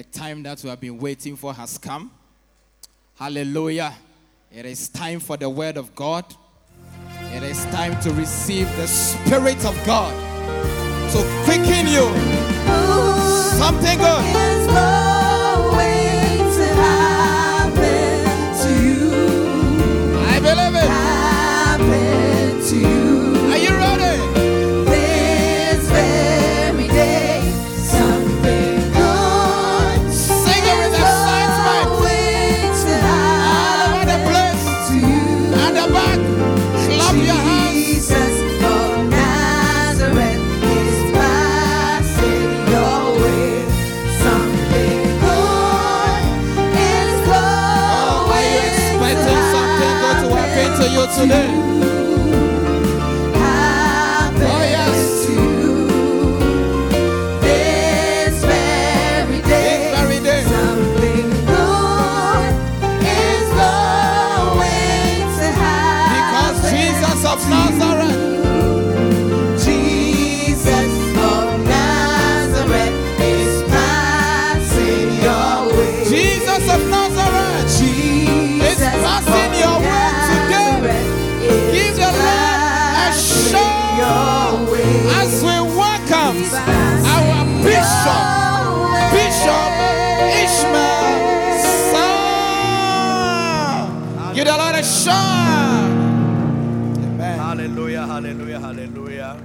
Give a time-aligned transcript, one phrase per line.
[0.00, 2.10] The time that we have been waiting for has come.
[3.16, 3.92] Hallelujah.
[4.50, 6.24] It is time for the word of God.
[7.34, 10.14] It is time to receive the Spirit of God
[11.12, 12.08] to quicken you.
[13.58, 15.29] Something good.
[51.12, 51.59] Today?
[95.08, 96.58] Amen.
[97.38, 99.42] Hallelujah, hallelujah, hallelujah.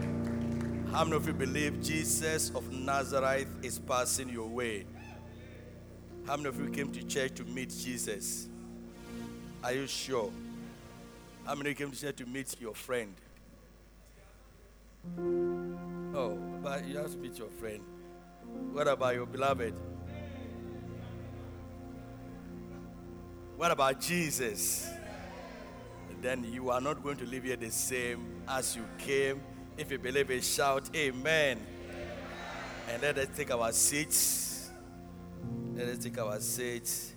[0.91, 4.85] How many of you believe Jesus of Nazareth is passing your way?
[6.27, 8.47] How many of you came to church to meet Jesus?
[9.63, 10.31] Are you sure?
[11.45, 13.13] How many came to church to meet your friend?
[16.15, 17.81] Oh, but you have to meet your friend.
[18.71, 19.73] What about your beloved?
[23.57, 24.89] What about Jesus?
[26.21, 29.41] Then you are not going to leave here the same as you came.
[29.77, 31.59] If you believe it, shout Amen.
[32.89, 34.69] And let us take our seats.
[35.73, 37.13] Let us take our seats.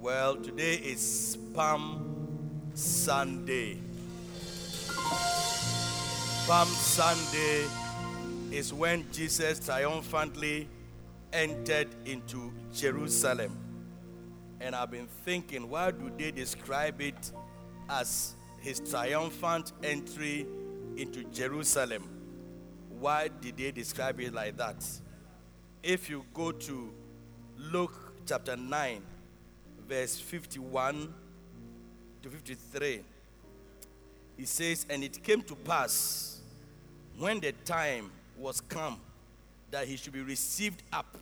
[0.00, 3.78] Well, today is Palm Sunday.
[6.46, 7.66] Palm Sunday
[8.50, 10.68] is when Jesus triumphantly
[11.32, 13.56] entered into Jerusalem.
[14.60, 17.32] And I've been thinking, why do they describe it
[17.88, 20.46] as his triumphant entry
[20.96, 22.08] into Jerusalem?
[22.98, 24.84] Why did they describe it like that?
[25.82, 26.92] If you go to
[27.56, 29.02] Luke chapter 9,
[29.88, 31.14] verse 51
[32.22, 33.00] to 53,
[34.36, 36.40] he says, And it came to pass
[37.18, 39.00] when the time was come
[39.70, 41.18] that he should be received up,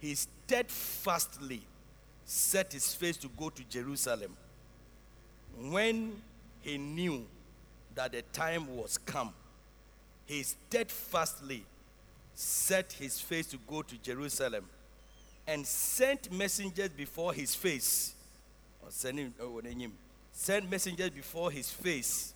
[0.00, 1.62] he steadfastly
[2.24, 4.36] set his face to go to Jerusalem.
[5.60, 6.20] When
[6.62, 7.26] he knew
[7.94, 9.32] that the time was come,
[10.26, 11.64] he steadfastly
[12.34, 14.64] set his face to go to Jerusalem
[15.46, 18.14] and sent messengers before his face.
[18.84, 19.60] Oh, name, oh,
[20.32, 22.34] sent messengers before his face,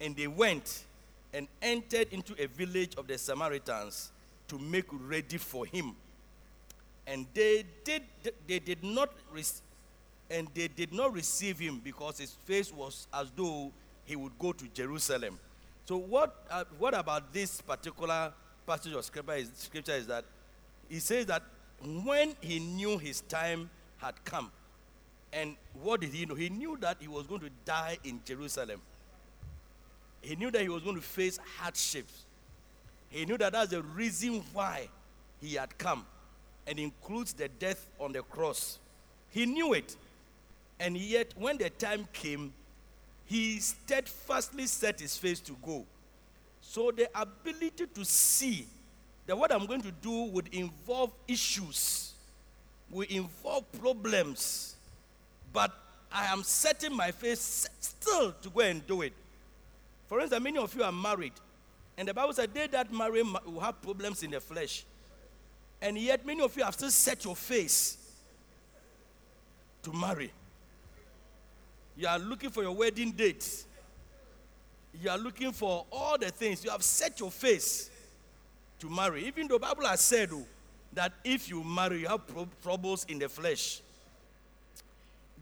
[0.00, 0.84] and they went
[1.32, 4.10] and entered into a village of the Samaritans
[4.48, 5.94] to make ready for him.
[7.06, 8.02] And they did,
[8.46, 9.10] they did not,
[10.30, 13.70] and they did not receive him because his face was as though
[14.04, 15.38] he would go to Jerusalem.
[15.84, 18.32] So what, uh, what about this particular
[18.66, 20.24] passage of scripture is, scripture is that
[20.88, 21.42] he says that
[22.04, 24.50] when he knew his time had come,
[25.32, 26.34] And what did he know?
[26.34, 28.80] He knew that he was going to die in Jerusalem.
[30.22, 32.24] He knew that he was going to face hardships.
[33.10, 34.88] He knew that that's the reason why
[35.40, 36.04] he had come,
[36.66, 38.78] and includes the death on the cross.
[39.30, 39.96] He knew it.
[40.80, 42.52] And yet, when the time came,
[43.24, 45.84] he steadfastly set his face to go.
[46.60, 48.66] So, the ability to see
[49.26, 52.12] that what I'm going to do would involve issues,
[52.90, 54.76] will involve problems,
[55.52, 55.72] but
[56.10, 59.12] I am setting my face still to go and do it.
[60.08, 61.34] For instance, many of you are married,
[61.98, 64.84] and the Bible said they that marry will have problems in the flesh.
[65.82, 67.98] And yet, many of you have still set your face
[69.82, 70.32] to marry.
[71.98, 73.64] You are looking for your wedding date.
[75.02, 76.64] You are looking for all the things.
[76.64, 77.90] You have set your face
[78.78, 79.26] to marry.
[79.26, 80.46] Even though Bible has said oh,
[80.92, 82.20] that if you marry, you have
[82.62, 83.80] troubles in the flesh.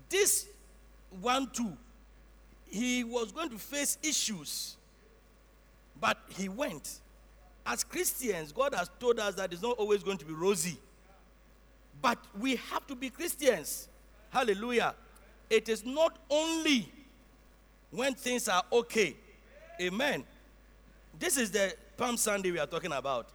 [0.08, 0.46] This
[1.20, 1.76] one too,
[2.66, 4.76] he was going to face issues,
[6.00, 7.00] but he went.
[7.66, 10.78] As Christians, God has told us that it's not always going to be rosy,
[12.00, 13.88] but we have to be Christians.
[14.30, 14.94] Hallelujah.
[15.48, 16.92] It is not only
[17.90, 19.16] when things are okay.
[19.80, 20.24] Amen.
[21.18, 23.28] This is the Palm Sunday we are talking about.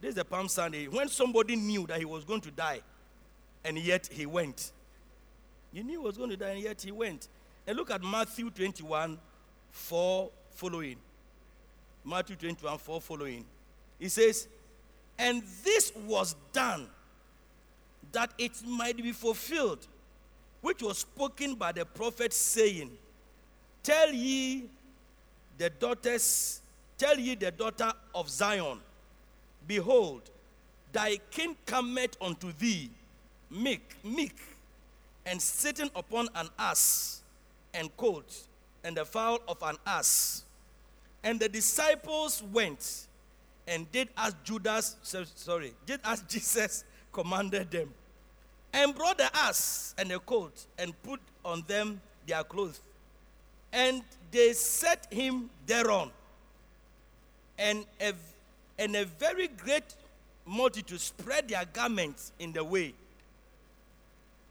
[0.00, 2.80] This is the Palm Sunday when somebody knew that he was going to die,
[3.64, 4.72] and yet he went.
[5.72, 7.28] He knew he was going to die, and yet he went.
[7.66, 9.18] And look at Matthew 21
[9.70, 10.96] 4 following.
[12.04, 13.44] Matthew 21 4 following.
[13.98, 14.48] He says,
[15.18, 16.88] And this was done
[18.12, 19.86] that it might be fulfilled,
[20.66, 22.90] which was spoken by the prophet, saying,
[23.84, 24.68] Tell ye
[25.56, 26.60] the daughters,
[26.98, 28.80] tell ye the daughter of Zion,
[29.68, 30.22] Behold,
[30.90, 32.90] thy king cometh unto thee,
[33.48, 34.34] meek, meek,
[35.24, 37.22] and sitting upon an ass,
[37.72, 38.48] and colt,
[38.82, 40.42] and the fowl of an ass.
[41.22, 43.06] And the disciples went
[43.68, 47.94] and did as Judas, sorry, did as Jesus commanded them,
[48.76, 52.78] and brought the ass and the colt, and put on them their clothes.
[53.72, 56.10] And they set him thereon.
[57.58, 58.12] And a,
[58.78, 59.94] and a very great
[60.44, 62.92] multitude spread their garments in the way.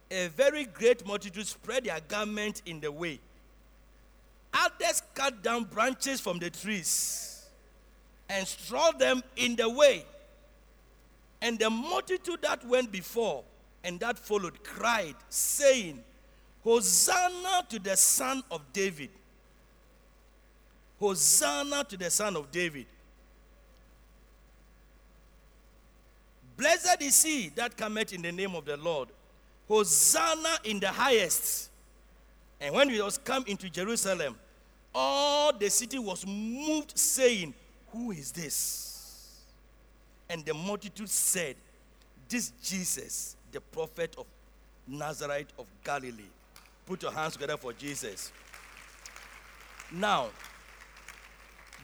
[0.10, 3.20] A very great multitude spread their garments in the way.
[4.54, 7.46] Others cut down branches from the trees
[8.28, 10.04] and strawed them in the way.
[11.44, 13.44] And the multitude that went before
[13.86, 16.04] and that followed cried, saying,
[16.64, 19.12] Hosanna to the Son of David.
[21.00, 22.88] Hosanna to the Son of David.
[26.58, 29.10] Blessed is he that cometh in the name of the Lord.
[29.68, 31.70] Hosanna in the highest.
[32.60, 34.36] And when he was come into Jerusalem,
[34.96, 37.54] all the city was moved, saying,
[37.92, 39.42] Who is this?
[40.28, 41.56] And the multitude said,
[42.28, 44.26] This Jesus, the prophet of
[44.86, 46.30] Nazareth of Galilee.
[46.86, 48.32] Put your hands together for Jesus.
[49.92, 50.28] Now,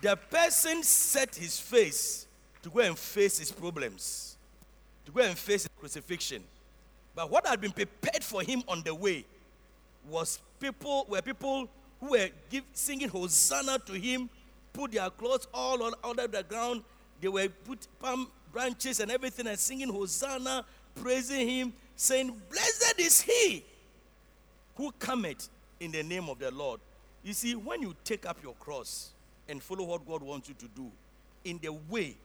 [0.01, 2.27] the person set his face
[2.61, 4.35] to go and face his problems,
[5.05, 6.43] to go and face his crucifixion.
[7.15, 9.23] But what had been prepared for him on the way
[10.09, 11.69] was people were people
[12.01, 14.29] who were give, singing Hosanna to him,
[14.73, 16.83] put their clothes all on under the ground.
[17.21, 23.21] They were put palm branches and everything and singing Hosanna, praising him, saying, Blessed is
[23.21, 23.63] he
[24.75, 26.79] who cometh in the name of the Lord.
[27.23, 29.11] You see, when you take up your cross
[29.47, 30.91] and follow what God wants you to do,
[31.43, 32.15] in the way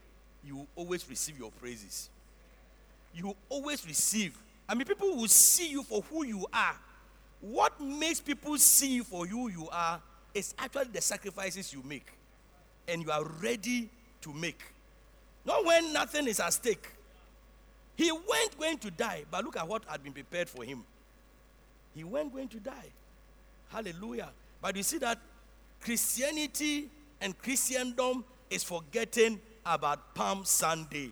[0.44, 2.08] you always receive your praises.
[3.14, 4.36] You always receive.
[4.68, 6.76] I mean, people will see you for who you are.
[7.40, 10.00] What makes people see you for who you are
[10.34, 12.06] is actually the sacrifices you make
[12.88, 13.88] and you are ready
[14.20, 14.60] to make.
[15.44, 16.88] Not when nothing is at stake.
[17.96, 20.84] He went going to die, but look at what had been prepared for him.
[21.94, 22.90] He went going to die.
[23.68, 24.30] Hallelujah.
[24.60, 25.18] But you see that
[25.80, 31.10] Christianity and Christendom is forgetting about Palm Sunday.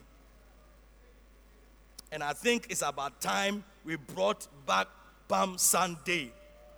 [2.13, 4.87] And I think it's about time we brought back
[5.27, 6.33] Palm Sunday.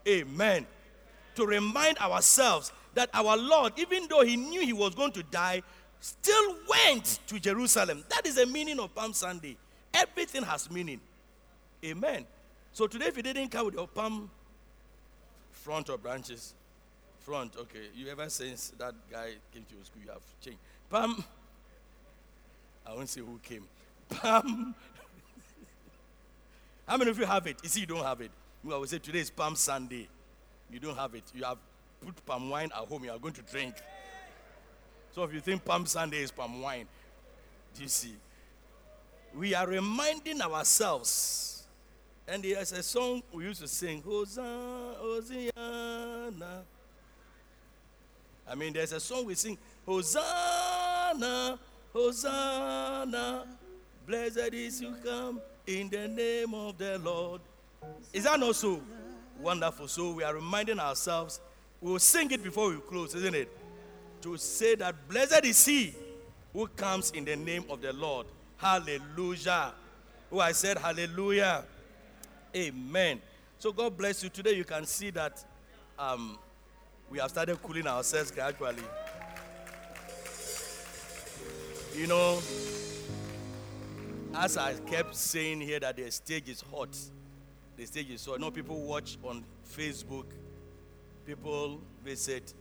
[0.08, 0.66] Amen.
[1.34, 5.62] To remind ourselves that our Lord, even though he knew he was going to die,
[6.00, 8.04] still went to Jerusalem.
[8.08, 9.56] That is the meaning of Palm Sunday.
[9.96, 11.00] Everything has meaning.
[11.84, 12.24] Amen.
[12.72, 14.30] So today, if you didn't come with your palm
[15.50, 16.54] front or branches,
[17.20, 17.88] front, okay.
[17.94, 20.58] You ever since that guy came to your school, you have changed.
[20.90, 21.24] Palm,
[22.86, 23.64] I won't say who came.
[24.08, 24.74] Palm.
[26.86, 27.56] How many of you have it?
[27.62, 28.30] You see, you don't have it.
[28.62, 30.08] We always say today is Palm Sunday.
[30.70, 31.24] You don't have it.
[31.34, 31.58] You have
[32.04, 33.04] put palm wine at home.
[33.04, 33.74] You are going to drink.
[35.14, 36.86] So if you think Palm Sunday is palm wine,
[37.74, 38.14] do you see?
[39.36, 41.64] We are reminding ourselves.
[42.26, 46.64] And there's a song we used to sing, Hosanna, Hosanna.
[48.48, 51.58] I mean, there's a song we sing, Hosanna,
[51.92, 53.44] Hosanna.
[54.06, 57.42] Blessed is you come in the name of the Lord.
[58.12, 58.80] Is that not so?
[59.40, 59.86] Wonderful.
[59.86, 61.40] So we are reminding ourselves,
[61.80, 63.50] we will sing it before we close, isn't it?
[64.22, 65.94] To say that blessed is he
[66.52, 68.26] who comes in the name of the Lord.
[68.56, 69.74] Hallelujah.
[70.32, 71.64] Oh, I said hallelujah.
[72.54, 73.20] Amen.
[73.58, 74.28] So God bless you.
[74.28, 75.44] Today you can see that
[75.98, 76.38] um,
[77.10, 78.82] we have started cooling ourselves gradually.
[81.94, 82.40] You know,
[84.34, 86.96] as I kept saying here that the stage is hot,
[87.76, 88.40] the stage is hot.
[88.40, 90.26] No people watch on Facebook,
[91.26, 92.52] people visit.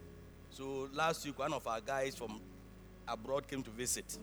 [0.52, 2.40] So last week, one of our guys from
[3.08, 4.18] abroad came to visit.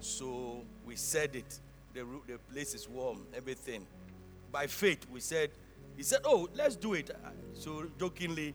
[0.00, 1.60] So we said it.
[1.92, 3.86] The, the place is warm, everything.
[4.52, 5.50] By faith, we said,
[5.96, 7.10] he said, oh, let's do it.
[7.10, 8.54] Uh, So jokingly,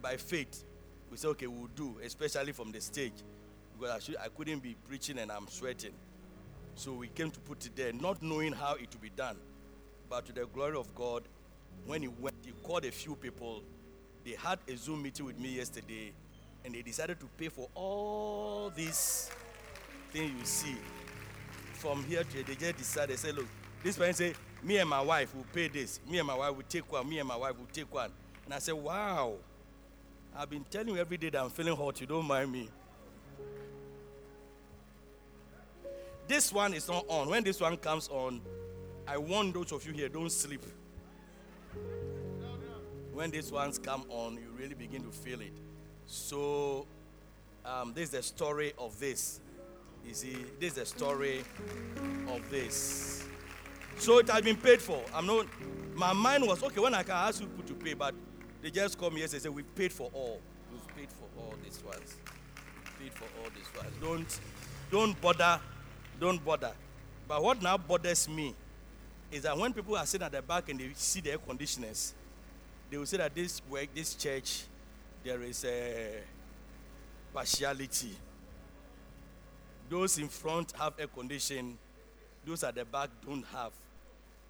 [0.00, 0.64] by faith,
[1.10, 3.12] we said, okay, we'll do, especially from the stage.
[3.78, 5.92] Because I, should, I couldn't be preaching and I'm sweating.
[6.74, 9.36] So we came to put it there, not knowing how it would be done.
[10.08, 11.24] But to the glory of God,
[11.86, 13.62] when he went, he called a few people.
[14.24, 16.12] They had a Zoom meeting with me yesterday,
[16.64, 19.30] and they decided to pay for all these
[20.12, 20.76] things you see.
[21.74, 23.46] From here to they just decided, they said, look,
[23.82, 26.00] this person say, me and my wife will pay this.
[26.08, 27.08] Me and my wife will take one.
[27.08, 28.10] Me and my wife will take one.
[28.44, 29.34] And I said, wow.
[30.36, 32.00] I've been telling you every day that I'm feeling hot.
[32.00, 32.68] You don't mind me.
[36.26, 37.28] This one is not on.
[37.28, 38.40] When this one comes on,
[39.06, 40.64] I want those of you here, don't sleep.
[43.12, 45.52] When these ones come on, you really begin to feel it.
[46.06, 46.86] So,
[47.64, 49.40] um, this is the story of this.
[50.06, 51.44] You see, this is the story
[52.28, 53.24] of this.
[53.98, 55.02] So it has been paid for.
[55.14, 55.46] I'm not.
[55.94, 58.14] My mind was okay when I can ask people to pay, but
[58.62, 60.40] they just come here and say we paid for all.
[60.70, 62.16] We've paid for all these ones.
[63.00, 63.94] We paid for all these ones.
[64.00, 64.40] Don't,
[64.90, 65.60] don't bother,
[66.20, 66.72] don't bother.
[67.26, 68.54] But what now bothers me
[69.32, 72.14] is that when people are sitting at the back and they see the air conditioners,
[72.90, 74.64] they will say that this work, this church,
[75.24, 76.20] there is a
[77.34, 78.14] partiality.
[79.88, 81.78] Those in front have air condition,
[82.44, 83.72] those at the back don't have.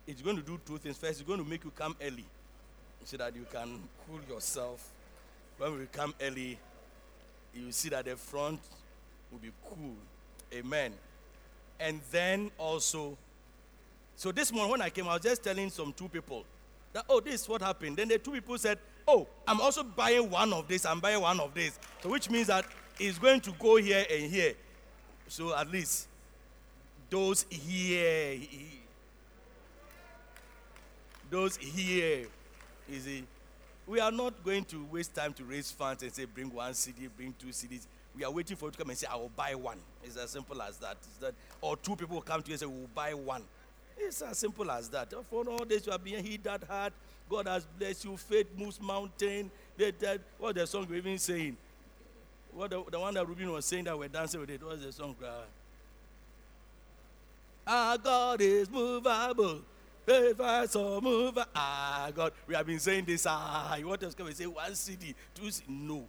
[0.06, 0.96] It's going to do two things.
[0.96, 2.24] First, it's going to make you come early
[3.04, 4.92] so that you can cool yourself.
[5.58, 6.58] When we come early,
[7.54, 8.60] you see that the front
[9.30, 9.94] will be cool.
[10.52, 10.92] Amen.
[11.80, 13.16] And then also,
[14.16, 16.44] so this morning when I came, I was just telling some two people
[16.92, 17.96] that, oh, this is what happened.
[17.96, 21.40] Then the two people said, oh, I'm also buying one of this, I'm buying one
[21.40, 21.78] of this.
[22.02, 22.64] So which means that
[22.98, 24.54] it's going to go here and here.
[25.28, 26.08] So at least
[27.10, 28.38] those here,
[31.30, 32.26] those here,
[32.88, 33.24] you see,
[33.86, 37.08] we are not going to waste time to raise funds and say, bring one CD,
[37.08, 37.86] bring two CDs.
[38.16, 39.78] We are waiting for you to come and say, I will buy one.
[40.02, 40.96] It's as simple as that.
[41.20, 43.42] That or two people will come to you and say, we'll buy one.
[43.98, 45.12] It's as simple as that.
[45.30, 46.92] For all this, you are being hit that hard.
[47.28, 48.16] God has blessed you.
[48.16, 49.50] Faith moves mountain.
[49.76, 51.56] They, that, what the song we're even saying?
[52.56, 54.62] What the, the one that Rubin was saying that we're dancing with it.
[54.62, 55.14] was the song?
[55.22, 55.26] Uh,
[57.66, 59.60] our God is movable.
[60.06, 63.26] If I saw move, ah, God, we have been saying this.
[63.28, 65.66] Ah, you want us to come and say one city, two city?
[65.68, 66.04] No,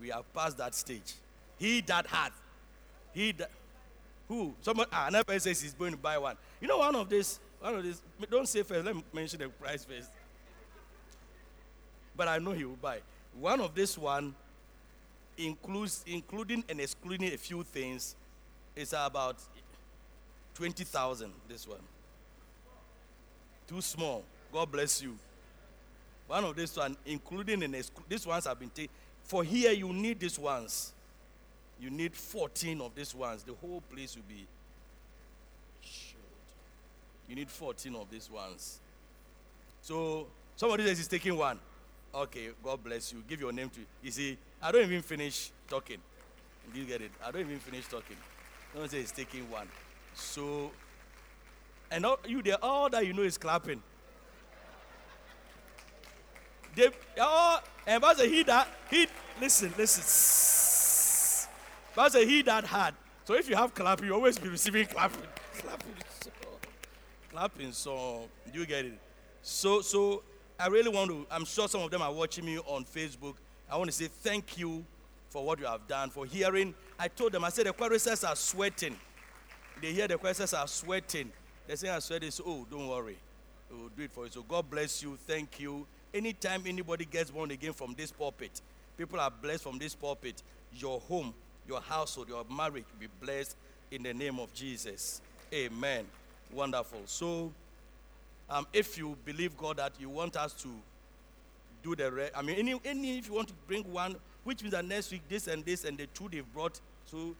[0.00, 1.14] we have passed that stage.
[1.58, 2.32] He that hath,
[3.12, 3.50] he that
[4.28, 6.36] who someone ah, another says he's going to buy one.
[6.60, 8.00] You know, one of this, one of this.
[8.30, 8.84] Don't say first.
[8.84, 10.10] Let me mention the price first.
[12.14, 12.98] But I know he will buy
[13.40, 14.34] one of this one.
[15.46, 18.14] Includes including and excluding a few things.
[18.74, 19.36] is about
[20.54, 21.32] twenty thousand.
[21.48, 21.80] This one
[23.72, 24.22] too small.
[24.52, 25.16] God bless you.
[26.26, 28.90] One of this one, including and exclu- these ones have been taken.
[29.22, 30.92] For here, you need these ones.
[31.80, 33.42] You need 14 of these ones.
[33.42, 34.46] The whole place will be.
[37.28, 38.78] You need 14 of these ones.
[39.80, 41.58] So somebody says he's taking one.
[42.14, 43.22] Okay, God bless you.
[43.26, 43.80] Give your name to.
[43.80, 45.98] You You see, I don't even finish talking.
[46.72, 47.10] Do you get it?
[47.24, 48.16] I don't even finish talking.
[48.74, 49.66] Don't say he's taking one.
[50.14, 50.70] So
[51.90, 53.82] and all, you there, all that you know is clapping.
[56.74, 56.88] They
[57.20, 59.06] all and Pastor he that he
[59.40, 61.48] listen, listen.
[61.94, 62.94] Pastor he that had.
[63.24, 65.22] So if you have clapping, you always be receiving clapping.
[65.58, 66.30] clapping so
[67.30, 68.98] clapping so do you get it?
[69.42, 70.22] So, so
[70.62, 71.26] I really want to.
[71.28, 73.34] I'm sure some of them are watching me on Facebook.
[73.68, 74.84] I want to say thank you
[75.28, 76.72] for what you have done, for hearing.
[77.00, 78.96] I told them, I said the choristers are sweating.
[79.80, 81.32] They hear the choristers are sweating.
[81.66, 82.20] They say, I sweat.
[82.20, 83.16] They say, oh, don't worry.
[83.72, 84.30] We'll do it for you.
[84.30, 85.18] So God bless you.
[85.26, 85.84] Thank you.
[86.14, 88.60] Anytime anybody gets born again from this pulpit,
[88.96, 90.44] people are blessed from this pulpit.
[90.74, 91.34] Your home,
[91.66, 93.56] your household, your marriage will be blessed
[93.90, 95.20] in the name of Jesus.
[95.52, 96.04] Amen.
[96.52, 97.00] Wonderful.
[97.06, 97.50] So,
[98.52, 100.68] um, if you believe God that you want us to
[101.82, 104.72] do the rest, I mean, any, any if you want to bring one, which means
[104.72, 107.34] that next week this and this and the two they've brought, so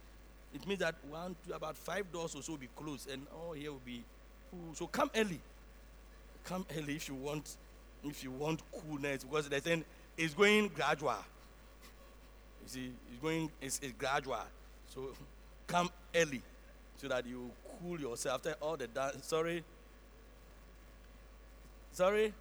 [0.54, 3.52] it means that one, two, about five doors or so will be closed, and all
[3.52, 4.02] here will be.
[4.74, 5.40] So come early.
[6.44, 7.56] Come early if you want,
[8.04, 9.84] if you want coolness, because they're saying
[10.16, 11.14] it's going gradual.
[12.62, 14.38] You see, it's going, it's, it's gradual.
[14.88, 15.10] So
[15.66, 16.42] come early
[16.96, 17.50] so that you
[17.82, 19.26] cool yourself after all the dance.
[19.26, 19.62] Sorry.
[21.92, 22.32] Sorry.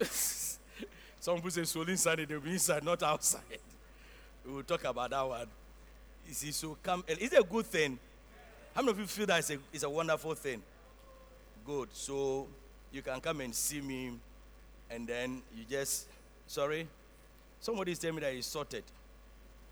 [1.20, 3.42] Some people say soul inside, they'll be inside, not outside.
[4.46, 5.46] We will talk about that one.
[6.26, 7.04] You see, so come.
[7.08, 7.22] early.
[7.22, 7.98] It's a good thing.
[8.74, 10.62] How many of you feel that it's a, it's a wonderful thing?
[11.66, 11.88] Good.
[11.92, 12.46] So
[12.90, 14.12] you can come and see me,
[14.90, 16.06] and then you just.
[16.46, 16.88] Sorry?
[17.60, 18.84] Somebody is telling me that it's sorted.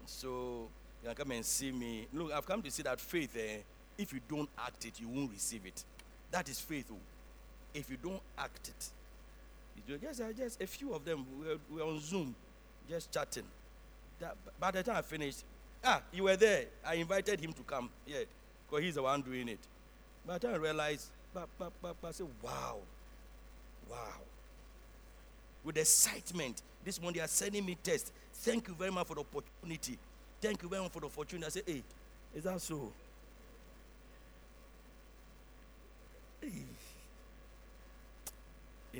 [0.05, 0.69] So
[1.03, 2.07] you can come and see me.
[2.13, 3.59] Look, I've come to see that faith, eh,
[3.97, 5.83] if you don't act it, you won't receive it.
[6.37, 6.85] That is faith.
[6.93, 6.97] oh.
[7.73, 12.35] If you don't act it, just, just a few of them were, were on Zoom,
[12.91, 13.45] just chatting.
[14.21, 15.45] That, by the time I finished,
[15.83, 16.67] ah, you were there.
[16.87, 18.19] I invited him to come, yeah,
[18.69, 19.61] because he's the one doing it.
[20.27, 22.77] By the time I realized, ba, ba, ba, ba, I said, wow,
[23.91, 23.97] wow
[25.65, 26.61] with excitement.
[26.85, 28.13] This morning they are sending me text.
[28.35, 29.97] Thank you very much for the opportunity.
[30.43, 31.47] Thank you very much for the opportunity.
[31.47, 31.83] I say, hey,
[32.35, 32.77] is that so?
[32.77, 33.07] Hey.
[36.43, 36.67] In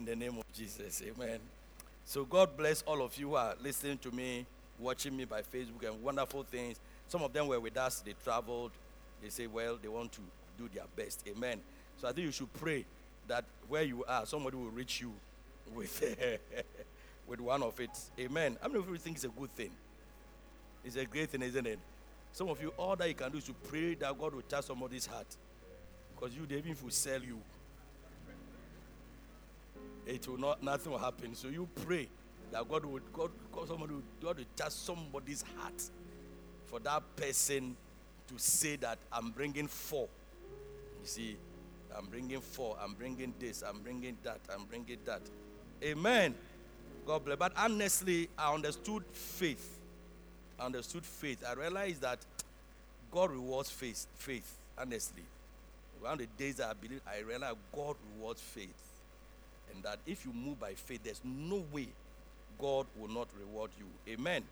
[0.05, 1.41] the name of Jesus, amen.
[2.05, 4.47] So God bless all of you who are listening to me,
[4.79, 6.79] watching me by Facebook, and wonderful things.
[7.09, 8.73] Some of them were with us, they traveled.
[9.23, 10.21] They say, well, they want to
[10.59, 11.25] do their best.
[11.29, 11.61] Amen.
[11.99, 12.85] So I think you should pray
[13.29, 15.13] that where you are, somebody will reach you
[15.75, 16.17] with,
[17.27, 17.91] with one of it.
[18.19, 18.57] Amen.
[18.61, 19.71] How many of you think it's a good thing?
[20.85, 21.79] It's a great thing, isn't it?
[22.33, 24.67] Some of you, all that you can do is to pray that God will touch
[24.67, 25.27] somebody's heart.
[26.19, 27.39] Because you, even if will sell you,
[30.07, 31.35] it will not, nothing will happen.
[31.35, 32.09] So you pray
[32.53, 35.83] that God would, God, God, somebody would, God will touch somebody's heart
[36.67, 37.77] for that person
[38.29, 40.09] to say that I'm bringing four.
[41.03, 41.37] You see,
[41.97, 45.23] I'm bringing four, I'm bringing this, I'm bringing that, I'm bringing that.
[45.83, 46.35] Amen.
[47.07, 47.39] God bless.
[47.39, 49.79] But honestly, I understood faith.
[50.59, 51.45] I understood faith.
[51.47, 52.19] I realized that
[53.13, 54.07] God rewards faith.
[54.17, 55.23] Faith, honestly.
[56.01, 58.83] One of the days that I believe, I realized God rewards faith.
[59.75, 61.89] And that if you move by faith, there's no way
[62.59, 63.87] God will not reward you.
[64.13, 64.43] Amen.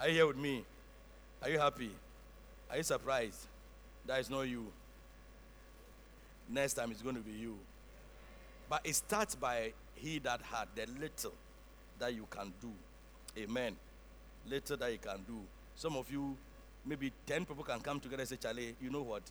[0.00, 0.64] Are you here with me?
[1.42, 1.90] Are you happy?
[2.70, 3.46] Are you surprised?
[4.06, 4.66] That is not you.
[6.48, 7.56] Next time it's going to be you.
[8.68, 11.32] But it starts by he that had the little
[11.98, 12.70] that you can do.
[13.38, 13.76] Amen.
[14.48, 15.38] Little that you can do.
[15.76, 16.36] Some of you,
[16.84, 19.22] maybe 10 people can come together and say, Charlie, you know what?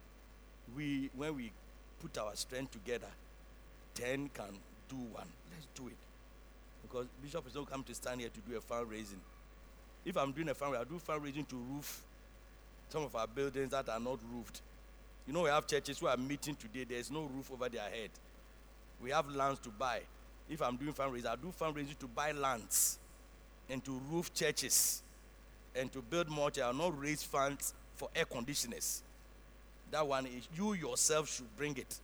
[0.75, 1.51] We when we
[2.01, 3.07] put our strength together,
[3.95, 4.45] 10 can
[4.89, 5.27] do one.
[5.51, 5.97] Let's do it.
[6.81, 9.21] Because Bishop is not come to stand here to do a fundraising.
[10.05, 12.01] If I'm doing a fundraising, I'll do fundraising to roof
[12.89, 14.61] some of our buildings that are not roofed.
[15.27, 18.11] You know, we have churches who are meeting today, there's no roof over their head.
[19.01, 20.01] We have lands to buy.
[20.49, 22.99] If I'm doing fundraising, I do fundraising to buy lands
[23.69, 25.01] and to roof churches
[25.75, 26.51] and to build more.
[26.63, 29.01] I'll not raise funds for air conditioners.
[29.91, 31.99] That one is you yourself should bring it.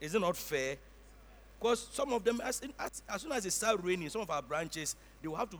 [0.00, 0.76] Is it not fair?
[1.58, 4.42] Because some of them, as, as, as soon as it starts raining, some of our
[4.42, 5.58] branches, they will have to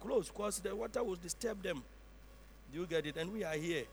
[0.00, 1.82] close because the water will disturb them.
[2.72, 3.16] Do you get it?
[3.16, 3.84] And we are here.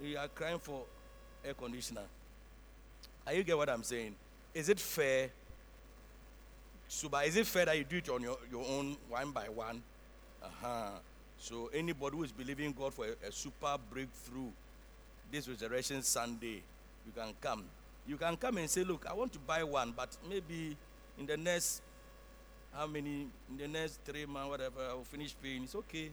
[0.00, 0.82] We are crying for
[1.44, 2.02] air conditioner.
[3.26, 4.14] Are you get what I'm saying?
[4.54, 5.28] Is it fair?
[6.88, 9.82] Suba, is it fair that you do it on your, your own one by one?
[10.42, 10.88] Uh-huh.
[11.38, 14.48] So anybody who is believing God for a, a super breakthrough
[15.30, 16.62] this resurrection Sunday,
[17.06, 17.64] you can come.
[18.06, 20.76] You can come and say, look, I want to buy one, but maybe
[21.18, 21.82] in the next
[22.72, 25.64] how many in the next three months, whatever, I will finish paying.
[25.64, 26.10] It's okay.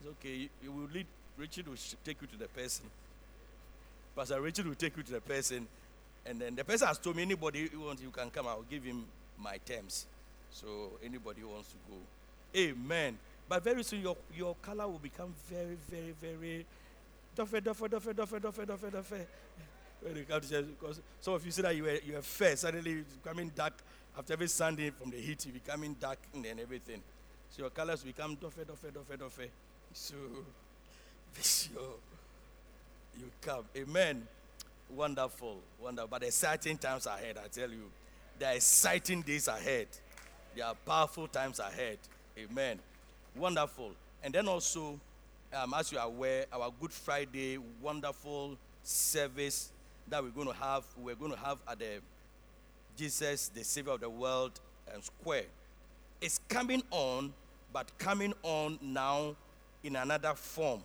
[0.00, 0.48] It's okay.
[0.62, 2.84] You, will lead Richard will take you to the person.
[4.14, 5.66] Pastor Richard will take you to the person,
[6.26, 8.46] and then the person has told me anybody who wants you can come.
[8.46, 9.04] I'll give him
[9.38, 10.06] my terms.
[10.50, 10.66] So
[11.04, 11.96] anybody who wants to go,
[12.56, 13.18] Amen.
[13.48, 16.66] But very soon your your color will become very, very, very.
[17.34, 19.26] Duffer, duffer, duffer, duffer, duffer, duffer, duffer.
[20.02, 22.22] when you come to church, because some of you say that you were you were
[22.22, 23.72] fair, suddenly it's becoming dark
[24.16, 27.02] after every Sunday from the heat, you becoming dark and then everything.
[27.50, 29.48] So your colors become doffe, doffe, doffe, doffe.
[29.92, 30.14] So
[31.42, 31.94] sure
[33.18, 33.64] you come.
[33.76, 34.26] Amen.
[34.90, 36.08] Wonderful, wonderful.
[36.08, 37.90] But exciting times ahead, I tell you.
[38.38, 39.86] There are exciting days ahead.
[40.56, 41.98] There are powerful times ahead.
[42.38, 42.78] Amen.
[43.36, 43.92] Wonderful.
[44.22, 44.98] And then also,
[45.54, 49.70] um, as you are aware, our Good Friday wonderful service
[50.08, 52.00] that we're going to have, we're going to have at the
[52.96, 54.52] Jesus, the Savior of the World
[54.92, 55.44] um, Square.
[56.20, 57.32] It's coming on,
[57.72, 59.36] but coming on now
[59.82, 60.80] in another form.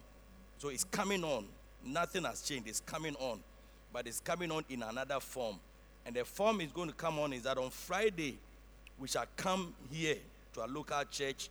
[0.57, 1.45] So it's coming on.
[1.85, 2.67] Nothing has changed.
[2.67, 3.39] It's coming on,
[3.93, 5.57] but it's coming on in another form.
[6.05, 8.37] And the form is going to come on is that on Friday,
[8.97, 10.17] we shall come here
[10.53, 11.49] to our local church,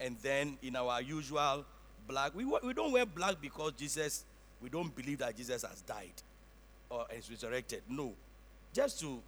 [0.00, 1.64] and then in our usual
[2.08, 4.24] black, we, we don't wear black because Jesus,
[4.62, 6.22] we don't believe that Jesus has died
[6.90, 7.82] or is resurrected.
[7.88, 8.14] No.
[8.72, 9.20] Just to,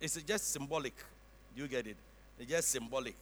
[0.00, 0.94] it's just symbolic.
[1.56, 1.96] You get it?
[2.38, 3.14] It's just symbolic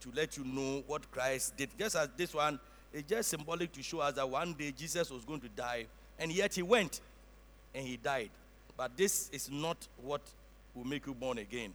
[0.00, 1.68] to let you know what Christ did.
[1.78, 2.58] Just as this one,
[2.92, 5.86] it's just symbolic to show us that one day Jesus was going to die,
[6.18, 7.00] and yet he went
[7.74, 8.30] and he died.
[8.76, 10.22] But this is not what
[10.74, 11.74] will make you born again.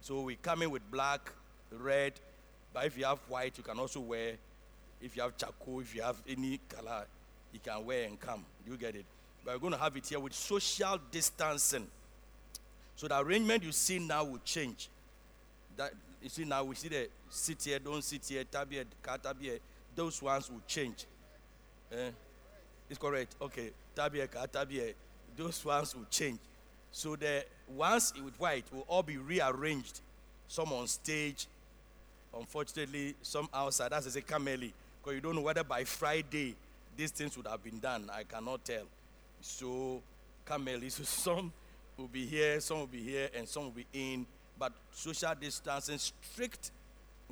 [0.00, 1.32] So we come in with black,
[1.70, 2.14] red,
[2.74, 4.32] but if you have white, you can also wear.
[5.02, 7.04] If you have charcoal, if you have any color,
[7.52, 8.44] you can wear and come.
[8.66, 9.04] You get it?
[9.44, 11.86] But we're going to have it here with social distancing.
[12.94, 14.88] So the arrangement you see now will change.
[15.76, 19.36] That you see now we see the sit here, don't sit here, tab here, tab
[19.40, 19.58] here.
[19.96, 21.04] Those ones will change.
[21.90, 22.10] Eh?
[22.88, 23.34] It's correct.
[23.40, 23.70] Okay.
[23.96, 24.92] Tab here, tab here.
[25.36, 26.38] Those ones will change.
[26.92, 30.00] So the ones with white will all be rearranged.
[30.46, 31.46] Some on stage,
[32.36, 33.90] unfortunately, some outside.
[33.90, 34.72] That's a Cameli.
[35.02, 36.54] Because you don't know whether by Friday
[36.96, 38.08] these things would have been done.
[38.12, 38.84] I cannot tell.
[39.40, 40.00] So
[40.46, 40.90] Cameli.
[40.92, 41.52] So some
[41.96, 44.26] will be here, some will be here, and some will be in.
[44.58, 46.70] But social distancing, strict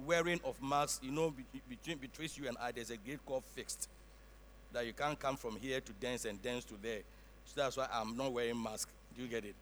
[0.04, 1.32] wearing of masks, you know,
[1.68, 3.88] between between you and I, there's a gate called fixed.
[4.72, 7.00] That you can't come from here to dance and dance to there.
[7.44, 8.88] So that's why I'm not wearing mask.
[9.16, 9.54] Do you get it?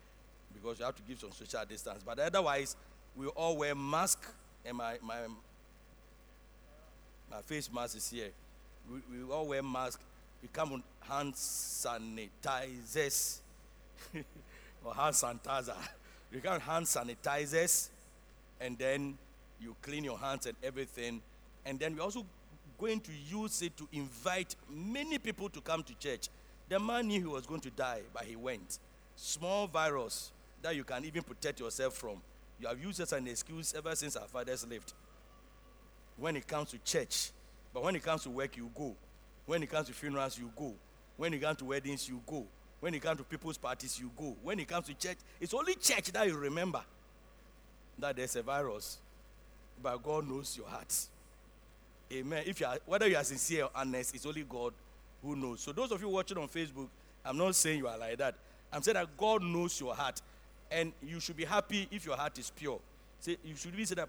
[0.53, 2.03] Because you have to give some social distance.
[2.05, 2.77] But otherwise,
[3.17, 4.31] we all wear mask,
[4.65, 5.21] and my my
[7.31, 8.31] my face mask is here.
[8.91, 10.03] We, we all wear masks.
[10.43, 12.21] We come with hand sanitizers
[14.85, 15.77] or hand sanitizer.
[16.31, 17.89] You come with hand sanitizers,
[18.61, 19.17] and then
[19.59, 21.23] you clean your hands and everything.
[21.65, 22.27] And then we're also
[22.79, 26.29] going to use it to invite many people to come to church.
[26.69, 28.79] The man knew he was going to die, but he went.
[29.17, 32.21] Small virus that you can even protect yourself from.
[32.61, 34.93] You have used it as an excuse ever since our fathers lived
[36.19, 37.31] when it comes to church.
[37.73, 38.95] But when it comes to work, you go.
[39.47, 40.75] When it comes to funerals, you go.
[41.17, 42.45] When it comes to weddings, you go.
[42.81, 44.37] When it comes to people's parties, you go.
[44.43, 46.81] When it comes to church, it's only church that you remember
[47.99, 48.99] that there's a virus.
[49.83, 50.95] But God knows your heart.
[52.13, 52.45] Amen.
[52.47, 54.73] If you are whether you are sincere or honest, it's only God
[55.23, 55.61] who knows.
[55.61, 56.89] So those of you watching on Facebook,
[57.25, 58.35] I'm not saying you are like that.
[58.73, 60.21] I'm saying that God knows your heart.
[60.71, 62.79] And you should be happy if your heart is pure.
[63.21, 64.09] Say you should be say that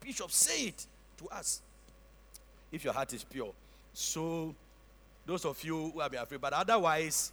[0.00, 0.86] Bishop say it
[1.18, 1.62] to us
[2.72, 3.52] if your heart is pure.
[3.92, 4.54] So,
[5.24, 7.32] those of you who have been afraid, but otherwise,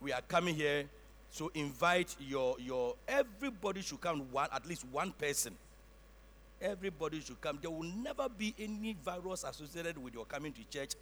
[0.00, 0.84] we are coming here.
[1.30, 4.20] So, invite your your everybody should come.
[4.32, 5.54] One at least one person.
[6.60, 7.58] Everybody should come.
[7.62, 10.92] There will never be any virus associated with your coming to church,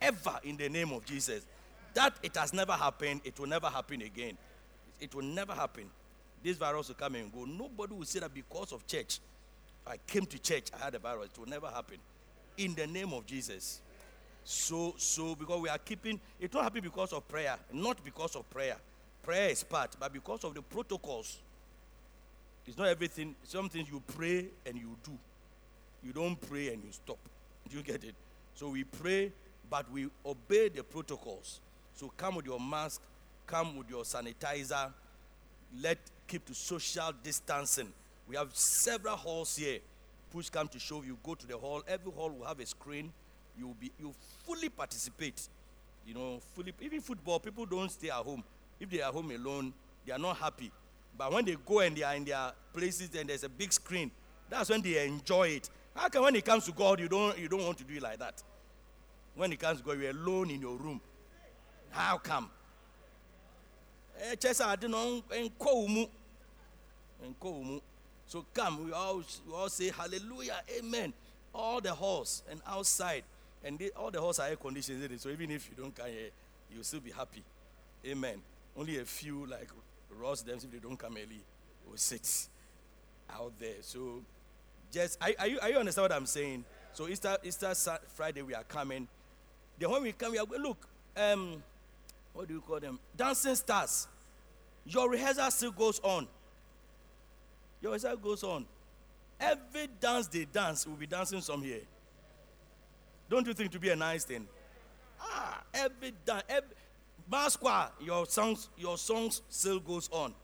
[0.00, 1.44] ever in the name of Jesus.
[1.94, 3.20] That it has never happened.
[3.24, 4.36] It will never happen again.
[5.00, 5.84] It will never happen.
[6.42, 7.44] This virus will come and go.
[7.44, 9.20] Nobody will say that because of church.
[9.86, 11.30] I came to church, I had a virus.
[11.32, 11.98] It will never happen.
[12.56, 13.80] In the name of Jesus.
[14.44, 18.48] So, so because we are keeping it won't happen because of prayer, not because of
[18.50, 18.76] prayer.
[19.22, 21.38] Prayer is part, but because of the protocols.
[22.66, 23.34] It's not everything.
[23.42, 25.12] Some things you pray and you do.
[26.02, 27.18] You don't pray and you stop.
[27.70, 28.14] Do you get it?
[28.54, 29.32] So we pray,
[29.70, 31.60] but we obey the protocols.
[31.94, 33.00] So come with your mask,
[33.46, 34.92] come with your sanitizer.
[35.80, 37.92] Let keep to social distancing.
[38.28, 39.78] We have several halls here.
[40.32, 41.82] Push come to show you go to the hall.
[41.86, 43.12] Every hall will have a screen.
[43.58, 44.12] You will be you
[44.44, 45.48] fully participate.
[46.06, 48.42] You know, fully even football, people don't stay at home.
[48.80, 49.72] If they are home alone,
[50.04, 50.70] they are not happy.
[51.16, 54.10] But when they go and they are in their places and there's a big screen,
[54.50, 55.70] that's when they enjoy it.
[55.94, 58.02] How come when it comes to God, you don't you don't want to do it
[58.02, 58.42] like that?
[59.36, 61.00] When it comes to God, you're alone in your room.
[61.90, 62.50] How come?
[64.20, 65.72] Eh, sɛ ade no nkɔ
[67.42, 67.80] wo mu
[68.26, 71.12] so come we all, we all say hallelujah amen
[71.54, 73.22] all the halls and outside
[73.64, 76.30] and they, all the halls are air conditioned so even if you don't come here
[76.72, 77.42] you'll still be happy
[78.06, 78.40] amen
[78.76, 79.68] only a few like
[80.20, 81.40] Ross them if they don't come early,
[81.88, 82.48] will sit
[83.30, 83.76] out there.
[83.80, 84.20] So
[84.92, 86.64] just are, are you are you understand what I'm saying?
[86.92, 87.72] So Easter Easter
[88.14, 89.08] Friday we are coming.
[89.78, 90.86] Then when we come, we are look.
[91.16, 91.62] Um,
[92.32, 92.98] what do you call them?
[93.16, 94.08] Dancing stars.
[94.86, 96.28] Your rehearsal still goes on.
[97.80, 98.66] Your rehearsal goes on.
[99.38, 101.82] Every dance they dance we'll be dancing some here.
[103.28, 104.46] Don't you think to be a nice thing?
[105.20, 106.70] Ah, every dance, every
[107.30, 110.34] Masqua, your songs, your songs still goes on.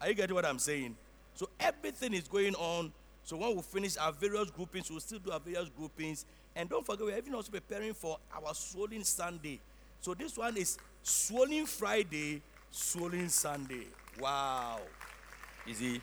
[0.00, 0.96] Are you getting what I'm saying?
[1.34, 2.92] So everything is going on.
[3.22, 6.24] So when we finish our various groupings, we'll still do our various groupings.
[6.56, 9.60] And don't forget, we're even also preparing for our swollen Sunday.
[10.00, 13.86] So this one is swollen Friday, swollen Sunday.
[14.18, 14.80] Wow.
[15.70, 16.00] You see?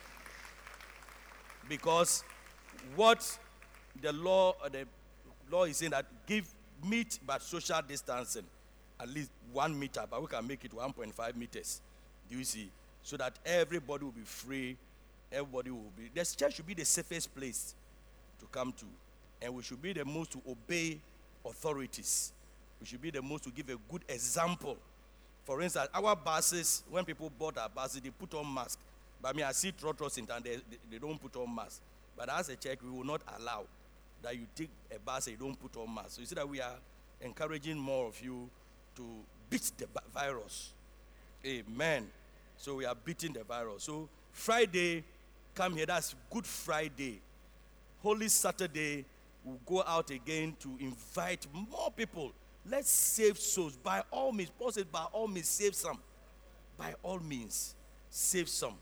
[1.68, 2.24] Because
[2.96, 3.38] what
[4.00, 4.86] the law, uh, the
[5.50, 6.48] law is saying that give
[6.82, 8.44] meat but social distancing,
[8.98, 11.82] at least one meter, but we can make it 1.5 meters.
[12.30, 12.70] Do you see?
[13.02, 14.74] So that everybody will be free,
[15.30, 16.08] everybody will be.
[16.14, 17.74] The church should be the safest place
[18.40, 18.86] to come to,
[19.42, 20.98] and we should be the most to obey
[21.44, 22.32] authorities.
[22.80, 24.78] We should be the most to give a good example.
[25.44, 28.78] For instance, our buses, when people board our buses, they put on mask.
[29.20, 30.58] But I mean, I see trotters in town, they,
[30.90, 31.80] they, don't put on mask.
[32.16, 33.64] But as a church, we will not allow
[34.22, 36.10] that you take a bus and you don't put on mask.
[36.10, 36.74] So you see that we are
[37.20, 38.48] encouraging more of you
[38.96, 39.02] to
[39.50, 40.72] beat the virus.
[41.44, 42.06] Amen.
[42.56, 43.84] So we are beating the virus.
[43.84, 45.04] So Friday,
[45.54, 45.86] come here.
[45.86, 47.20] That's Good Friday.
[48.02, 49.04] Holy Saturday,
[49.44, 52.32] we'll go out again to invite more people.
[52.68, 53.76] Let's save souls.
[53.76, 55.98] By all means, Paul by all means, save some.
[56.76, 57.74] By all means,
[58.10, 58.74] save some.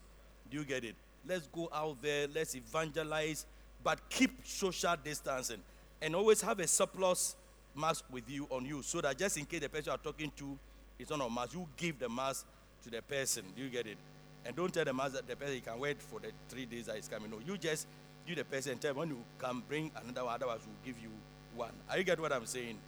[0.51, 0.95] Do you get it?
[1.27, 3.47] Let's go out there, let's evangelize,
[3.83, 5.61] but keep social distancing.
[6.01, 7.37] And always have a surplus
[7.75, 10.33] mask with you on you so that just in case the person you are talking
[10.37, 10.59] to
[10.99, 12.47] is on a mask, you give the mask
[12.85, 13.45] to the person.
[13.57, 13.99] Do you get it?
[14.45, 16.97] And don't tell the mask that the person can wait for the three days that
[16.97, 17.31] is coming.
[17.31, 17.87] No, you just
[18.27, 21.11] give the person tell when you can bring another one, otherwise we'll give you
[21.55, 21.73] one.
[21.91, 22.79] Are you get what I'm saying?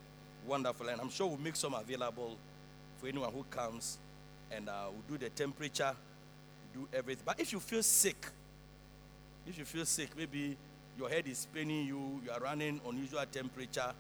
[0.47, 0.89] Wonderful.
[0.89, 2.37] And I'm sure we'll make some available
[2.99, 3.99] for anyone who comes
[4.51, 5.93] and uh, we'll do the temperature,
[6.79, 7.23] do everything.
[7.25, 8.27] But if you feel sick,
[9.47, 10.57] if you feel sick, maybe
[10.97, 13.93] your head is paining you, you are running unusual temperature,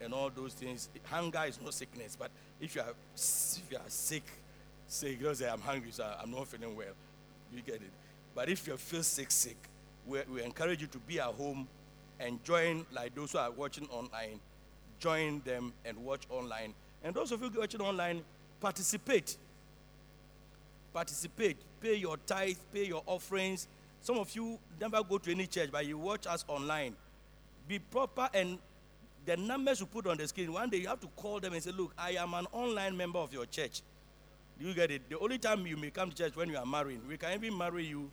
[0.00, 0.88] and all those things.
[1.04, 4.24] Hunger is not sickness, but if you are if you are sick,
[5.02, 6.94] you don't say I'm hungry, so I'm not feeling well.
[7.54, 7.92] You get it.
[8.34, 9.56] But if you feel sick, sick,
[10.06, 11.68] we, we encourage you to be at home
[12.18, 14.40] and join like those who are watching online.
[14.98, 16.74] Join them and watch online.
[17.04, 18.22] And those of you watching online,
[18.60, 19.36] participate
[20.92, 23.66] participate, pay your tithe, pay your offerings.
[24.02, 26.94] Some of you never go to any church, but you watch us online.
[27.68, 28.58] Be proper and
[29.24, 31.62] the numbers you put on the screen, one day you have to call them and
[31.62, 33.82] say, Look, I am an online member of your church.
[34.58, 35.08] Do you get it?
[35.08, 37.00] The only time you may come to church when you are marrying.
[37.08, 38.10] We can even marry you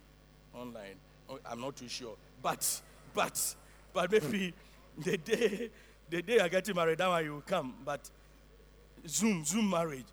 [0.53, 0.95] online.
[1.29, 2.15] Oh, I'm not too sure.
[2.41, 2.81] But,
[3.13, 3.55] but,
[3.93, 4.53] but maybe
[4.97, 5.69] the day,
[6.09, 7.73] the day you're getting married, that one you will come.
[7.83, 8.09] But
[9.07, 10.05] Zoom, Zoom marriage,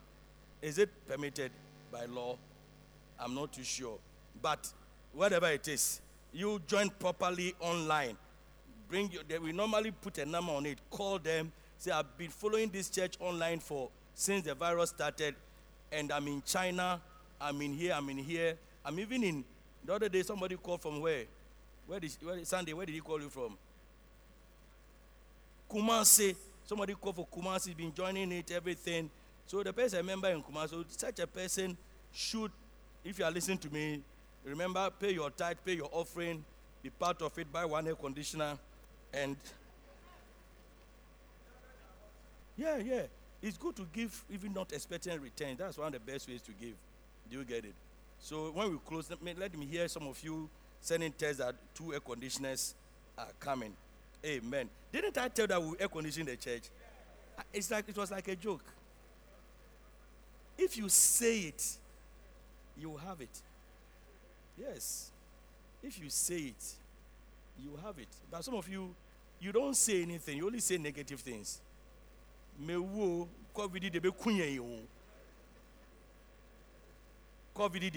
[0.62, 1.52] is it permitted
[1.92, 2.36] by law?
[3.18, 3.98] I'm not too sure.
[4.40, 4.70] But
[5.12, 6.00] whatever it is,
[6.32, 8.16] you join properly online.
[8.88, 10.78] Bring your, they, we normally put a number on it.
[10.90, 11.52] Call them.
[11.78, 15.34] Say, I've been following this church online for since the virus started,
[15.92, 17.00] and I'm in China.
[17.40, 17.94] I'm in here.
[17.94, 18.54] I'm in here.
[18.84, 19.44] I'm even in.
[19.84, 21.24] The other day, somebody called from where?
[21.86, 22.72] Where did, where Sunday?
[22.72, 23.56] Where did he call you from?
[25.70, 26.34] Kumasi.
[26.64, 27.76] Somebody called for Kumasi.
[27.76, 29.10] Been joining it, everything.
[29.46, 31.76] So the person, member in Kumasi, such a person
[32.12, 32.50] should
[33.06, 34.00] if you are listening to me,
[34.44, 36.44] remember pay your tithe, pay your offering,
[36.82, 38.58] be part of it, buy one air conditioner,
[39.14, 39.36] and
[42.56, 43.02] yeah, yeah,
[43.42, 45.56] it's good to give even not expecting return.
[45.56, 46.74] That's one of the best ways to give.
[47.30, 47.74] Do you get it?
[48.18, 50.48] So when we close, let me, let me hear some of you
[50.80, 52.74] sending tests that two air conditioners
[53.16, 53.72] are coming.
[54.24, 54.68] Amen.
[54.90, 56.62] Didn't I tell that we air condition the church?
[57.52, 58.64] It's like it was like a joke.
[60.58, 61.78] If you say it,
[62.78, 63.42] you have it.
[64.58, 65.10] Yes.
[65.82, 66.74] If you say it,
[67.62, 68.08] you have it.
[68.30, 68.94] But some of you,
[69.40, 70.38] you don't say anything.
[70.38, 71.60] You only say negative things.
[72.60, 73.28] COVID.
[77.54, 77.92] COVID.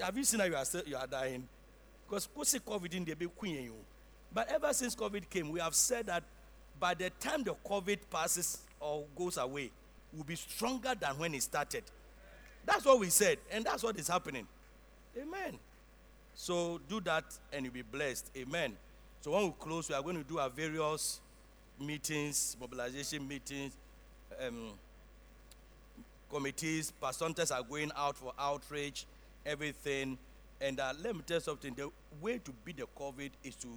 [0.00, 1.46] Have you seen how you are you are dying?
[2.08, 3.70] Because COVID de be kunye.
[4.32, 6.22] But ever since COVID came, we have said that
[6.78, 9.70] by the time the COVID passes or goes away,
[10.12, 11.82] we'll be stronger than when it started.
[12.66, 14.46] That's what we said, and that's what is happening.
[15.16, 15.58] Amen.
[16.34, 18.30] So do that and you'll be blessed.
[18.36, 18.76] Amen.
[19.22, 21.20] So when we close, we are going to do our various
[21.80, 23.72] meetings, mobilization meetings,
[24.44, 24.72] um,
[26.30, 29.06] committees, pastors are going out for outreach,
[29.46, 30.18] everything.
[30.60, 33.68] And uh, let me tell you something the way to beat the COVID is to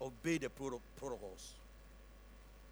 [0.00, 1.52] obey the proto- protocols.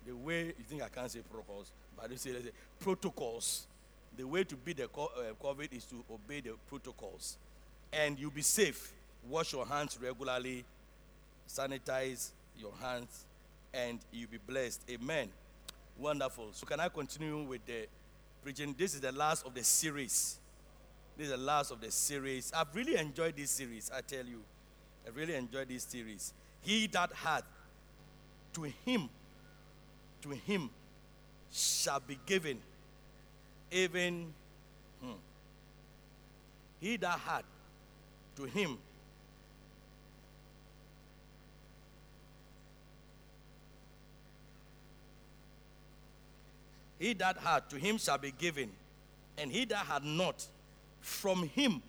[0.06, 2.50] The way you think I can't say protocols, but I say, say
[2.80, 3.66] protocols.
[4.16, 7.36] The way to beat the uh, COVID is to obey the protocols.
[7.92, 8.92] And you'll be safe.
[9.28, 10.64] Wash your hands regularly,
[11.48, 13.24] sanitize your hands,
[13.74, 14.82] and you'll be blessed.
[14.90, 15.28] Amen.
[15.98, 16.48] Wonderful.
[16.52, 17.86] So, can I continue with the
[18.42, 18.74] preaching?
[18.78, 20.38] This is the last of the series.
[21.16, 22.52] This is the last of the series.
[22.54, 24.42] I've really enjoyed this series, I tell you.
[25.06, 26.34] I really enjoyed this series.
[26.60, 27.44] He that hath,
[28.54, 29.08] to him,
[30.22, 30.70] to him
[31.50, 32.58] shall be given,
[33.70, 34.32] even
[35.02, 35.12] hmm.
[36.80, 37.42] he that had,
[38.36, 38.78] to him
[46.98, 48.70] He that had, to him shall be given,
[49.38, 50.44] and he that had not,
[51.00, 51.82] from him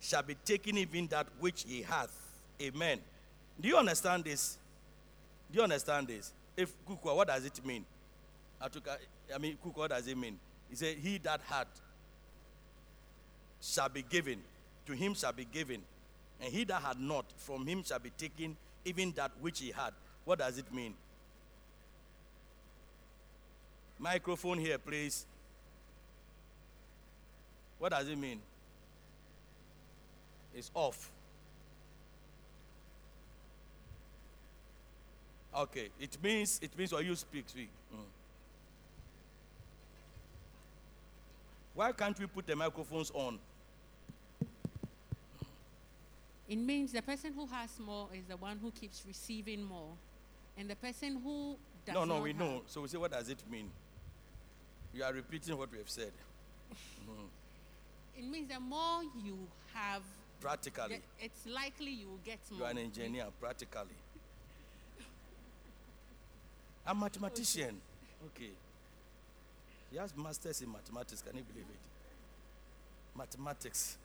[0.00, 2.10] shall be taken even that which he hath.
[2.60, 2.98] Amen.
[3.60, 4.56] Do you understand this?
[5.50, 6.32] Do you understand this?
[6.56, 7.84] If Kukwa, what does it mean?
[8.60, 10.38] I mean, Kukwa, what does it mean?
[10.70, 11.66] He said, He that had
[13.60, 14.38] shall be given,
[14.86, 15.82] to him shall be given,
[16.40, 19.92] and he that had not, from him shall be taken even that which he had.
[20.24, 20.94] What does it mean?
[23.98, 25.26] Microphone here, please.
[27.78, 28.40] What does it mean?
[30.54, 31.10] It's off.
[35.54, 37.70] Okay, it means it means or you speak, speak.
[37.92, 38.17] Mm.
[41.78, 43.38] Why can't we put the microphones on?
[46.48, 49.92] It means the person who has more is the one who keeps receiving more.
[50.56, 51.54] And the person who
[51.86, 52.62] does no, no, we have- know.
[52.66, 53.70] So we say, what does it mean?
[54.92, 56.10] You are repeating what we have said.
[58.16, 59.38] It means the more you
[59.72, 60.02] have,
[60.40, 62.58] Practically, it's likely you will get more.
[62.58, 63.26] you are an engineer.
[63.40, 63.94] Practically,
[66.84, 67.80] I'm a mathematician.
[68.26, 68.50] Okay.
[69.90, 71.22] He has masters in mathematics.
[71.22, 73.18] Can you believe it?
[73.18, 73.96] Mathematics.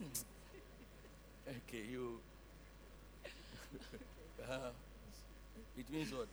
[1.48, 2.20] okay, you.
[4.50, 4.70] Uh,
[5.76, 6.26] it means what?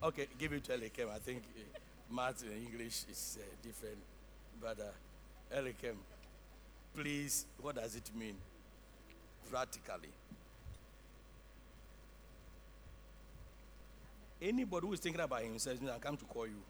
[0.00, 1.10] Okay, give it to Elikem.
[1.12, 3.98] I think uh, math and English is uh, different.
[4.60, 5.96] But uh, Elikem,
[6.94, 8.36] please, what does it mean?
[9.50, 10.10] Practically.
[14.40, 16.62] Anybody who is thinking about himself, I come to call you.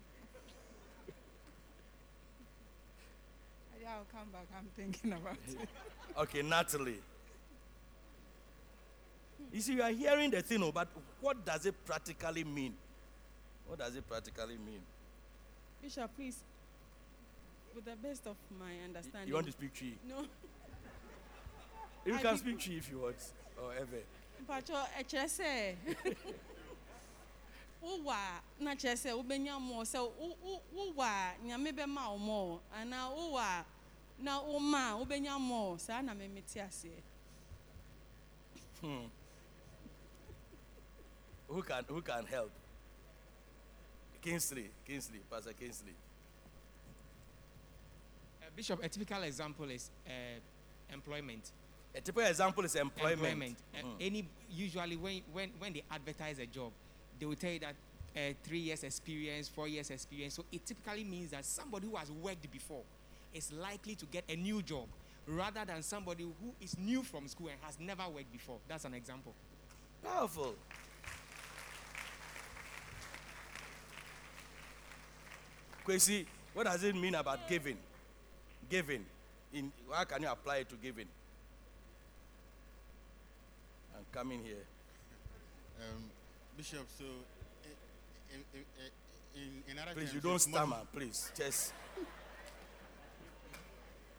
[3.89, 4.47] Yeah, I'll come back.
[4.57, 5.69] I'm thinking about it.
[6.19, 6.99] Okay, Natalie.
[9.53, 10.89] You see, you are hearing the thing, oh, but
[11.21, 12.75] what does it practically mean?
[13.69, 14.81] What does it practically mean?
[15.81, 16.39] Bishop, please,
[17.73, 19.29] with the best of my understanding.
[19.29, 19.93] You want to speak Twi?
[20.09, 20.25] No,
[22.05, 23.17] You I can be- speak Twi if you want,
[23.63, 24.03] or ever.
[24.45, 25.77] Mpacho, ɛkyerɛ sɛ
[27.81, 32.19] wowɔ a na kyerɛ sɛ wobɛnya mmɔɔ sɛ wo- wo- wowɔ a nyame bɛma wo
[32.19, 33.65] mmɔɔ anaa wowɔ a
[34.21, 37.03] na woma a wobɛnya mmɔɔ saa na memete aseɛ
[41.49, 42.51] Who can who can help?
[44.21, 45.95] Kingsley, Kingsley, Pastor Kingsley.
[48.43, 50.11] Uh, Bishop, a typical example is uh,
[50.93, 51.51] employment.
[51.95, 53.57] A typical example is employment.
[53.75, 53.95] Uh, Mm.
[54.01, 56.73] Any usually when, when when they advertise a job,
[57.19, 57.75] they will tell you that
[58.17, 60.35] uh, three years experience, four years experience.
[60.35, 62.83] So it typically means that somebody who has worked before
[63.35, 64.87] is likely to get a new job
[65.27, 68.59] rather than somebody who is new from school and has never worked before.
[68.69, 69.35] That's an example.
[70.03, 70.55] Powerful.
[75.87, 77.77] Kwesi, what does it mean about giving?
[78.69, 79.05] Giving.
[79.53, 81.07] In how can you apply it to giving?
[83.97, 84.65] I'm coming here.
[85.81, 86.03] Um,
[86.57, 87.05] Bishop, so
[87.65, 87.69] eh,
[88.35, 88.85] eh, eh,
[89.35, 90.77] in, in, in, in other Please, terms, you don't it's more- stammer.
[90.93, 91.73] Please, just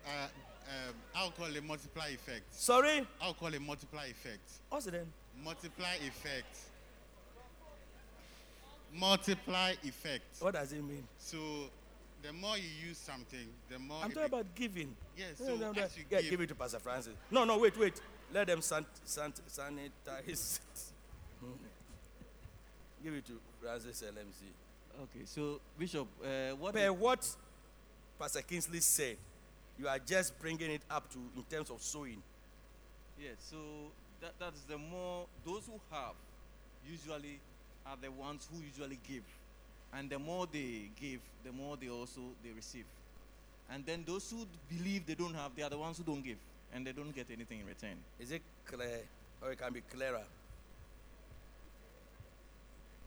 [0.05, 0.09] Uh,
[0.69, 2.43] um, I'll call it multiply effect.
[2.53, 3.05] sorry.
[3.21, 4.49] I'll call it multiply effect.
[4.69, 5.11] What's it then?
[5.43, 6.57] Multiply effect.
[8.93, 10.23] Multiply effect.
[10.39, 11.03] What does it mean?
[11.17, 11.37] So
[12.23, 13.97] the more you use something, the more.
[14.03, 14.95] I'm talking be- about giving.
[15.17, 17.13] Yes, No, so no, no, as you yeah, give- give it to Pastor Francis.
[17.31, 18.01] No, no, wait, wait.
[18.33, 20.59] Let them san- san- sanitize.
[23.03, 25.01] Give it to Francis LMC.
[25.03, 26.73] Okay, so Bishop, uh, what?
[26.75, 27.25] Per what
[28.19, 29.15] Pastor Kingsley said,
[29.79, 32.21] you are just bringing it up to in terms of sowing.
[33.21, 33.57] Yes, so
[34.21, 36.15] that, that's the more those who have
[36.89, 37.39] usually
[37.85, 39.23] are the ones who usually give.
[39.93, 42.85] and the more they give, the more they also they receive.
[43.71, 46.37] And then those who believe they don't have, they are the ones who don't give,
[46.73, 47.97] and they don't get anything in return.
[48.19, 49.01] Is it clear,
[49.41, 50.23] or it can be clearer?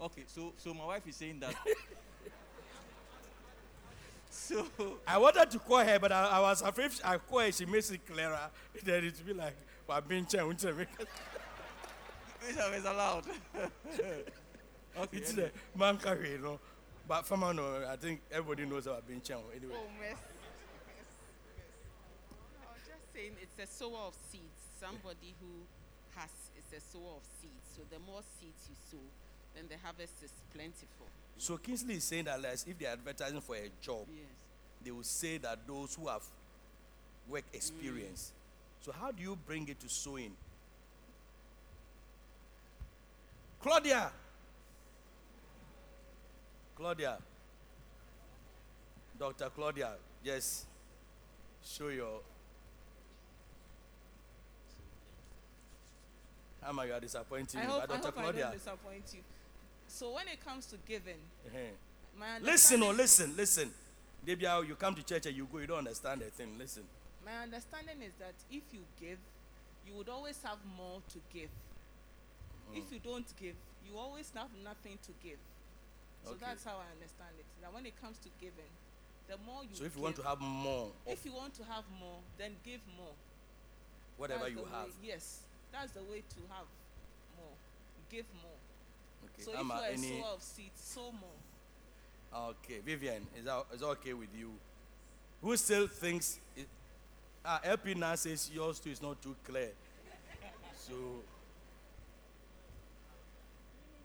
[0.00, 1.54] Okay, so so my wife is saying that.
[4.32, 4.64] so
[5.06, 7.66] I wanted to call her, but I, I was afraid if I call her, she
[7.66, 8.38] makes it clearer.
[8.84, 9.54] Then it will be like,
[9.86, 10.64] well, I've been changed.
[10.66, 10.88] Bishop
[12.74, 13.24] is allowed.
[14.98, 15.08] okay.
[15.12, 15.50] It's anyway.
[15.72, 16.58] the man carry, you know.
[17.06, 19.44] But from now, on, I think everybody knows about being changed.
[19.54, 20.18] Anyway, Oh, miss.
[22.62, 24.60] I was just saying it's a sower of seeds.
[24.80, 25.66] Somebody who
[26.16, 27.68] has is a sower of seeds.
[27.76, 29.04] So the more seeds you sow,
[29.54, 31.06] then the harvest is plentiful.
[31.38, 34.26] So Kingsley is saying that if they're advertising for a job, Yes.
[34.84, 36.22] they will say that those who have
[37.28, 38.32] work experience.
[38.80, 40.32] So how do you bring it to sowing?
[43.60, 44.10] Claudia.
[46.76, 47.18] Claudia.
[49.18, 49.50] Dr.
[49.50, 49.92] Claudia,
[50.24, 50.66] yes.
[51.64, 52.20] show your.
[56.64, 58.06] Am you are disappointing I hope, but I Dr.
[58.06, 58.42] hope I Claudia.
[58.44, 59.20] don't disappoint you.
[59.92, 61.58] So when it comes to giving, uh-huh.
[62.18, 63.74] my Listen, oh, understanding- listen, listen.
[64.26, 66.56] Debia, you come to church and you go, you don't understand the thing.
[66.56, 66.84] Listen.
[67.26, 69.18] My understanding is that if you give,
[69.86, 71.50] you would always have more to give.
[72.72, 72.78] Mm.
[72.78, 75.36] If you don't give, you always have nothing to give.
[76.24, 76.40] So Okay.
[76.46, 77.44] that's how I understand it.
[77.60, 78.72] That when it comes to giving,
[79.28, 81.64] the more you So if you give, want to have more if you want to
[81.64, 83.12] have more, then give more.
[84.16, 84.86] whatever That's you have.
[84.86, 86.66] Way, yes, that's the way to have
[87.36, 87.56] more.
[88.08, 88.61] Give more.
[89.24, 89.42] Okay.
[89.44, 92.50] So if Ama, you are a any- sower of seeds, sow more.
[92.50, 94.50] Okay, Vivian, is that, is that okay with you?
[95.42, 96.66] Who still thinks it,
[97.44, 99.72] ah, LP now says yours too is not too clear.
[100.78, 100.94] So,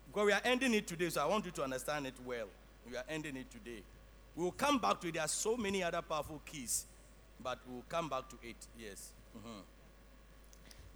[0.07, 2.47] because we are ending it today, so I want you to understand it well.
[2.89, 3.81] We are ending it today.
[4.35, 5.13] We will come back to it.
[5.13, 6.85] There are so many other powerful keys,
[7.43, 8.55] but we'll come back to it.
[8.77, 9.11] Yes.
[9.37, 9.61] Mhm.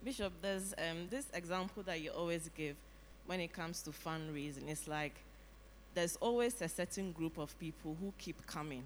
[0.03, 2.75] Bishop, there's um, this example that you always give
[3.25, 4.69] when it comes to fundraising.
[4.69, 5.15] It's like
[5.93, 8.83] there's always a certain group of people who keep coming.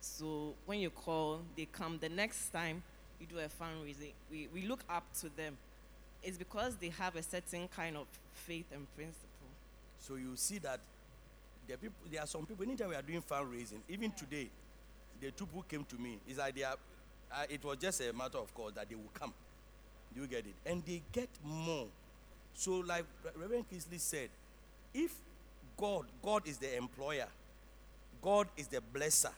[0.00, 1.98] So when you call, they come.
[2.00, 2.82] The next time
[3.20, 5.56] you do a fundraising, we, we look up to them.
[6.22, 9.28] It's because they have a certain kind of faith and principle.
[9.98, 10.80] So you see that
[11.66, 14.48] there, are people, there are some people, anytime we are doing fundraising, even today,
[15.20, 16.18] the two people came to me.
[16.26, 16.76] It's like they are,
[17.32, 19.32] uh, it was just a matter of course that they will come.
[20.14, 20.54] Do you get it?
[20.66, 21.86] And they get more.
[22.54, 24.28] So, like Reverend Kingsley said,
[24.92, 25.12] if
[25.76, 27.26] God, God is the employer,
[28.20, 29.32] God is the blesser,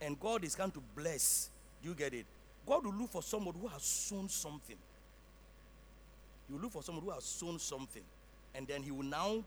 [0.00, 1.50] and God is come to bless,
[1.82, 2.26] do you get it?
[2.66, 4.76] God will look for someone who has sown something.
[6.48, 8.02] Will look for someone who has sown something,
[8.54, 9.42] and then he will now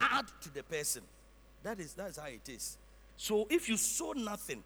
[0.00, 1.02] add to the person.
[1.62, 2.78] That is that's how it is.
[3.16, 4.64] So if you sow nothing,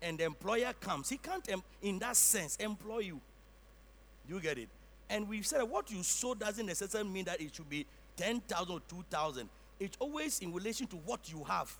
[0.00, 3.20] and the employer comes, he can't, em- in that sense, employ you.
[4.28, 4.68] You get it?
[5.10, 7.86] And we've said what you sow doesn't necessarily mean that it should be
[8.16, 9.48] 10,000 or 2,000.
[9.80, 11.74] It's always in relation to what you have.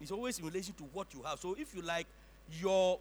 [0.00, 1.40] It's always in relation to what you have.
[1.40, 2.06] So if you like
[2.60, 2.98] your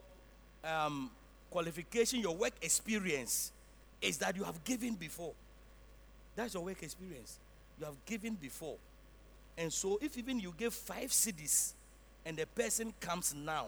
[0.64, 1.12] um,
[1.50, 3.52] qualification, your work experience
[4.02, 5.34] is that you have given before.
[6.36, 7.38] That's your work experience.
[7.80, 8.78] You have given before.
[9.58, 11.74] And so if even you give five cedis
[12.26, 13.68] and the person comes now,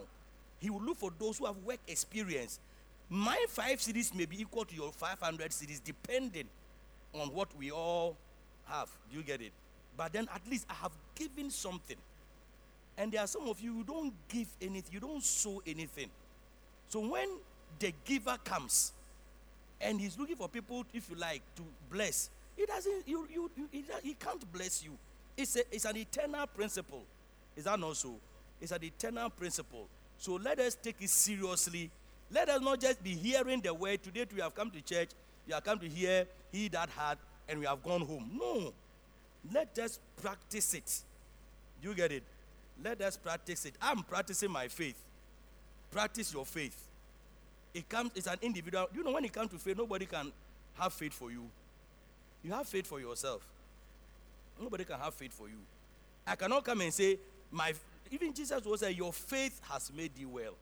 [0.58, 2.60] he will look for those who have work experience.
[3.12, 6.48] My five cedis may be equal to your 500 cedis, depending
[7.12, 8.16] on what we all
[8.64, 8.88] have.
[9.10, 9.52] Do you get it?
[9.98, 11.98] But then at least I have given something.
[12.96, 16.08] And there are some of you who don't give anything, you don't sow anything.
[16.88, 17.28] So when
[17.78, 18.92] the giver comes
[19.78, 23.68] and he's looking for people, if you like, to bless, he doesn't, you, you, you,
[24.02, 24.96] he, can't bless you.
[25.36, 27.02] It's, a, it's an eternal principle.
[27.58, 28.14] Is that not so?
[28.58, 29.86] It's an eternal principle.
[30.16, 31.90] So let us take it seriously.
[32.32, 34.02] Let us not just be hearing the word.
[34.02, 35.10] Today we have come to church,
[35.46, 37.18] we have come to hear he that had,
[37.48, 38.30] and we have gone home.
[38.38, 38.72] No.
[39.52, 41.00] Let us practice it.
[41.82, 42.22] You get it?
[42.82, 43.74] Let us practice it.
[43.82, 44.96] I'm practicing my faith.
[45.90, 46.88] Practice your faith.
[47.74, 48.88] It comes, it's an individual.
[48.94, 50.32] You know, when it comes to faith, nobody can
[50.74, 51.44] have faith for you.
[52.42, 53.42] You have faith for yourself.
[54.60, 55.58] Nobody can have faith for you.
[56.26, 57.18] I cannot come and say,
[57.50, 57.74] my
[58.10, 60.54] even Jesus was say, Your faith has made you well.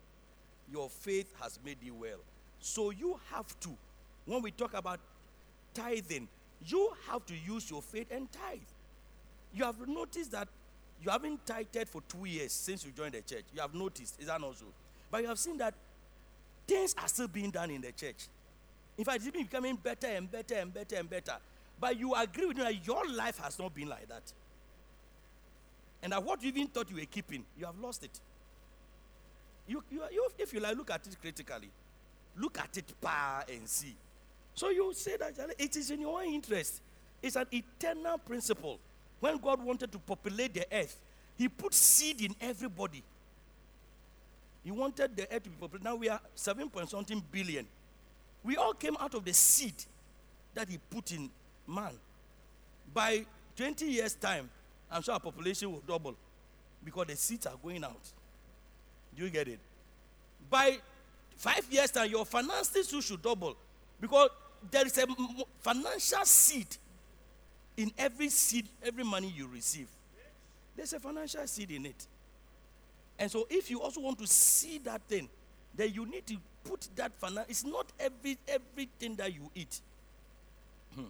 [0.71, 2.19] Your faith has made you well.
[2.59, 3.69] So you have to,
[4.25, 4.99] when we talk about
[5.73, 6.27] tithing,
[6.65, 8.59] you have to use your faith and tithe.
[9.53, 10.47] You have noticed that
[11.03, 13.45] you haven't tithed for two years since you joined the church.
[13.53, 14.65] You have noticed, is that not so?
[15.09, 15.73] But you have seen that
[16.67, 18.27] things are still being done in the church.
[18.97, 21.37] In fact, it's been becoming better and better and better and better.
[21.79, 24.31] But you agree with me that your life has not been like that.
[26.03, 28.19] And that what you even thought you were keeping, you have lost it.
[29.71, 31.69] You, you, you, if you like, look at it critically.
[32.37, 33.95] Look at it par and see.
[34.53, 36.81] So you say that it is in your own interest.
[37.23, 38.79] It's an eternal principle.
[39.21, 40.99] When God wanted to populate the earth,
[41.37, 43.01] He put seed in everybody.
[44.65, 45.85] He wanted the earth to be populated.
[45.85, 47.65] Now we are 7 point something billion.
[48.43, 49.75] We all came out of the seed
[50.53, 51.29] that He put in
[51.65, 51.93] man.
[52.93, 54.49] By 20 years' time,
[54.91, 56.17] I'm sure our population will double
[56.83, 58.11] because the seeds are going out.
[59.15, 59.59] Do you get it?
[60.49, 60.77] By
[61.35, 63.55] five years' time, your finances should double
[63.99, 64.29] because
[64.69, 65.07] there is a
[65.59, 66.67] financial seed
[67.77, 69.87] in every seed, every money you receive.
[70.75, 72.07] There's a financial seed in it.
[73.19, 75.29] And so, if you also want to see that thing,
[75.75, 77.47] then you need to put that finance.
[77.49, 79.79] It's not every everything that you eat.
[80.95, 81.05] Hmm.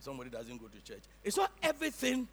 [0.00, 1.02] Somebody doesn't go to church.
[1.22, 2.26] It's not everything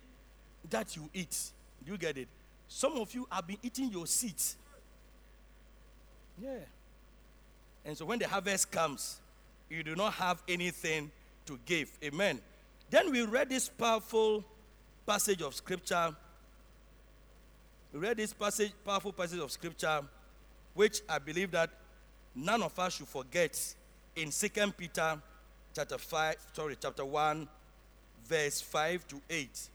[0.69, 1.51] that you eat.
[1.85, 2.27] Do you get it?
[2.67, 4.57] Some of you have been eating your seeds.
[6.41, 6.49] Yeah.
[7.85, 9.19] And so when the harvest comes,
[9.69, 11.11] you do not have anything
[11.45, 11.89] to give.
[12.03, 12.39] Amen.
[12.89, 14.43] Then we read this powerful
[15.05, 16.15] passage of scripture.
[17.93, 20.01] We read this passage, powerful passage of scripture,
[20.73, 21.69] which I believe that
[22.35, 23.75] none of us should forget
[24.15, 25.19] in Second Peter
[25.75, 27.47] chapter 5, sorry, chapter 1,
[28.25, 29.69] verse 5 to 8.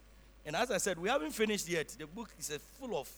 [0.47, 1.89] And as I said, we haven't finished yet.
[1.99, 3.11] The book is full of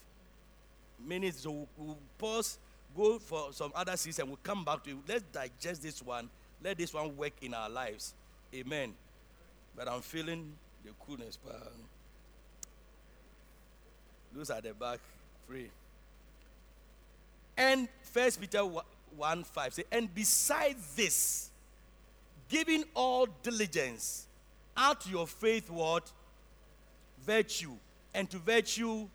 [1.04, 2.58] minutes, so we'll pause,
[2.96, 4.96] go for some other and we'll come back to it.
[5.06, 6.28] Let's digest this one.
[6.62, 8.14] Let this one work in our lives.
[8.54, 8.94] Amen.
[9.76, 10.52] But I'm feeling
[10.84, 11.36] the coolness.
[11.36, 11.50] pa.
[11.50, 11.86] Um,
[14.34, 14.98] those at the back,
[15.46, 15.70] free.
[17.56, 21.50] And First Peter 1 5 say, and besides this,
[22.48, 24.26] giving all diligence,
[24.76, 26.10] add to your faith what?
[27.24, 27.72] Virtue.
[28.14, 29.08] And to virtue,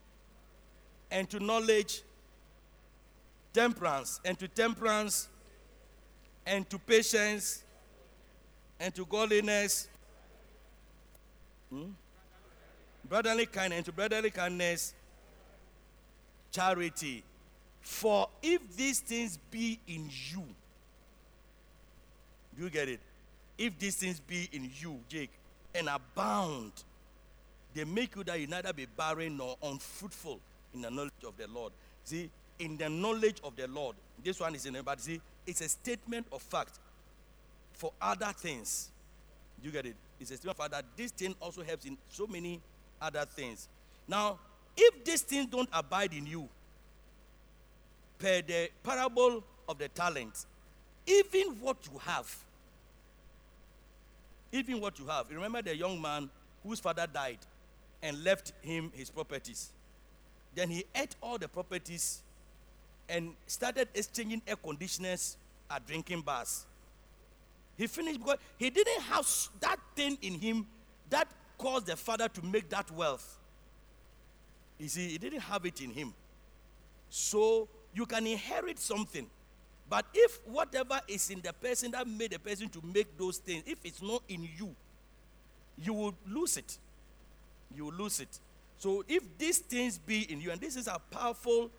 [1.09, 2.03] and to knowledge,
[3.53, 4.19] temperance.
[4.25, 5.29] And to temperance,
[6.45, 7.63] and to patience,
[8.79, 9.87] and to godliness,
[11.69, 11.91] hmm?
[13.07, 14.93] brotherly kindness, and to brotherly kindness,
[16.51, 17.23] charity.
[17.81, 20.43] For if these things be in you,
[22.55, 22.99] do you get it?
[23.57, 25.31] If these things be in you, Jake,
[25.73, 26.71] and abound,
[27.73, 30.39] they make you that you neither be barren nor unfruitful
[30.73, 31.71] in the knowledge of the Lord.
[32.03, 32.29] See,
[32.61, 35.67] in the knowledge of the Lord, this one is in it, but see, it's a
[35.67, 36.79] statement of fact
[37.73, 38.89] for other things.
[39.63, 39.95] You get it?
[40.19, 42.61] It's a statement of fact that this thing also helps in so many
[43.01, 43.67] other things.
[44.07, 44.37] Now,
[44.77, 46.47] if these things don't abide in you,
[48.19, 50.45] per the parable of the talents,
[51.07, 52.35] even what you have,
[54.51, 55.25] even what you have.
[55.31, 56.29] Remember the young man
[56.63, 57.39] whose father died
[58.03, 59.71] and left him his properties.
[60.53, 62.21] Then he ate all the properties
[63.11, 65.37] and started exchanging air conditioners
[65.69, 66.65] at drinking bars.
[67.77, 69.27] He finished because he didn't have
[69.59, 70.65] that thing in him
[71.09, 73.37] that caused the father to make that wealth.
[74.79, 76.13] You see, he didn't have it in him.
[77.09, 79.27] So you can inherit something.
[79.89, 83.63] But if whatever is in the person that made the person to make those things,
[83.65, 84.73] if it's not in you,
[85.77, 86.77] you will lose it.
[87.75, 88.39] You will lose it.
[88.77, 91.69] So if these things be in you, and this is a powerful,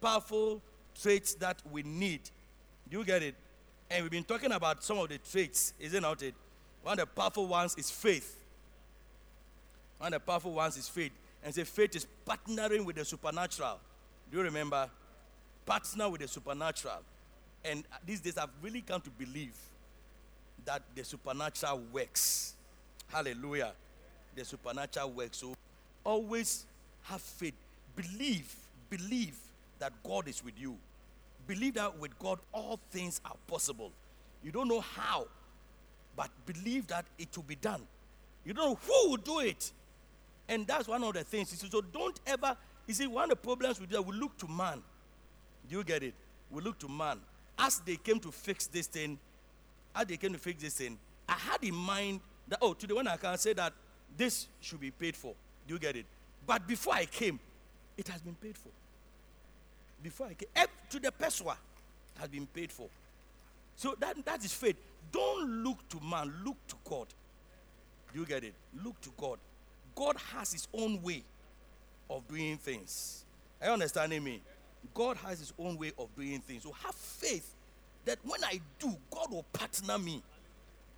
[0.00, 0.60] powerful
[1.00, 2.20] traits that we need.
[2.88, 3.34] Do you get it?
[3.90, 6.02] And we've been talking about some of the traits, is it?
[6.02, 8.38] One of the powerful ones is faith.
[9.98, 11.12] One of the powerful ones is faith.
[11.44, 13.78] And say faith is partnering with the supernatural.
[14.30, 14.88] Do you remember?
[15.66, 17.00] Partner with the supernatural.
[17.64, 19.54] And uh, these days I've really come to believe
[20.64, 22.54] that the supernatural works.
[23.08, 23.72] Hallelujah.
[24.34, 25.38] The supernatural works.
[25.38, 25.54] So
[26.04, 26.64] always
[27.02, 27.54] have faith.
[27.94, 28.54] Believe,
[28.88, 29.36] believe
[29.82, 30.76] that God is with you.
[31.48, 33.90] Believe that with God all things are possible.
[34.44, 35.26] You don't know how,
[36.14, 37.82] but believe that it will be done.
[38.44, 39.72] You don't know who will do it.
[40.48, 41.48] And that's one of the things.
[41.48, 42.56] See, So don't ever,
[42.86, 44.80] you see, one of the problems with that, we look to man.
[45.68, 46.14] Do you get it?
[46.52, 47.18] We look to man.
[47.58, 49.18] As they came to fix this thing,
[49.96, 50.96] as they came to fix this thing,
[51.28, 53.72] I had in mind that, oh, today when I can say that
[54.16, 55.34] this should be paid for.
[55.66, 56.06] Do you get it?
[56.46, 57.40] But before I came,
[57.96, 58.68] it has been paid for.
[60.02, 61.56] Before I came, ev- to the pesewa
[62.18, 62.88] has been paid for.
[63.76, 64.76] So that, that is faith.
[65.10, 67.06] Don't look to man, look to God.
[68.12, 68.54] Do you get it?
[68.84, 69.38] Look to God.
[69.94, 71.22] God has his own way
[72.10, 73.24] of doing things.
[73.60, 74.40] Are you understanding me?
[74.94, 76.64] God has his own way of doing things.
[76.64, 77.54] So have faith
[78.04, 80.22] that when I do, God will partner me.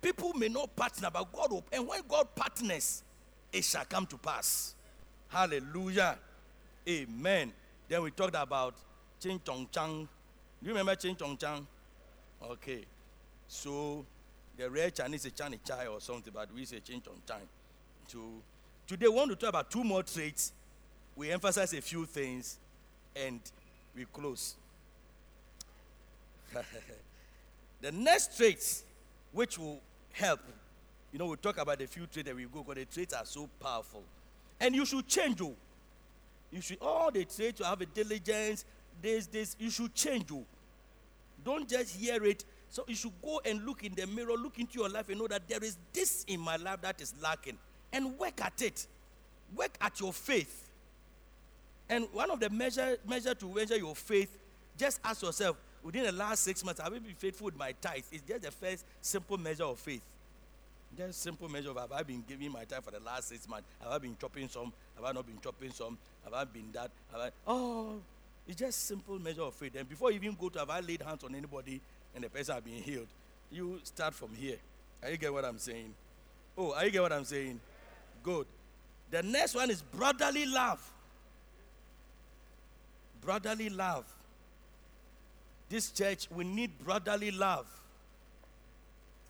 [0.01, 1.63] People may not partner, but God will.
[1.71, 3.03] And when God partners,
[3.51, 4.75] it shall come to pass.
[5.29, 6.17] Hallelujah.
[6.87, 7.51] Amen.
[7.87, 8.75] Then we talked about
[9.25, 10.07] Ching Chong Chang.
[10.61, 11.65] Do you remember Ching Chong Chang?
[12.43, 12.85] Okay.
[13.47, 14.05] So
[14.55, 17.41] the rare Chinese is Chani Chai or something, but we say Ching Chong Chang.
[18.05, 18.19] So
[18.85, 20.51] today we want to talk about two more traits.
[21.15, 22.59] We emphasize a few things
[23.15, 23.39] and
[23.95, 24.53] we close.
[27.81, 28.83] the next traits
[29.31, 29.81] which will
[30.13, 30.41] help,
[31.11, 33.25] you know, we talk about a few traits that we go because the traits are
[33.25, 34.03] so powerful.
[34.59, 35.39] And you should change.
[35.39, 35.55] you.
[36.51, 38.65] You should all the traits to have a diligence,
[39.01, 40.29] this, this, you should change.
[40.29, 40.45] you.
[41.43, 42.43] Don't just hear it.
[42.69, 45.27] So you should go and look in the mirror, look into your life and know
[45.27, 47.57] that there is this in my life that is lacking.
[47.93, 48.87] And work at it.
[49.55, 50.69] Work at your faith.
[51.87, 54.35] And one of the measure measure to measure your faith,
[54.77, 58.09] just ask yourself, within the last six months, have I been faithful with my tithes?
[58.11, 60.01] It's just the first simple measure of faith.
[60.97, 63.67] Just simple measure of have I been giving my time for the last six months?
[63.81, 64.73] Have I been chopping some?
[64.95, 65.97] Have I not been chopping some?
[66.23, 66.89] Have I been that?
[67.11, 67.99] Have I oh
[68.47, 69.75] it's just simple measure of faith.
[69.75, 71.81] And before you even go to have I laid hands on anybody
[72.13, 73.07] and the person have been healed,
[73.51, 74.57] you start from here.
[75.03, 75.93] Are you get what I'm saying?
[76.57, 77.59] Oh, are you get what I'm saying?
[78.23, 78.45] Good.
[79.11, 80.81] The next one is brotherly love.
[83.21, 84.05] Brotherly love.
[85.69, 87.67] This church, we need brotherly love.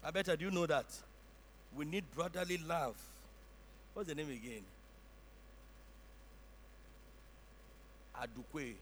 [0.04, 0.86] I better do you know that?
[1.76, 2.96] We need brotherly love.
[3.94, 4.62] What's the name again?
[8.22, 8.74] Adukwe.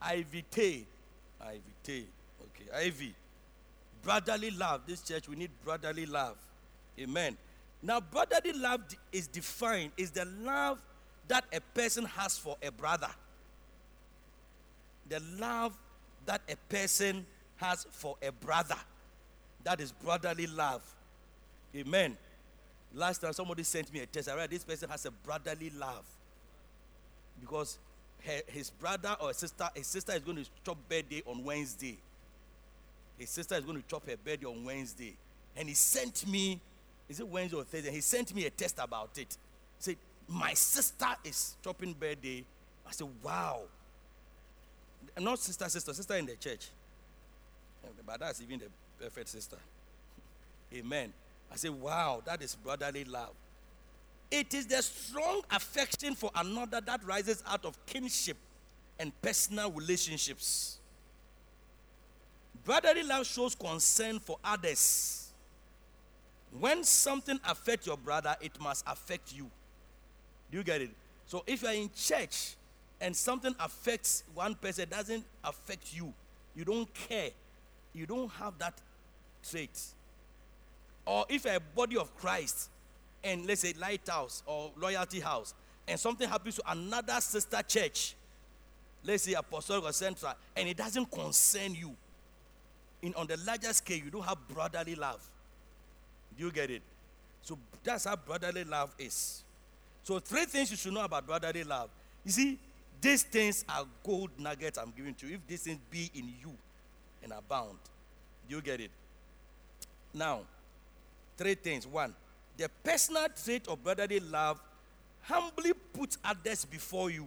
[0.00, 0.44] Ivy
[1.40, 2.06] Ivy
[2.42, 3.14] Okay, Ivy.
[4.02, 4.82] Brotherly love.
[4.86, 6.36] This church, we need brotherly love.
[6.98, 7.36] Amen.
[7.82, 8.82] Now, brotherly love
[9.12, 10.80] is defined is the love
[11.28, 13.10] that a person has for a brother.
[15.08, 15.76] The love
[16.26, 17.26] that a person
[17.56, 18.76] has for a brother.
[19.64, 20.82] That is brotherly love.
[21.76, 22.16] Amen.
[22.94, 24.28] Last time somebody sent me a text.
[24.28, 26.04] I read this person has a brotherly love.
[27.40, 27.78] Because
[28.26, 31.96] her, his brother or sister, his sister is going to chop birthday on Wednesday.
[33.18, 35.14] His sister is going to chop her birthday on Wednesday.
[35.56, 36.60] And he sent me,
[37.08, 37.90] is it Wednesday or Thursday?
[37.90, 39.36] He sent me a text about it.
[39.78, 39.96] He said,
[40.28, 42.44] My sister is chopping birthday.
[42.86, 43.62] I said, Wow.
[45.18, 46.68] Not sister, sister, sister in the church.
[48.06, 48.66] But that's even the
[49.02, 49.56] perfect sister.
[50.74, 51.12] Amen.
[51.52, 53.32] I said, wow, that is brotherly love.
[54.30, 58.36] It is the strong affection for another that rises out of kinship
[58.98, 60.78] and personal relationships.
[62.64, 65.32] Brotherly love shows concern for others.
[66.58, 69.50] When something affects your brother, it must affect you.
[70.50, 70.90] Do you get it?
[71.26, 72.56] So if you are in church
[73.00, 76.12] and something affects one person, doesn't affect you,
[76.54, 77.30] you don't care,
[77.92, 78.74] you don't have that
[79.48, 79.70] trait.
[81.06, 82.68] Or if a body of Christ
[83.22, 85.54] and let's say lighthouse or loyalty house,
[85.86, 88.14] and something happens to another sister church,
[89.04, 91.94] let's say apostolic or central, and it doesn't concern you.
[93.02, 95.26] In on the larger scale, you don't have brotherly love.
[96.36, 96.82] Do you get it?
[97.42, 99.42] So that's how brotherly love is.
[100.04, 101.88] So three things you should know about brotherly love.
[102.24, 102.58] You see,
[103.00, 105.36] these things are gold nuggets I'm giving to you.
[105.36, 106.52] If these things be in you
[107.22, 107.78] and abound,
[108.48, 108.90] do you get it?
[110.12, 110.40] Now,
[111.36, 111.86] three things.
[111.86, 112.14] One,
[112.60, 114.60] the personal trait of brotherly love
[115.22, 117.26] humbly put others before you.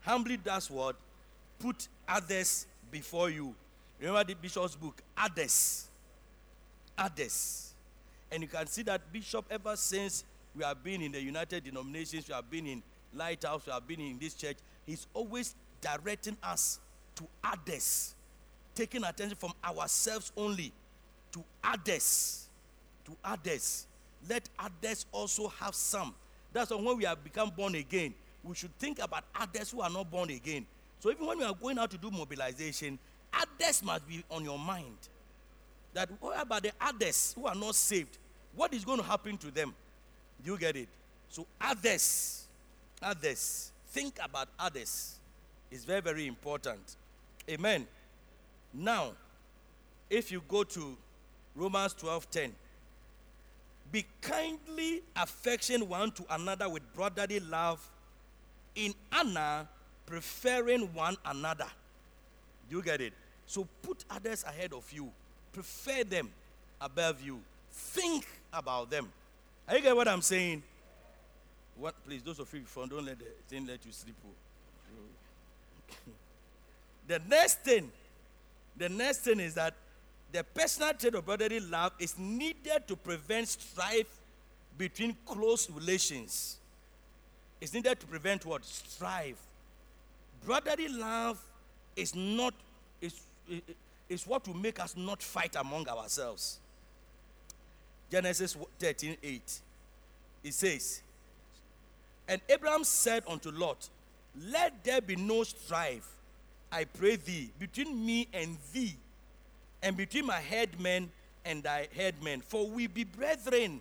[0.00, 0.96] Humbly does what?
[1.60, 3.54] Put others before you.
[4.00, 5.86] Remember the bishop's book, Others.
[6.98, 7.72] Others.
[8.32, 10.24] And you can see that bishop ever since
[10.56, 12.82] we have been in the United Denominations, we have been in
[13.14, 16.80] Lighthouse, we have been in this church, he's always directing us
[17.14, 18.16] to others,
[18.74, 20.72] taking attention from ourselves only
[21.30, 22.48] to others.
[23.06, 23.86] To others.
[24.28, 26.14] Let others also have some.
[26.52, 29.90] That's why when we have become born again, we should think about others who are
[29.90, 30.66] not born again.
[31.00, 32.98] So even when we are going out to do mobilization,
[33.32, 34.96] others must be on your mind.
[35.94, 38.18] That what about the others who are not saved?
[38.54, 39.74] What is going to happen to them?
[40.44, 40.88] Do you get it?
[41.28, 42.46] So others,
[43.02, 45.16] others, think about others.
[45.70, 46.96] It's very, very important.
[47.48, 47.86] Amen.
[48.74, 49.12] Now,
[50.08, 50.96] if you go to
[51.54, 52.52] Romans 12:10.
[53.92, 57.86] Be kindly affection one to another with brotherly love,
[58.76, 59.66] in honor,
[60.06, 61.66] preferring one another.
[62.68, 63.12] Do you get it?
[63.46, 65.10] So put others ahead of you,
[65.52, 66.30] prefer them
[66.80, 67.40] above you,
[67.72, 69.10] think about them.
[69.68, 70.62] Are you get what I'm saying?
[71.76, 74.14] What please, those of you before, don't let the thing let you sleep.
[74.24, 75.94] oh.
[77.08, 77.90] the next thing,
[78.76, 79.74] the next thing is that
[80.32, 84.20] the personal trait of brotherly love is needed to prevent strife
[84.78, 86.56] between close relations.
[87.60, 88.64] is needed to prevent what?
[88.64, 89.36] Strife.
[90.44, 91.38] Brotherly love
[91.96, 92.54] is not
[93.00, 93.20] is,
[94.08, 96.58] is what will make us not fight among ourselves.
[98.10, 99.60] Genesis 13 8.
[100.42, 101.02] It says,
[102.26, 103.88] And Abraham said unto Lot,
[104.48, 106.08] Let there be no strife,
[106.72, 108.96] I pray thee, between me and thee,
[109.82, 111.10] and between my headmen
[111.44, 113.80] and thy headmen, for we be brethren.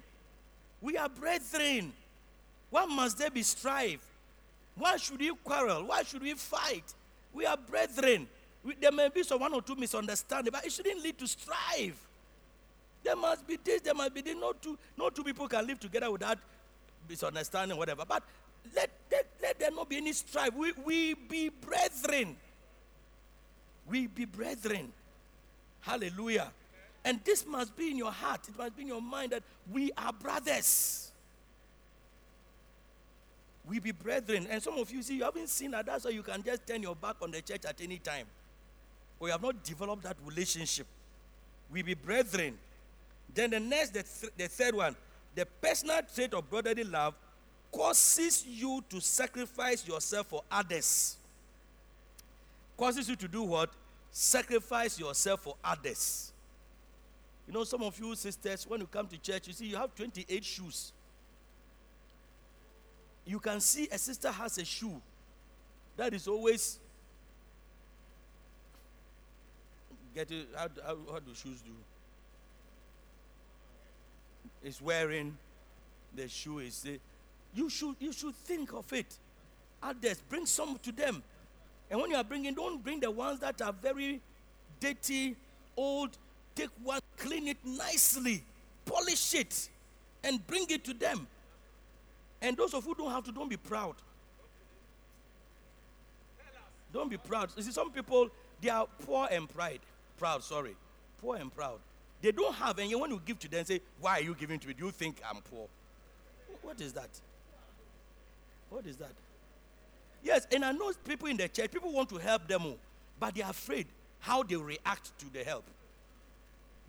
[0.81, 1.93] We are brethren.
[2.69, 3.99] Why must there be strife?
[4.75, 5.83] Why should we quarrel?
[5.85, 6.93] Why should we fight?
[7.33, 8.27] We are brethren.
[8.63, 11.99] We- there may be some one or two misunderstanding, but it shouldn't lead to strife.
[13.03, 14.35] There must be this, there must be this.
[14.35, 16.37] No two, no two people can live together without
[17.07, 18.03] misunderstanding, whatever.
[18.07, 18.23] But
[18.75, 20.53] let, let, let there not be any strife.
[20.53, 22.35] We, we be brethren.
[23.87, 24.91] We be brethren.
[25.81, 26.51] Hallelujah.
[27.03, 29.91] And this must be in your heart, it must be in your mind that we
[29.97, 31.11] are brothers.
[33.67, 34.47] We be brethren.
[34.49, 35.85] And some of you see, you haven't seen that.
[35.85, 38.25] Why you can just turn your back on the church at any time.
[39.21, 40.87] You have not developed that relationship.
[41.71, 42.57] We be brethren.
[43.33, 44.95] Then the next, the, th- the third one,
[45.35, 47.13] the personal trait of brotherly love
[47.71, 51.17] causes you to sacrifice yourself for others.
[52.75, 53.69] Causes you to do what?
[54.11, 56.31] Sacrifice yourself for others.
[57.47, 59.95] You know, some of you sisters, when you come to church, you see you have
[59.95, 60.91] 28 shoes.
[63.25, 65.01] You can see a sister has a shoe
[65.97, 66.79] that is always
[70.15, 70.47] get it.
[70.55, 71.71] How, how, do shoes do?
[74.63, 75.37] Is wearing
[76.15, 76.85] the shoe is
[77.53, 79.13] you should you should think of it.
[79.81, 81.23] Others bring some to them,
[81.89, 84.21] and when you are bringing, don't bring the ones that are very
[84.79, 85.35] dirty,
[85.75, 86.17] old.
[86.55, 88.43] Take one, clean it nicely,
[88.85, 89.69] polish it,
[90.23, 91.27] and bring it to them.
[92.41, 93.95] And those of you who don't have to, don't be proud.
[96.91, 97.49] Don't be proud.
[97.55, 98.29] You see, some people
[98.61, 99.79] they are poor and pride,
[100.17, 100.43] proud.
[100.43, 100.75] Sorry,
[101.21, 101.79] poor and proud.
[102.21, 104.59] They don't have, and you want to give to them, say, "Why are you giving
[104.59, 104.73] to me?
[104.73, 105.67] Do you think I'm poor?"
[106.61, 107.09] What is that?
[108.69, 109.13] What is that?
[110.23, 111.71] Yes, and I know people in the church.
[111.71, 112.73] People want to help them,
[113.19, 113.87] but they are afraid
[114.19, 115.65] how they react to the help.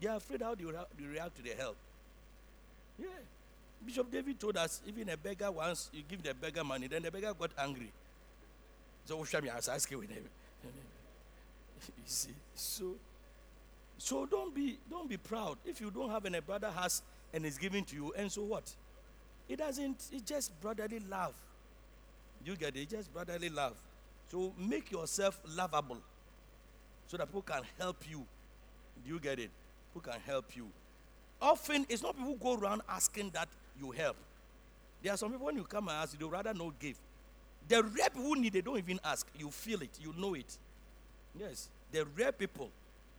[0.00, 1.76] They are afraid how they, react to the help.
[2.98, 3.08] Yeah.
[3.84, 7.10] Bishop David told us even a beggar once you give the beggar money, then the
[7.10, 7.90] beggar got angry.
[9.06, 10.24] So should I was asking with him?
[11.96, 12.94] You see, so
[13.96, 17.00] so don't be don't be proud if you don't have and a brother has
[17.32, 18.70] and is giving to you, and so what?
[19.48, 19.96] It doesn't.
[20.12, 21.34] It's just brotherly love.
[22.44, 22.88] You get it?
[22.88, 23.76] Just brotherly love.
[24.30, 25.98] So make yourself lovable,
[27.08, 28.24] so that people can help you.
[29.04, 29.50] Do you get it?
[29.94, 30.68] Who can help you?
[31.42, 33.48] Often it's not people who go around asking that
[33.80, 34.16] you help.
[35.02, 36.96] There are some people when you come and ask, they rather not give.
[37.68, 39.26] The rare people who need, they don't even ask.
[39.38, 40.58] You feel it, you know it.
[41.38, 42.70] Yes, the rare people.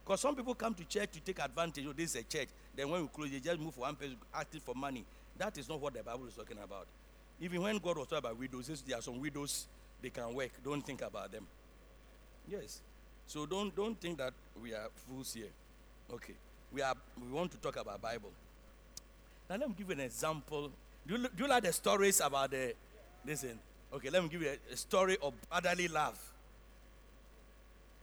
[0.03, 1.85] Because some people come to church to take advantage.
[1.87, 2.49] Oh, this is a church.
[2.75, 5.03] Then when we close, they just move for one person asking for money.
[5.37, 6.87] That is not what the Bible is talking about.
[7.41, 9.67] Even when God was talking about widows, there are some widows
[10.01, 10.51] they can work.
[10.63, 11.45] Don't think about them.
[12.47, 12.81] Yes.
[13.25, 15.49] So don't don't think that we are fools here.
[16.13, 16.35] Okay.
[16.71, 18.31] We are we want to talk about Bible.
[19.49, 20.71] Now let me give you an example.
[21.07, 22.73] Do you, do you like the stories about the
[23.25, 23.59] listen?
[23.93, 26.17] Okay, let me give you a, a story of brotherly love.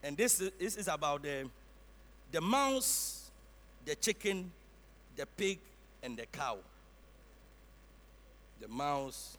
[0.02, 1.48] And this is, this is about the
[2.32, 3.30] the mouse,
[3.86, 4.50] the chicken,
[5.16, 5.58] the pig,
[6.02, 6.58] and the cow.
[8.60, 9.36] The mouse,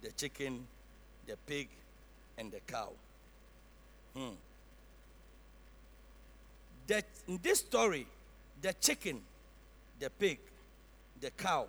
[0.00, 0.66] the chicken,
[1.26, 1.68] the pig,
[2.38, 2.90] and the cow.
[4.16, 4.34] Hmm.
[6.86, 8.06] That in this story,
[8.60, 9.20] the chicken,
[9.98, 10.38] the pig,
[11.20, 11.66] the cow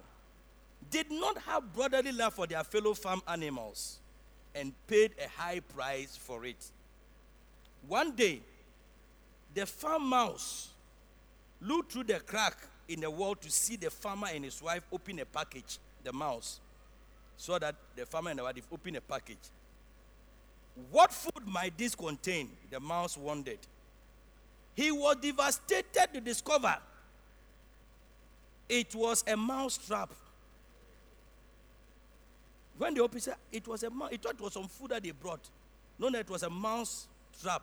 [0.89, 3.99] did not have brotherly love for their fellow farm animals
[4.55, 6.71] and paid a high price for it.
[7.87, 8.41] One day,
[9.53, 10.69] the farm mouse
[11.61, 15.19] looked through the crack in the wall to see the farmer and his wife open
[15.19, 15.77] a package.
[16.03, 16.59] The mouse
[17.37, 19.37] saw that the farmer and the wife opened a package.
[20.91, 22.49] What food might this contain?
[22.69, 23.59] The mouse wondered.
[24.75, 26.75] He was devastated to discover
[28.67, 30.11] it was a mouse trap.
[32.77, 35.11] When the officer, it was a mouse, he thought it was some food that they
[35.11, 35.47] brought.
[35.99, 37.07] No, no, it was a mouse
[37.41, 37.61] trap.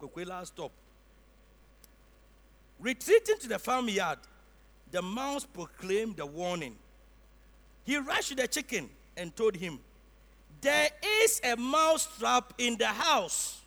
[0.00, 0.70] Kokwela stop.
[2.78, 4.18] Retreating to the farmyard,
[4.90, 6.76] the mouse proclaimed the warning.
[7.84, 9.78] He rushed to the chicken and told him,
[10.60, 10.88] There
[11.22, 13.60] is a mouse trap in the house.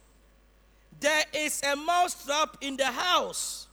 [1.00, 3.68] There is a mouse trap in the house.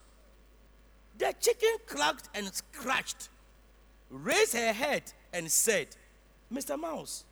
[1.16, 3.28] The chicken clucked and scratched,
[4.10, 5.88] raised her head, and said,
[6.52, 6.78] Mr.
[6.78, 7.24] Mouse,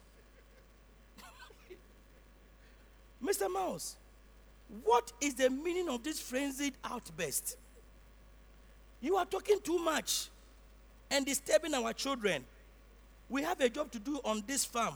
[3.24, 3.52] Mr.
[3.52, 3.96] Mouse,
[4.84, 7.56] what is the meaning of this frenzied outburst?
[9.00, 10.28] You are talking too much
[11.10, 12.44] and disturbing our children.
[13.28, 14.94] We have a job to do on this farm.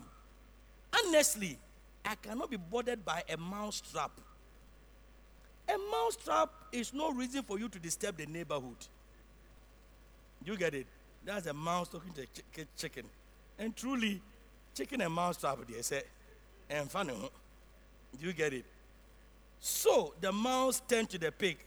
[0.92, 1.58] Honestly,
[2.04, 4.12] I cannot be bothered by a mouse trap.
[5.68, 8.76] A mouse trap is no reason for you to disturb the neighborhood.
[10.44, 10.86] You get it?
[11.24, 13.04] That's a mouse talking to a chi- chicken.
[13.58, 14.20] And truly,
[14.74, 16.02] chicken and mouse trap, they say,
[16.70, 17.14] and funny.
[18.20, 18.64] Do you get it?
[19.58, 21.58] So the mouse turned to the pig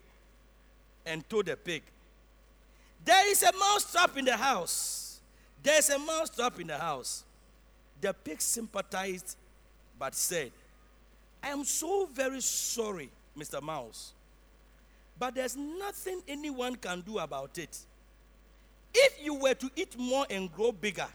[1.05, 1.83] and told the pig,
[3.03, 5.08] There is a mouse trap in the house.
[5.61, 7.23] There's a mouse trap in the house.
[8.01, 9.35] The pig sympathized
[9.97, 10.51] but said,
[11.43, 13.61] I am so very sorry, Mr.
[13.61, 14.13] Mouse,
[15.17, 17.77] but there's nothing anyone can do about it.
[18.93, 21.07] If you were to eat more and grow bigger,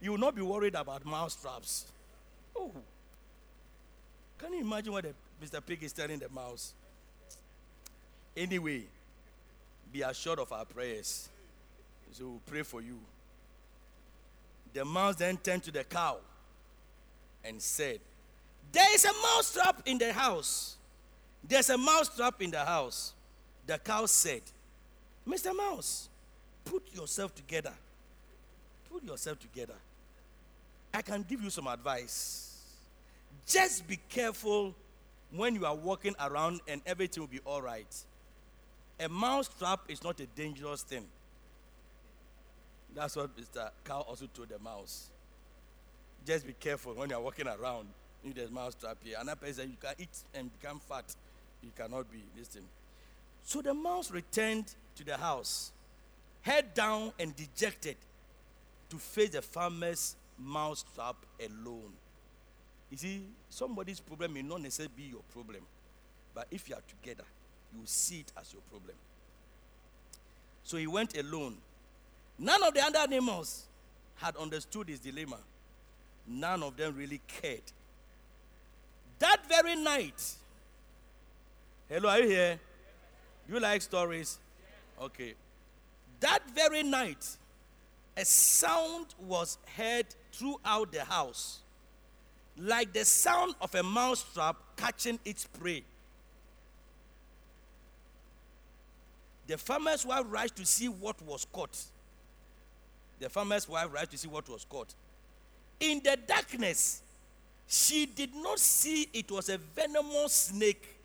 [0.00, 1.86] you will not be worried about mouse traps.
[2.56, 2.72] Oh,
[4.38, 5.14] can you imagine what the,
[5.44, 5.64] Mr.
[5.64, 6.72] Pig is telling the mouse?
[8.36, 8.82] Anyway,
[9.92, 11.28] be assured of our prayers.
[12.12, 12.98] So we'll pray for you.
[14.74, 16.18] The mouse then turned to the cow
[17.44, 18.00] and said,
[18.72, 20.76] There is a mouse trap in the house.
[21.46, 23.14] There's a mouse trap in the house.
[23.66, 24.42] The cow said,
[25.26, 25.54] Mr.
[25.54, 26.08] Mouse,
[26.64, 27.72] put yourself together.
[28.90, 29.74] Put yourself together.
[30.92, 32.62] I can give you some advice.
[33.46, 34.74] Just be careful
[35.32, 37.94] when you are walking around and everything will be all right.
[39.00, 41.04] A mouse trap is not a dangerous thing.
[42.94, 43.70] That's what Mr.
[43.84, 45.08] Cow also told the mouse.
[46.26, 47.88] Just be careful when you are walking around.
[48.24, 49.16] If there's mouse trap here.
[49.20, 51.04] Another person you can eat and become fat.
[51.62, 52.64] You cannot be thing.
[53.44, 55.72] So the mouse returned to the house,
[56.42, 57.96] head down and dejected,
[58.90, 61.92] to face the farmer's mouse trap alone.
[62.90, 65.62] You see, somebody's problem may not necessarily be your problem,
[66.34, 67.24] but if you are together,
[67.72, 68.96] you will see it as your problem.
[70.64, 71.56] So he went alone.
[72.38, 73.64] None of the other animals
[74.16, 75.38] had understood his dilemma.
[76.26, 77.62] None of them really cared.
[79.18, 80.34] That very night,
[81.88, 82.60] hello, are you here?
[83.46, 84.38] Do you like stories?
[85.00, 85.34] Okay.
[86.20, 87.26] That very night,
[88.16, 91.60] a sound was heard throughout the house,
[92.56, 95.82] like the sound of a mouse trap catching its prey.
[99.46, 101.76] The farmer's wife rushed to see what was caught.
[103.18, 104.94] The farmer's wife rushed to see what was caught.
[105.80, 107.02] In the darkness,
[107.66, 110.96] she did not see it was a venomous snake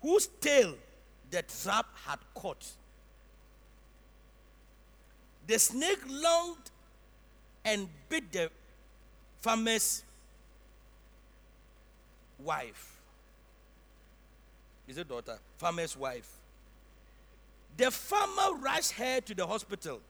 [0.00, 0.74] whose tail
[1.30, 2.64] the trap had caught.
[5.46, 6.70] The snake longed
[7.64, 8.50] and bit the
[9.40, 10.02] farmer's
[12.38, 12.96] wife.
[14.86, 15.38] Is it daughter?
[15.56, 16.30] Farmer's wife.
[17.76, 20.00] The farmer rushed her to the hospital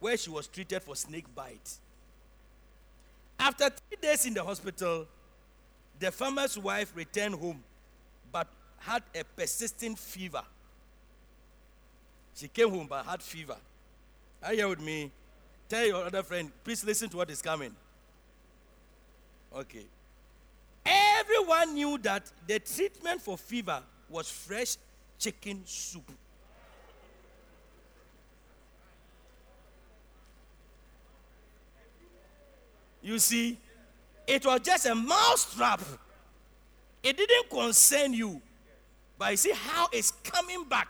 [0.00, 1.70] where she was treated for snake bite.
[3.38, 5.06] After three days in the hospital,
[5.98, 7.62] the farmer's wife returned home
[8.30, 8.46] but
[8.78, 10.42] had a persistent fever.
[12.34, 13.56] She came home but had fever.
[14.42, 15.10] Are you here with me?
[15.68, 17.74] Tell your other friend, please listen to what is coming.
[19.54, 19.84] Okay.
[20.86, 24.76] Everyone knew that the treatment for fever was fresh
[25.18, 26.10] chicken soup.
[33.08, 33.56] You see,
[34.26, 35.80] it was just a mouse trap.
[37.02, 38.42] It didn't concern you.
[39.18, 40.88] But you see how it's coming back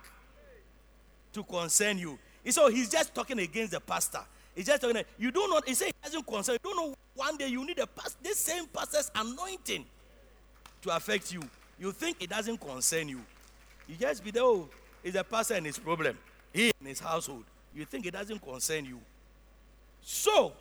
[1.32, 2.18] to concern you.
[2.50, 4.18] So he's just talking against the pastor.
[4.56, 5.00] He's just talking.
[5.16, 5.68] You do not.
[5.68, 6.56] He said he doesn't concern.
[6.64, 6.94] You don't know.
[7.14, 8.18] One day you need a pastor.
[8.20, 9.84] this same pastor's anointing
[10.82, 11.42] to affect you.
[11.78, 13.20] You think it doesn't concern you.
[13.86, 14.42] You just be there.
[14.42, 14.68] Oh,
[15.04, 16.18] it's a pastor and his problem.
[16.52, 17.44] He and his household.
[17.72, 18.98] You think it doesn't concern you.
[20.02, 20.52] So,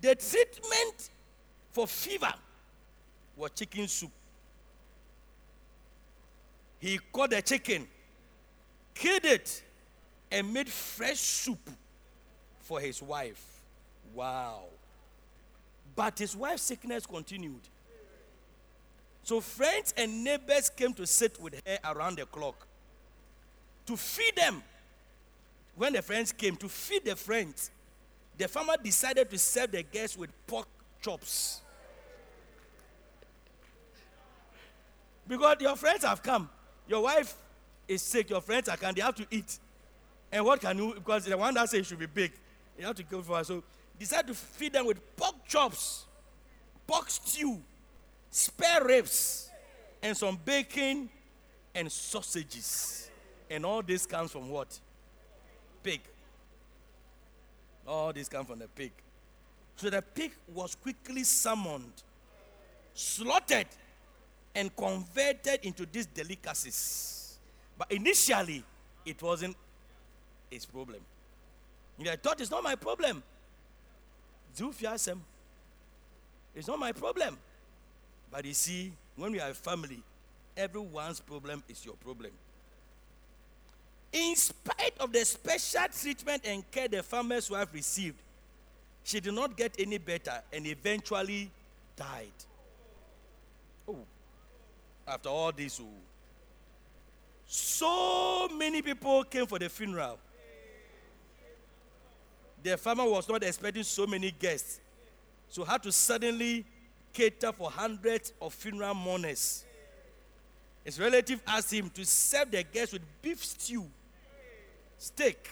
[0.00, 1.10] the treatment
[1.72, 2.32] for fever
[3.36, 4.10] was chicken soup.
[6.78, 7.86] He caught the chicken,
[8.94, 9.62] killed it,
[10.30, 11.70] and made fresh soup
[12.60, 13.62] for his wife.
[14.14, 14.64] Wow.
[15.96, 17.60] But his wife's sickness continued.
[19.22, 22.66] So friends and neighbors came to sit with her around the clock
[23.86, 24.62] to feed them.
[25.76, 27.70] When the friends came to feed the friends,
[28.36, 30.66] the farmer decided to serve the guests with pork
[31.00, 31.60] chops.
[35.26, 36.48] Because your friends have come,
[36.86, 37.34] your wife
[37.88, 39.58] is sick, your friends are come, they have to eat.
[40.30, 42.32] And what can you, because the one that says it should be big,
[42.78, 43.44] you have to go for her.
[43.44, 43.62] So
[43.98, 46.04] decide to feed them with pork chops,
[46.86, 47.62] pork stew,
[48.30, 49.48] spare ribs,
[50.02, 51.08] and some bacon
[51.74, 53.10] and sausages.
[53.48, 54.78] And all this comes from what?
[55.82, 56.00] Pig.
[57.86, 58.92] All this comes from the pig.
[59.76, 61.92] So the pig was quickly summoned,
[62.94, 63.66] slaughtered,
[64.54, 67.38] and converted into these delicacies.
[67.76, 68.64] But initially,
[69.04, 69.56] it wasn't
[70.50, 71.00] his problem.
[71.98, 73.22] Know, I thought it's not my problem.
[74.56, 75.18] Zufiasem.
[76.54, 77.36] It's not my problem.
[78.30, 80.02] But you see, when we are a family,
[80.56, 82.30] everyone's problem is your problem.
[84.14, 88.16] In spite of the special treatment and care the farmer's wife received,
[89.02, 91.50] she did not get any better and eventually
[91.96, 92.30] died.
[93.88, 93.98] Oh,
[95.06, 95.88] after all this, oh.
[97.44, 100.16] so many people came for the funeral.
[102.62, 104.78] The farmer was not expecting so many guests,
[105.48, 106.64] so had to suddenly
[107.12, 109.64] cater for hundreds of funeral mourners.
[110.84, 113.90] His relative asked him to serve the guests with beef stew,
[115.04, 115.48] steak,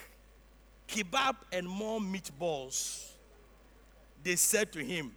[0.89, 3.11] kebab, and more meatballs.
[4.25, 5.13] They said to him,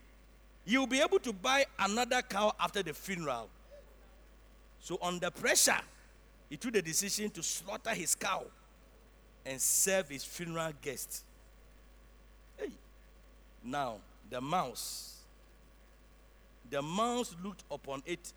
[0.65, 3.49] You'll be able to buy another cow after the funeral.
[4.79, 5.79] So, under pressure,
[6.49, 8.45] he took the decision to slaughter his cow
[9.45, 11.23] and serve his funeral guests.
[12.57, 12.71] Hey.
[13.63, 13.97] Now,
[14.29, 15.19] the mouse.
[16.69, 18.33] The mouse looked upon it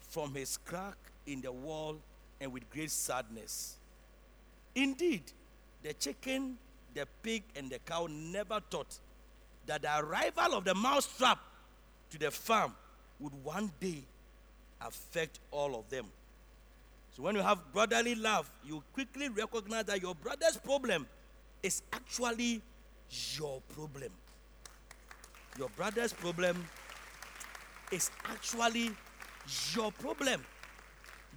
[0.00, 1.96] from his crack in the wall
[2.40, 3.76] and with great sadness.
[4.74, 5.22] Indeed,
[5.82, 6.56] the chicken,
[6.94, 8.98] the pig, and the cow never thought
[9.66, 11.38] that the arrival of the mouse trap
[12.10, 12.74] to the farm
[13.20, 14.02] would one day
[14.80, 16.06] affect all of them.
[17.16, 21.06] So when you have brotherly love, you quickly recognize that your brother's problem
[21.62, 22.60] is actually
[23.36, 24.10] your problem.
[25.56, 26.66] Your brother's problem
[27.92, 28.90] is actually
[29.72, 30.44] your problem.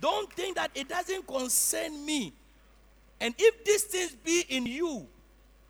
[0.01, 2.33] Don't think that it doesn't concern me.
[3.19, 5.07] And if these things be in you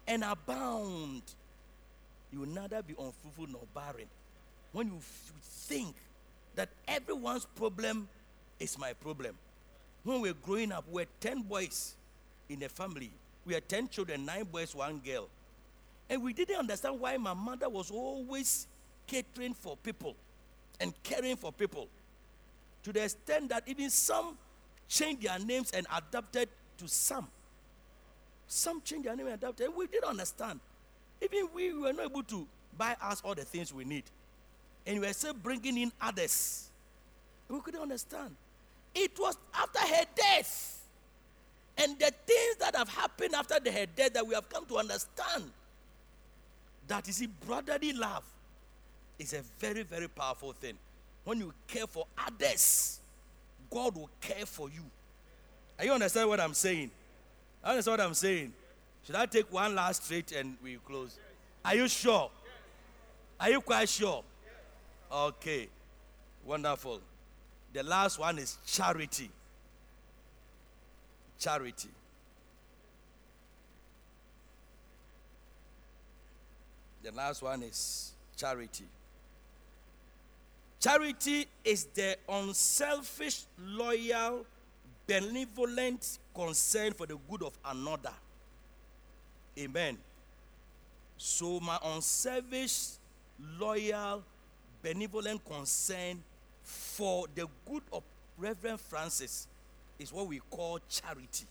[0.07, 1.21] and abound,
[2.31, 4.07] you will neither be unfruitful nor barren.
[4.73, 4.99] When you
[5.41, 5.95] think
[6.55, 8.07] that everyone's problem
[8.59, 9.35] is my problem.
[10.03, 11.95] When we were growing up, we're 10 boys
[12.49, 13.11] in a family.
[13.45, 15.29] We had 10 children, 9 boys, 1 girl.
[16.09, 18.67] And we didn't understand why my mother was always
[19.05, 20.15] catering for people
[20.79, 21.87] and caring for people.
[22.83, 24.37] To the extent that even some
[24.87, 27.27] changed their names and adapted to some.
[28.47, 29.75] Some changed their name and.
[29.75, 30.59] We didn't understand.
[31.21, 34.03] Even we were not able to buy us all the things we need.
[34.85, 36.69] And we were still bringing in others.
[37.49, 38.35] We couldn't understand.
[38.95, 40.85] It was after her death.
[41.77, 44.77] And the things that have happened after the, her death that we have come to
[44.77, 45.51] understand
[46.87, 48.23] that see, brotherly love
[49.19, 50.73] is a very, very powerful thing.
[51.25, 52.99] When you care for others,
[53.69, 54.83] God will care for you.
[55.77, 56.89] Are you understand what I'm saying?
[57.68, 58.53] Understand what I'm saying.
[59.05, 61.20] Should I take one last straight and we close?
[61.65, 62.32] Are you sure?
[63.38, 64.24] Are you quite sure?
[65.11, 65.68] Okay.
[66.45, 67.01] Wonderful.
[67.74, 69.30] The last one is charity.
[71.38, 71.89] Charity.
[77.03, 78.86] The last one is charity.
[80.80, 84.45] Charity is the unselfish, loyal,
[85.07, 88.13] benevolent concern for the good of another.
[89.57, 89.97] Amen.
[91.17, 92.91] So, my unselfish,
[93.59, 94.23] loyal,
[94.83, 96.21] benevolent concern
[96.63, 98.03] for the good of
[98.37, 99.47] Reverend Francis
[99.97, 101.45] is what we call charity.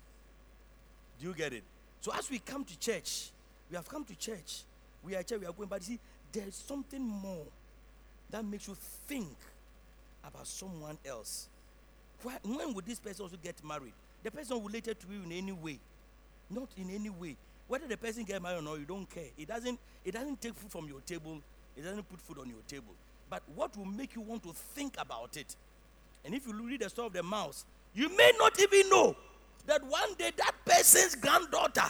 [1.19, 1.65] Do you get it?
[2.01, 3.31] So, as we come to church,
[3.71, 4.63] we have come to church,
[5.03, 6.01] we are church, we are going, but you see,
[6.33, 7.47] there's something more
[8.31, 8.77] that makes you
[9.09, 9.37] think
[10.25, 11.49] about someone else.
[12.23, 13.93] When would this person also get married?
[14.23, 15.79] The person related to you in any way,
[16.51, 17.37] not in any way.
[17.69, 19.29] Whether the person get married or not, you don't care.
[19.37, 19.79] It doesn't.
[20.05, 21.41] It doesn't take food from your table.
[21.77, 22.95] It doesn't put food on your table.
[23.29, 25.55] But what will make you want to think about it?
[26.25, 27.65] And if you read the story of the mouse,
[27.95, 29.17] you may not even know
[29.67, 31.87] that one day that person's granddaughter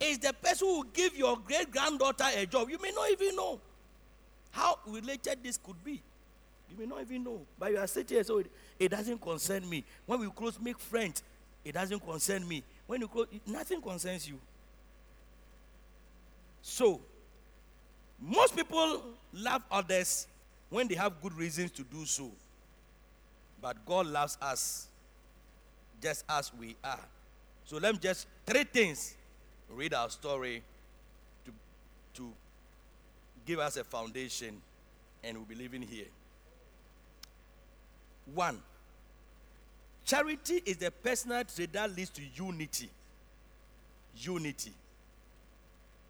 [0.00, 2.70] is the person who will give your great granddaughter a job.
[2.70, 3.60] You may not even know
[4.52, 6.00] how related this could be.
[6.70, 7.40] You may not even know.
[7.58, 9.84] But you are sitting here, so it, it doesn't concern me.
[10.06, 11.22] When we close, make friends,
[11.64, 12.62] it doesn't concern me.
[12.86, 14.38] When you close, nothing concerns you.
[16.62, 17.00] So,
[18.20, 19.02] most people
[19.32, 20.26] love others
[20.68, 22.30] when they have good reasons to do so.
[23.60, 24.88] But God loves us
[26.00, 27.00] just as we are.
[27.64, 29.14] So let me just three things
[29.68, 30.62] read our story
[31.44, 31.52] to,
[32.14, 32.32] to
[33.46, 34.60] give us a foundation
[35.22, 36.06] and we'll be living here.
[38.34, 38.60] One.
[40.04, 42.90] Charity is the personal trait that leads to unity.
[44.16, 44.72] Unity.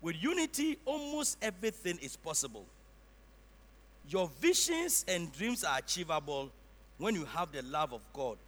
[0.01, 2.65] With unity, almost everything is possible.
[4.09, 6.51] Your visions and dreams are achievable
[6.99, 8.39] when you have the love of God.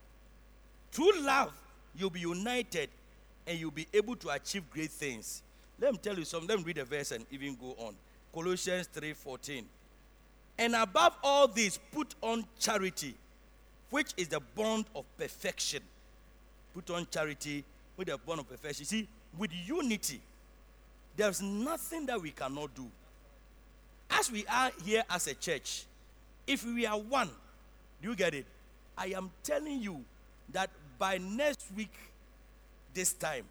[0.90, 1.52] Through love,
[1.94, 2.88] you'll be united
[3.46, 5.42] and you'll be able to achieve great things.
[5.80, 6.48] Let me tell you something.
[6.48, 7.94] Let me read a verse and even go on.
[8.32, 9.64] Colossians 3:14.
[10.58, 13.14] And above all this, put on charity,
[13.92, 15.82] which is the bond of perfection.
[16.74, 17.62] Put on charity
[17.94, 18.86] with the bond of perfection.
[18.86, 19.06] See,
[19.38, 20.18] with unity,
[21.14, 22.86] there's nothing that we cannot do.
[24.10, 25.84] As we are here as a church,
[26.46, 27.28] if we are one,
[28.00, 28.46] do you get it?
[28.96, 30.02] I am telling you
[30.52, 31.92] that by next week,
[32.94, 33.44] this time,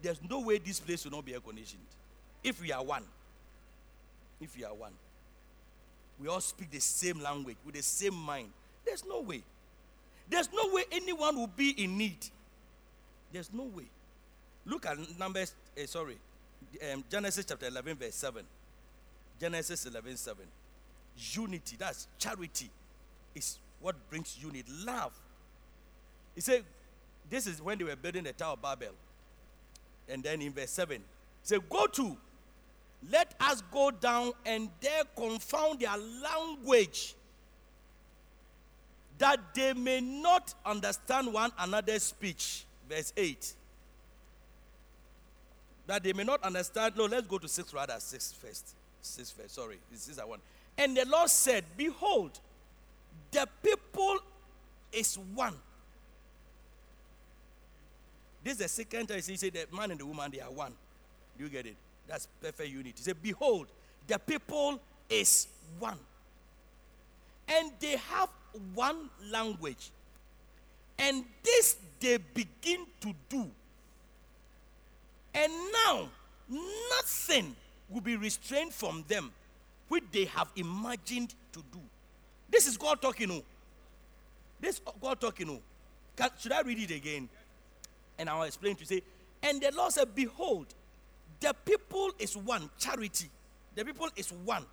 [0.00, 1.82] there's no way this place will not be air conditioned.
[2.44, 3.02] If we are one.
[4.40, 4.92] If we are one.
[6.20, 8.50] We all speak the same language with the same mind.
[8.84, 9.42] There's no way.
[10.30, 12.24] There's no way anyone will be in need.
[13.32, 13.84] There's no way.
[14.64, 16.16] Look at Numbers, eh, sorry,
[16.92, 18.44] um, Genesis chapter 11, verse 7.
[19.40, 20.44] Genesis 11, 7.
[21.32, 22.70] Unity, that's charity,
[23.34, 24.64] is what brings unity.
[24.84, 25.12] Love.
[26.34, 26.64] He said,
[27.28, 28.94] this is when they were building the Tower of Babel.
[30.08, 31.02] And then in verse 7, he
[31.42, 32.16] said, Go to,
[33.10, 37.14] let us go down and there confound their language,
[39.20, 42.64] that they may not understand one another's speech.
[42.88, 43.54] Verse 8.
[45.86, 46.96] That they may not understand.
[46.96, 47.96] No, let's go to 6 rather.
[47.98, 48.74] 6 first.
[49.02, 49.54] 6 first.
[49.54, 49.76] Sorry.
[49.92, 50.40] This is one.
[50.76, 52.40] And the Lord said, Behold,
[53.30, 54.18] the people
[54.90, 55.54] is one.
[58.42, 60.72] This is the second time he said the man and the woman they are one.
[61.36, 61.76] Do you get it?
[62.08, 62.94] That's perfect unity.
[62.96, 63.66] He said, Behold,
[64.06, 65.46] the people is
[65.78, 65.98] one.
[67.46, 68.30] And they have
[68.74, 69.90] one language.
[70.98, 73.50] And this they begin to do.
[75.34, 75.52] And
[75.86, 76.08] now
[76.90, 77.54] nothing
[77.88, 79.30] will be restrained from them
[79.88, 81.80] which they have imagined to do.
[82.48, 83.30] This is God talking.
[83.30, 83.42] Oh.
[84.60, 85.50] This God talking.
[85.50, 85.60] Oh.
[86.16, 87.28] Can, should I read it again?
[88.18, 88.86] And I'll explain to you.
[88.86, 89.02] Say,
[89.42, 90.66] and the Lord said, Behold,
[91.40, 93.28] the people is one, charity.
[93.74, 94.64] The people is one.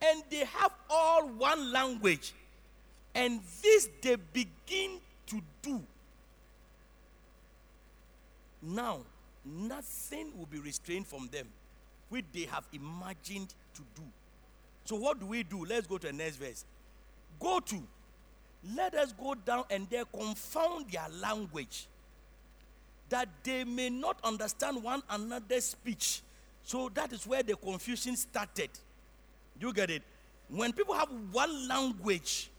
[0.00, 2.32] And they have all one language.
[3.16, 5.82] And this they begin to do.
[8.62, 9.00] Now,
[9.42, 11.48] nothing will be restrained from them,
[12.10, 14.02] which they have imagined to do.
[14.84, 15.64] So, what do we do?
[15.64, 16.66] Let's go to the next verse.
[17.40, 17.82] Go to,
[18.76, 21.86] let us go down and there confound their language,
[23.08, 26.20] that they may not understand one another's speech.
[26.64, 28.70] So, that is where the confusion started.
[29.58, 30.02] You get it?
[30.50, 32.50] When people have one language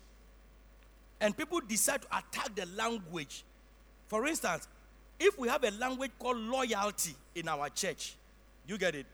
[1.19, 3.43] and people decide to attack the language,
[4.07, 4.67] for instance,
[5.19, 8.15] if we have a language called loyalty in our church,
[8.67, 9.05] you get it?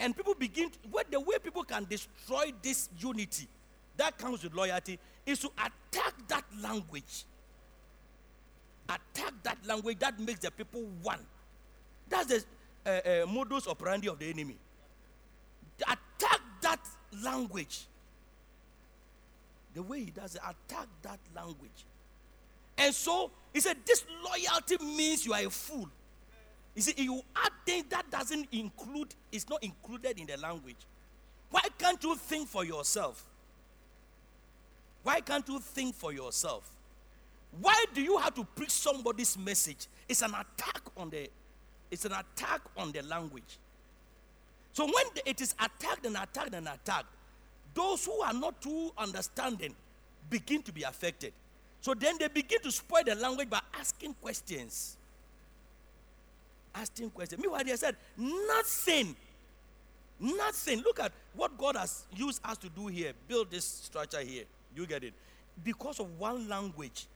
[0.00, 3.46] And people begin, to, what the way people can destroy this unity
[3.96, 7.24] that comes with loyalty is to attack that language.
[8.88, 11.20] Attack that language that makes the people one.
[12.08, 12.44] That's the
[12.84, 14.56] uh, uh, modus operandi of the enemy.
[15.82, 16.80] Attack that
[17.22, 17.86] language.
[19.74, 21.86] The way he does it, attack that language.
[22.76, 25.88] And so he said, This loyalty means you are a fool.
[26.74, 30.76] You see, you add things that doesn't include, it's not included in the language.
[31.50, 33.24] Why can't you think for yourself?
[35.02, 36.70] Why can't you think for yourself?
[37.60, 39.86] Why do you have to preach somebody's message?
[40.08, 41.28] It's an attack on the
[41.90, 43.58] it's an attack on the language.
[44.72, 47.06] So when it is attacked and attacked and attacked,
[47.74, 49.74] those who are not too understanding
[50.28, 51.32] begin to be affected.
[51.80, 54.96] So then they begin to spoil the language by asking questions.
[56.74, 57.40] Asking questions.
[57.40, 59.16] Meanwhile, they said, nothing.
[60.20, 60.80] Nothing.
[60.82, 63.12] Look at what God has used us to do here.
[63.26, 64.44] Build this structure here.
[64.76, 65.12] You get it?
[65.64, 67.06] Because of one language.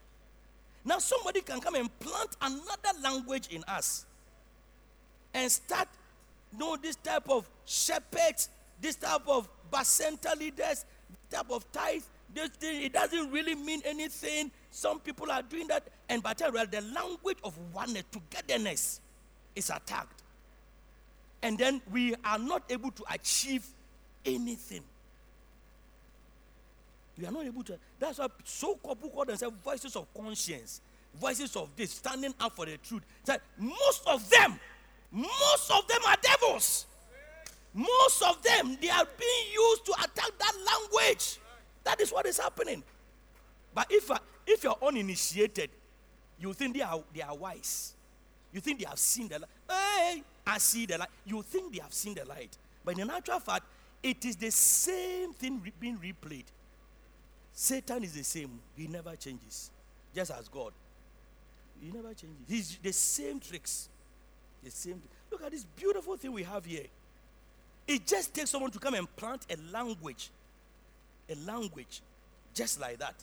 [0.85, 4.05] Now somebody can come and plant another language in us
[5.35, 5.89] and start
[6.53, 8.49] you know this type of shepherds,
[8.81, 10.84] this type of bacenta leaders,
[11.30, 12.02] type of tithe.
[12.34, 14.51] This thing, it doesn't really mean anything.
[14.70, 19.01] Some people are doing that, and by the the language of oneness, togetherness,
[19.55, 20.22] is attacked.
[21.43, 23.64] And then we are not able to achieve
[24.24, 24.82] anything.
[27.18, 27.78] We are not able to.
[27.98, 30.80] That's why so called people call themselves voices of conscience,
[31.14, 33.02] voices of this, standing up for the truth.
[33.24, 34.59] That most of them,
[35.12, 36.86] most of them are devils.
[37.77, 41.39] Most of them, they are being used to attack that language.
[41.85, 42.82] That is what is happening.
[43.74, 45.69] But if uh, if you're uninitiated,
[46.40, 47.93] you think they are they are wise.
[48.51, 49.51] You think they have seen the light.
[49.69, 51.11] Hey, I see the light.
[51.27, 52.57] You think they have seen the light.
[52.82, 53.65] But in actual fact,
[54.03, 56.47] it is the same thing re- being replayed.
[57.53, 58.59] Satan is the same.
[58.74, 59.70] He never changes.
[60.15, 60.73] Just as God.
[61.78, 62.39] He never changes.
[62.48, 63.90] He's the same tricks.
[64.65, 65.03] The same.
[65.31, 66.86] Look at this beautiful thing we have here.
[67.87, 70.31] It just takes someone to come and plant a language.
[71.31, 72.03] A language.
[72.55, 73.15] Just like that.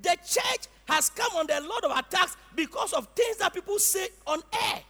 [0.00, 4.08] The church has come under a lot of attacks because of things that people say
[4.26, 4.80] on air.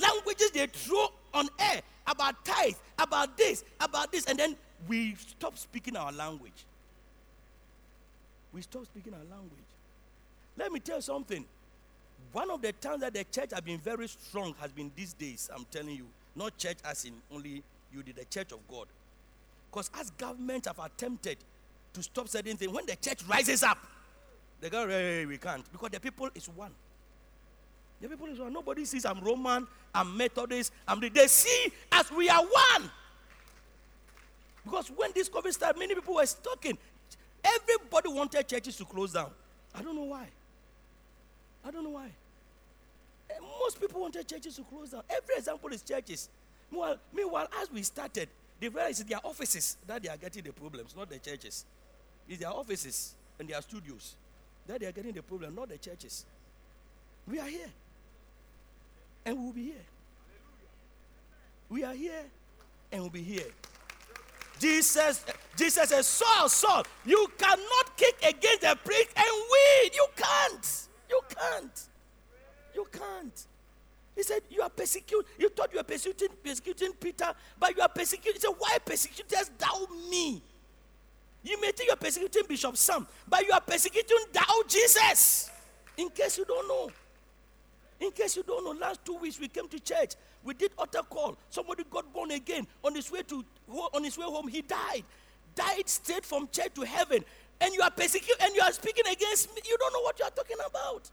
[0.00, 4.56] Languages they throw on air about tithe, about this, about this, and then
[4.88, 6.64] we stop speaking our language.
[8.52, 9.58] We stop speaking our language.
[10.56, 11.44] Let me tell you something.
[12.32, 15.50] One of the times that the church has been very strong has been these days,
[15.54, 16.06] I'm telling you.
[16.36, 17.62] Not church as in only
[17.92, 18.86] you did, the church of God.
[19.70, 21.36] Because as governments have attempted
[21.92, 23.78] to stop certain things, when the church rises up,
[24.60, 25.64] they go, hey, we can't.
[25.72, 26.72] Because the people is one.
[28.00, 28.52] The people is one.
[28.52, 32.90] Nobody sees I'm Roman, I'm Methodist, I'm the, they see as we are one.
[34.64, 36.76] Because when this COVID started, many people were talking.
[37.42, 39.30] Everybody wanted churches to close down.
[39.74, 40.26] I don't know why.
[41.64, 42.08] I don't know why.
[43.30, 45.02] Eh, Most people wanted churches to close down.
[45.08, 46.28] Every example is churches.
[46.70, 48.28] Meanwhile, meanwhile as we started,
[48.60, 51.64] they realized it's their offices that they are getting the problems, not the churches.
[52.28, 54.14] It's their offices and their studios
[54.66, 56.24] that they are getting the problem, not the churches.
[57.26, 57.70] We are here.
[59.24, 59.86] And we will be here.
[61.68, 62.24] We are here
[62.92, 63.46] and we'll be here.
[64.58, 65.24] Jesus,
[65.56, 69.90] Jesus said, Saul, Saul, you cannot kick against the prick and win.
[69.94, 70.88] You can't.
[71.08, 71.82] You can't.
[72.74, 73.46] You can't.
[74.14, 75.26] He said, You are persecuting.
[75.38, 78.34] You thought you were persecuting, persecuting Peter, but you are persecuting.
[78.34, 80.42] He said, Why persecutest thou me?
[81.42, 85.50] You may think you're persecuting Bishop Sam, but you are persecuting thou Jesus.
[85.96, 86.90] In case you don't know.
[88.00, 90.14] In case you don't know, last two weeks we came to church.
[90.42, 91.36] We did utter call.
[91.50, 92.66] Somebody got born again.
[92.82, 93.44] On his way to
[93.92, 95.04] on his way home, he died.
[95.54, 97.24] Died straight from church to heaven.
[97.60, 99.60] And you are persecuting and you are speaking against me.
[99.68, 101.10] You don't know what you are talking about.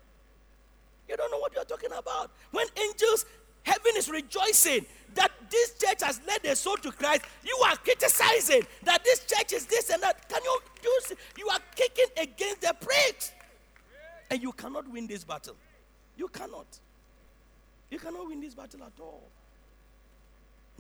[1.08, 2.32] You don't know what you are talking about.
[2.52, 3.26] When angels,
[3.64, 4.86] heaven is rejoicing
[5.16, 9.54] that this church has led their soul to Christ, you are criticizing that this church
[9.54, 10.28] is this and that.
[10.30, 13.32] Can you use you are kicking against the pricks?
[14.30, 15.56] And you cannot win this battle.
[16.18, 16.68] You cannot.
[17.90, 19.24] You cannot win this battle at all.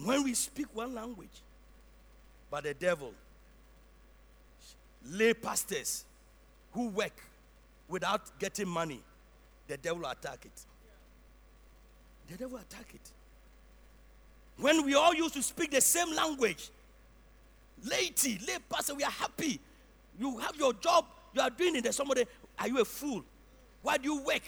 [0.03, 1.41] When we speak one language,
[2.51, 3.13] but the devil,
[5.09, 6.05] lay pastors
[6.73, 7.23] who work
[7.87, 9.01] without getting money,
[9.67, 10.65] the devil will attack it.
[12.29, 13.11] The devil will attack it.
[14.57, 16.69] When we all used to speak the same language,
[17.83, 19.59] laity, lay pastor, we are happy.
[20.19, 21.83] You have your job, you are doing it.
[21.83, 22.25] There's somebody,
[22.57, 23.23] are you a fool?
[23.83, 24.41] Why do you work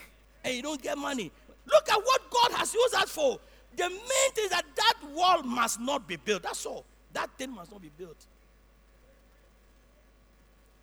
[0.44, 1.32] and you don't get money?
[1.66, 3.40] Look at what God has used us for.
[3.78, 6.44] The main thing is that that wall must not be built.
[6.44, 6.84] That's all.
[7.14, 8.18] That thing must not be built.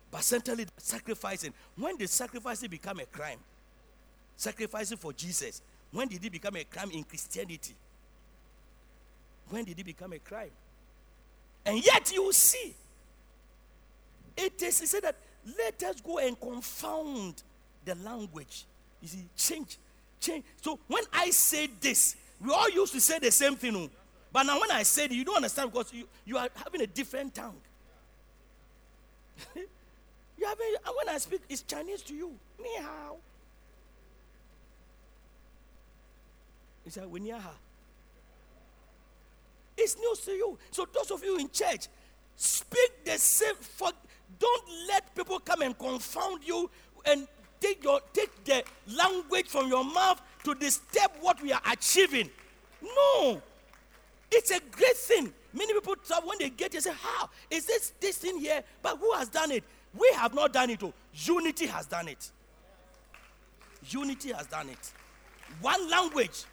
[0.09, 1.53] But certainly, sacrificing.
[1.75, 3.39] When did sacrificing become a crime?
[4.37, 5.61] Sacrificing for Jesus.
[5.91, 7.75] When did it become a crime in Christianity?
[9.49, 10.51] When did it become a crime?
[11.65, 12.73] And yet you see,
[14.37, 15.15] it is, he said that
[15.57, 17.41] let us go and confound
[17.83, 18.65] the language.
[19.01, 19.77] You see, change,
[20.19, 20.43] change.
[20.61, 23.75] So when I say this, we all used to say the same thing.
[23.75, 23.89] oh.
[24.31, 26.87] But now when I say it, you don't understand because you, you are having a
[26.87, 27.55] different tongue.
[29.55, 32.31] you having, when I speak, it's Chinese to you.
[36.87, 36.95] Ni hao.
[36.95, 37.33] It's like, when
[39.77, 40.57] It's news to you.
[40.71, 41.87] So those of you in church,
[42.35, 43.55] speak the same.
[43.55, 43.89] For,
[44.39, 46.69] don't let people come and confound you
[47.05, 47.27] and
[47.59, 48.63] take your take the
[48.95, 52.29] language from your mouth to disturb what we are achieving.
[52.81, 53.41] No,
[54.31, 55.33] it's a great thing.
[55.53, 59.11] Many people when they get here say, "How is this this thing here?" But who
[59.13, 59.63] has done it?
[59.93, 60.83] We have not done it.
[60.83, 62.31] Oh, unity has done it.
[63.89, 64.93] Unity has done it.
[65.61, 66.45] One language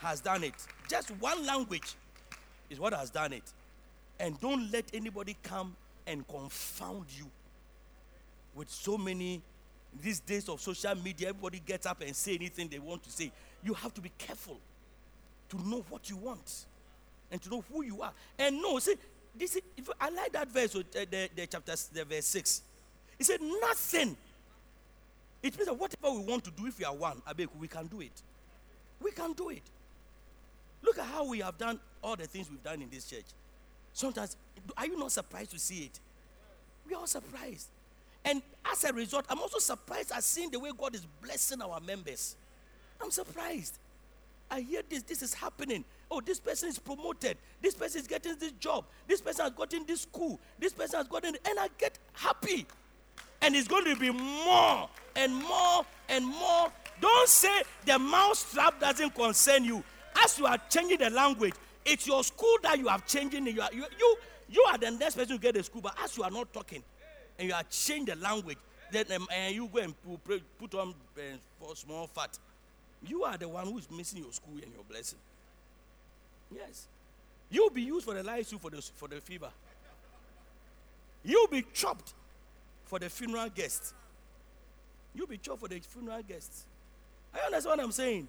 [0.00, 0.54] has done it.
[0.88, 1.94] Just one language
[2.68, 3.44] is what has done it.
[4.18, 7.26] And don't let anybody come and confound you
[8.54, 9.40] with so many
[10.02, 11.28] these days of social media.
[11.28, 13.30] Everybody gets up and say anything they want to say.
[13.62, 14.58] You have to be careful
[15.50, 16.66] to know what you want
[17.30, 18.12] and to know who you are.
[18.38, 18.94] And no, see,
[19.36, 19.62] this is,
[20.00, 22.62] I like that verse, uh, the, the chapter, the verse six.
[23.18, 24.16] He said, "Nothing."
[25.42, 27.68] It means that whatever we want to do, if we are one, I beg, we
[27.68, 28.12] can do it.
[29.00, 29.62] We can do it.
[30.82, 33.26] Look at how we have done all the things we've done in this church.
[33.92, 34.36] Sometimes,
[34.76, 36.00] are you not surprised to see it?
[36.88, 37.68] We are all surprised.
[38.24, 41.80] And as a result, I'm also surprised at seeing the way God is blessing our
[41.80, 42.36] members.
[43.02, 43.78] I'm surprised.
[44.50, 45.84] I hear this, this is happening.
[46.10, 47.36] Oh, this person is promoted.
[47.62, 48.84] This person is getting this job.
[49.06, 50.40] This person has gotten this school.
[50.58, 52.66] This person has gotten, and I get happy.
[53.42, 56.72] And it's going to be more and more and more.
[57.00, 59.82] Don't say the mouse trap doesn't concern you.
[60.16, 61.54] As you are changing the language,
[61.84, 63.46] it's your school that you are changing.
[63.46, 64.16] You are, you, you,
[64.48, 66.82] you are the next person to get the school, but as you are not talking
[67.38, 68.58] and you are changing the language,
[68.90, 69.94] then um, and you go and
[70.58, 72.38] put, on uh, small fat.
[73.06, 75.18] You are the one who is missing your school and your blessing.
[76.54, 76.86] Yes.
[77.48, 79.50] You'll be used for the lice for the, for the fever.
[81.24, 82.14] You'll be chopped
[82.84, 83.94] for the funeral guest.
[85.14, 86.64] You'll be chopped for the funeral guests.
[87.34, 88.28] I understand what I'm saying.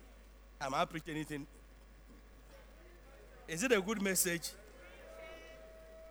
[0.59, 1.47] Am I preaching anything?
[3.51, 4.49] Is it a good message?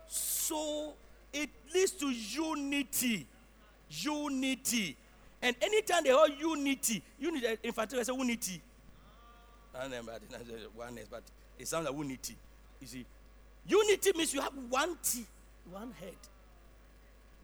[0.07, 0.93] So
[1.33, 3.25] it leads to unity.
[3.89, 4.95] Unity.
[5.41, 8.61] And anytime they hear unity, unity, in fact, I say unity.
[9.73, 11.23] I don't but I didn't say oneness, but
[11.57, 12.35] it sounds like unity.
[12.79, 13.05] You see,
[13.67, 15.25] unity means you have one T,
[15.71, 16.13] one head.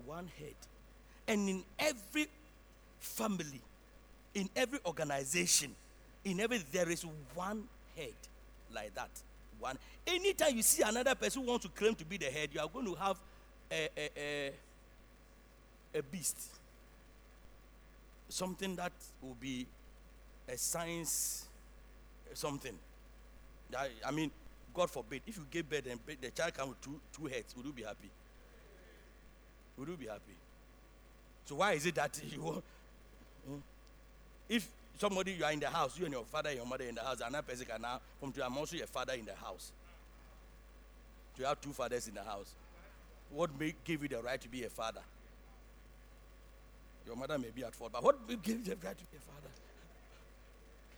[0.05, 0.53] One head.
[1.27, 2.27] And in every
[2.99, 3.61] family,
[4.35, 5.73] in every organization,
[6.23, 7.03] in every there is
[7.33, 7.63] one
[7.95, 8.13] head
[8.71, 9.09] like that.
[9.59, 9.77] One.
[10.05, 12.67] Anytime you see another person who wants to claim to be the head, you are
[12.67, 13.17] going to have
[13.71, 14.51] a, a, a,
[15.99, 16.37] a beast.
[18.29, 19.65] Something that will be
[20.47, 21.45] a science,
[22.33, 22.77] something.
[24.05, 24.31] I, mean,
[24.73, 27.65] God forbid, if you give birth and the child comes with two, two heads, would
[27.65, 28.09] you be happy?
[29.77, 30.35] Would you be happy?
[31.45, 32.63] So why is it that you want?
[33.47, 33.57] Hmm?
[34.49, 34.67] If
[34.97, 37.01] somebody you are in the house, you and your father and your mother in the
[37.01, 38.45] house, another person can now come to.
[38.45, 39.71] I'm also your father in the house.
[41.37, 42.53] You have two fathers in the house.
[43.31, 45.01] What may give you the right to be a father?
[47.05, 49.17] Your mother may be at fault, but what will give you the right to be
[49.17, 49.49] a father?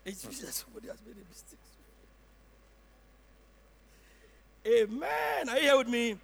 [0.05, 0.21] It's
[0.55, 1.59] somebody has made a mistake.
[4.67, 5.49] Amen.
[5.49, 6.17] Are you here with me?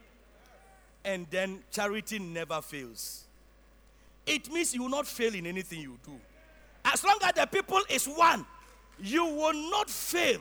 [1.04, 3.26] And then charity never fails.
[4.26, 6.20] It means you will not fail in anything you do.
[6.86, 8.46] As long as the people is one,
[9.00, 10.40] you will not fail.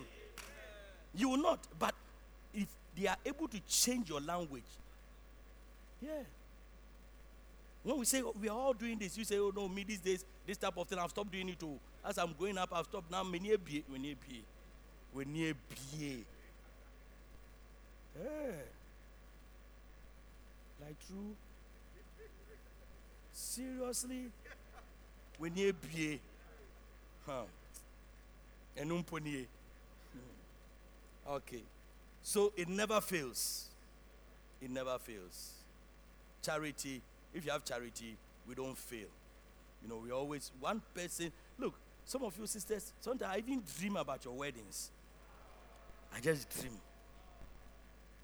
[1.14, 1.58] You will not.
[1.78, 1.94] But
[2.52, 4.62] if they are able to change your language,
[6.02, 6.10] yeah.
[7.82, 10.00] When we say oh, we are all doing this, you say, oh no, me these
[10.00, 11.78] days, this type of thing, I've stopped doing it too.
[12.04, 13.22] As I'm growing up, I've stopped now.
[13.22, 14.42] Many a be, when you be,
[15.12, 15.54] when you
[15.96, 16.24] be.
[20.80, 21.34] Like true.
[23.32, 24.26] Seriously?
[25.38, 26.20] When you be,
[27.26, 27.42] huh?
[28.76, 28.90] And.
[28.90, 29.04] Hmm.
[31.28, 31.62] Okay.
[32.22, 33.66] So it never fails.
[34.60, 35.52] It never fails.
[36.42, 37.00] Charity,
[37.34, 38.16] if you have charity,
[38.48, 39.08] we don't fail.
[39.82, 41.74] You know, we always, one person, look,
[42.06, 44.90] some of you sisters, sometimes I even dream about your weddings.
[46.14, 46.72] I just dream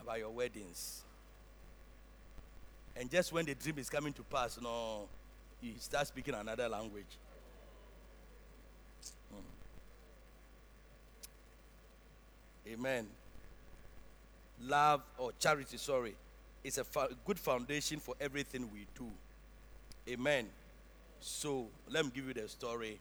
[0.00, 1.02] about your weddings.
[2.96, 5.08] And just when the dream is coming to pass, no,
[5.60, 7.18] you start speaking another language.
[12.70, 13.06] Amen.
[14.62, 16.14] Love or charity, sorry,
[16.62, 16.84] is a
[17.24, 19.10] good foundation for everything we do.
[20.08, 20.46] Amen.
[21.20, 22.98] So let me give you the story.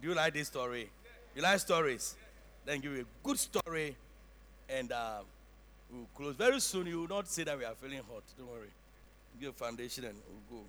[0.00, 0.88] Do you like this story?
[1.34, 2.16] You like stories?
[2.64, 3.96] Then give you a good story,
[4.68, 5.18] and uh,
[5.92, 6.86] we'll close very soon.
[6.86, 8.22] You will not say that we are feeling hot.
[8.38, 8.70] Don't worry.
[9.40, 10.14] Give a foundation and
[10.50, 10.66] we'll go.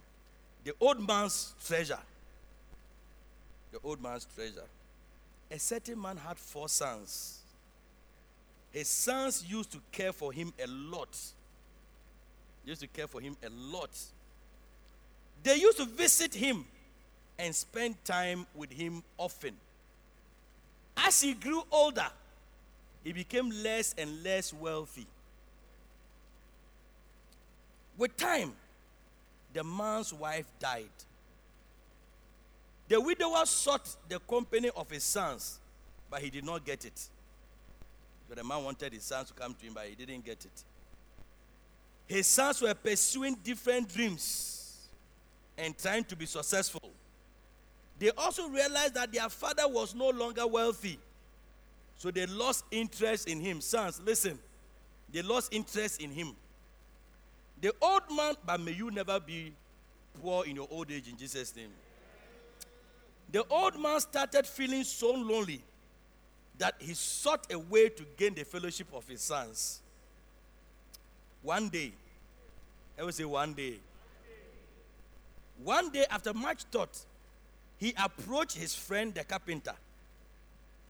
[0.64, 2.00] The old man's treasure.
[3.72, 4.66] The old man's treasure.
[5.52, 7.40] A certain man had four sons.
[8.76, 11.18] His sons used to care for him a lot.
[12.66, 13.90] Used to care for him a lot.
[15.42, 16.66] They used to visit him
[17.40, 19.54] and spend time with him often.
[20.98, 22.08] As he grew older,
[23.02, 25.08] he became less and less wealthy.
[27.98, 28.52] With time,
[29.54, 30.90] the man's wife died.
[32.90, 35.60] The widower sought the company of his sons,
[36.12, 37.08] but he did not get it.
[38.28, 40.64] So the man wanted his sons to come to him, but he didn't get it.
[42.08, 44.88] His sons were pursuing different dreams
[45.58, 46.92] and trying to be successful.
[47.98, 51.00] They also realized that their father was no longer wealthy.
[51.98, 53.62] So they lost interest in him.
[53.62, 54.38] Sons, listen.
[55.12, 56.36] They lost interest in him.
[57.62, 59.54] The old man, but may you never be
[60.22, 61.70] poor in your old age in Jesus' name.
[63.32, 65.62] The old man started feeling so lonely
[66.58, 69.82] that he sought a way to gain the fellowship of his sons.
[71.42, 71.92] One day,
[72.98, 73.76] I will say one day,
[75.64, 76.98] One day, after much thought,
[77.78, 79.74] he approached his friend the carpenter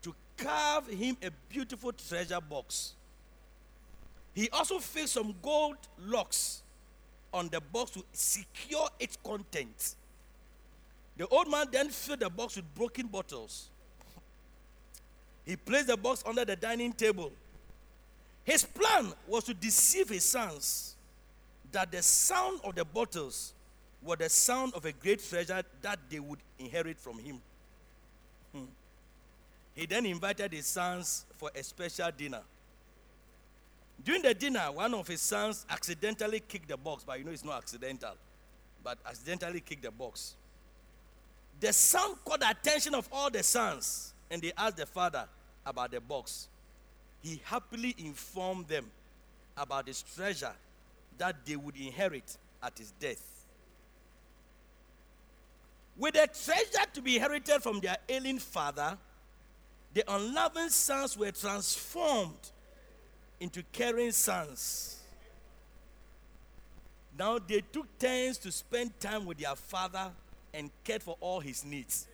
[0.01, 2.93] to carve him a beautiful treasure box.
[4.33, 6.61] He also fixed some gold locks
[7.33, 9.95] on the box to secure its contents.
[11.17, 13.69] The old man then filled the box with broken bottles.
[15.45, 17.31] He placed the box under the dining table.
[18.43, 20.95] His plan was to deceive his sons
[21.71, 23.53] that the sound of the bottles
[24.01, 27.41] were the sound of a great treasure that they would inherit from him.
[28.53, 28.65] Hmm.
[29.73, 32.41] He then invited his sons for a special dinner.
[34.03, 37.43] During the dinner, one of his sons accidentally kicked the box, but you know it's
[37.43, 38.13] not accidental,
[38.83, 40.35] but accidentally kicked the box.
[41.59, 45.25] The sound caught the attention of all the sons, and they asked the father
[45.65, 46.47] about the box.
[47.21, 48.85] He happily informed them
[49.57, 50.53] about his treasure
[51.17, 53.45] that they would inherit at his death.
[55.97, 58.97] With a treasure to be inherited from their ailing father,
[59.93, 62.51] the unloving sons were transformed
[63.39, 64.99] into caring sons.
[67.17, 70.11] Now they took turns to spend time with their father
[70.53, 72.07] and cared for all his needs.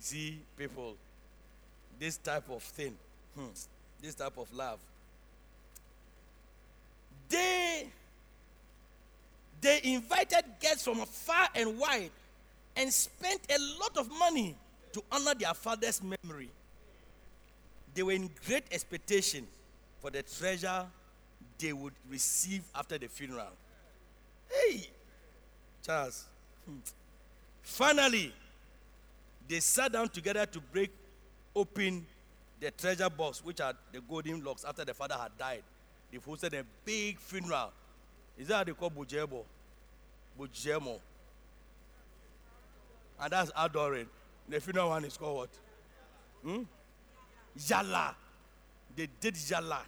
[0.00, 0.94] See, people,
[1.98, 2.94] this type of thing,
[3.34, 3.46] hmm,
[4.02, 4.78] this type of love,
[7.28, 7.86] they
[9.60, 12.10] they invited guests from far and wide
[12.76, 14.54] and spent a lot of money
[14.92, 16.50] to honor their father's memory.
[17.94, 19.46] They were in great expectation
[20.00, 20.84] for the treasure
[21.58, 23.48] they would receive after the funeral.
[24.50, 24.88] Hey,
[25.84, 26.24] Charles.
[26.66, 26.76] Hmm.
[27.62, 28.32] Finally,
[29.48, 30.90] they sat down together to break
[31.54, 32.06] open
[32.60, 35.62] the treasure box, which are the golden locks after the father had died.
[36.10, 37.70] They hosted a big funeral.
[38.38, 39.42] Is that how they call Bujebo?
[40.38, 40.98] Bujemo.
[43.20, 44.06] And that's adoring.
[44.48, 45.48] The funeral one is called what?
[46.42, 46.62] Hmm?
[47.58, 48.14] Yala.
[48.94, 49.78] They did Yala.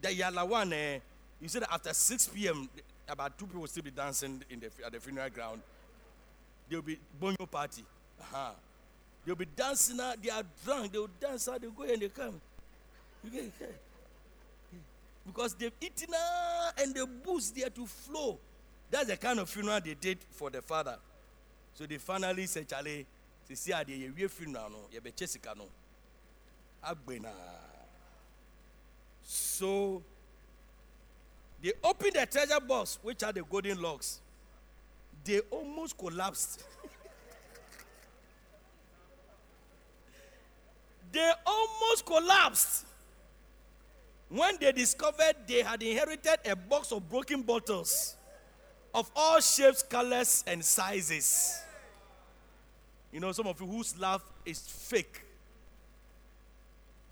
[0.00, 0.98] The Yala one, eh,
[1.40, 2.68] you said after 6 p.m.,
[3.08, 5.60] about two people still be dancing in the, at the funeral ground.
[6.68, 7.84] There will be bonyo party.
[8.20, 8.50] Uh-huh.
[9.24, 10.22] They'll be dancing out.
[10.22, 10.92] They are drunk.
[10.92, 11.60] They will dance out.
[11.60, 12.40] They go and they come.
[13.24, 13.80] You get it?
[15.26, 18.38] Because they've eaten ah, and the booze there to flow.
[18.90, 20.96] That's the kind of funeral they did for the father.
[21.74, 23.04] So they finally said, Charlie,
[23.46, 25.64] they see how they a funeral no, you be chesika no.
[26.86, 27.30] Agbena.
[29.22, 30.02] So
[31.62, 34.20] they opened the treasure box, which are the golden locks.
[35.28, 36.64] They almost collapsed.
[41.12, 42.86] they almost collapsed
[44.30, 48.16] when they discovered they had inherited a box of broken bottles
[48.94, 51.60] of all shapes, colors, and sizes.
[53.12, 55.20] You know, some of you whose laugh is fake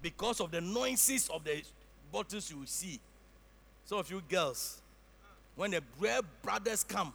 [0.01, 1.63] because of the noises of the
[2.11, 2.99] bottles you see.
[3.85, 4.81] Some of you girls,
[5.55, 7.13] when the rare brothers come,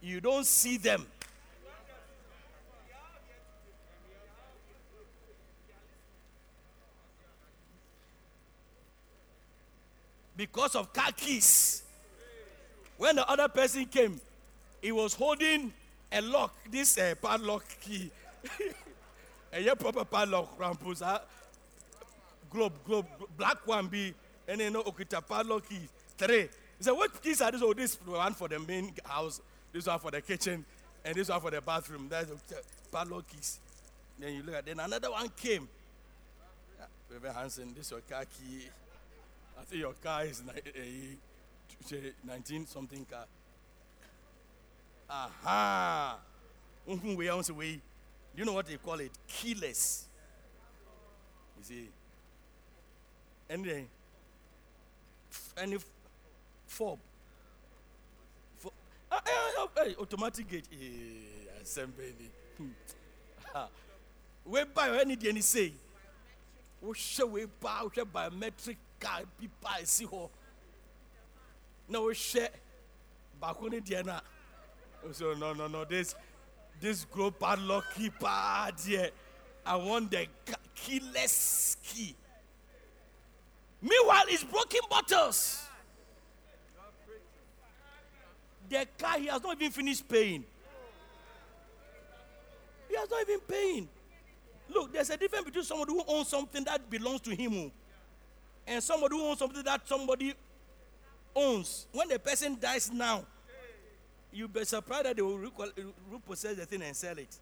[0.00, 1.06] you don't see them.
[10.36, 11.82] Because of car keys.
[12.96, 14.20] When the other person came,
[14.80, 15.72] he was holding
[16.12, 18.10] a lock, this uh, padlock key.
[19.52, 21.18] a yeah, proper padlock, rampus, uh,
[22.50, 23.06] globe, globe,
[23.36, 24.14] black one be,
[24.46, 25.88] and then no okita padlock key.
[26.16, 26.48] Three.
[26.78, 27.62] He said, what keys are these?
[27.62, 29.40] Oh, this one for the main house,
[29.72, 30.64] this one for the kitchen,
[31.04, 32.06] and this one for the bathroom.
[32.08, 32.56] That's the
[32.90, 33.58] padlock keys.
[34.18, 35.68] Then you look at, then another one came.
[36.78, 38.66] Yeah, Reverend Hansen, this is your car key.
[39.58, 41.16] I think your car is a eh,
[41.92, 43.24] eh, eh, 19 something car.
[45.10, 46.18] Aha.
[46.86, 46.98] Do
[48.36, 49.10] you know what they call it?
[49.26, 50.04] Keyless.
[51.58, 51.88] You see.
[53.50, 53.88] And then
[56.66, 56.98] fob.
[59.10, 60.68] Ah, eh, ah, eh, automatic gate.
[60.72, 62.14] Eh, assembly.
[62.56, 62.70] Hmm.
[64.44, 65.72] We buy any any say.
[66.80, 70.30] We show we buy we biometric car people see ho.
[71.88, 72.50] Na we share
[73.40, 74.20] baako ne deɛ na.
[75.12, 76.14] So no no no this
[76.80, 79.10] this group padlock keeper dear.
[79.66, 80.26] I want the
[80.74, 82.14] keyless key.
[83.82, 85.67] Meanwhile, it's broken bottles.
[88.68, 90.44] The car he has not even finished paying.
[92.88, 93.88] He has not even paying.
[94.68, 97.70] Look, there's a difference between somebody who owns something that belongs to him oh,
[98.66, 100.34] and somebody who owns something that somebody
[101.34, 101.86] owns.
[101.92, 103.24] When the person dies now,
[104.30, 105.38] you'll be surprised that they will
[106.10, 107.34] repossess the thing and sell it.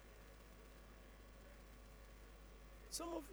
[2.89, 3.23] Some of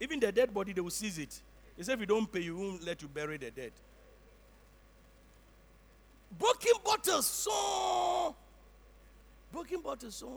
[0.00, 1.40] even the dead body, they will seize it.
[1.76, 3.72] They say if you don't pay, you won't let you bury the dead.
[6.36, 8.34] Broken bottles, so
[9.50, 10.30] broken bottles, so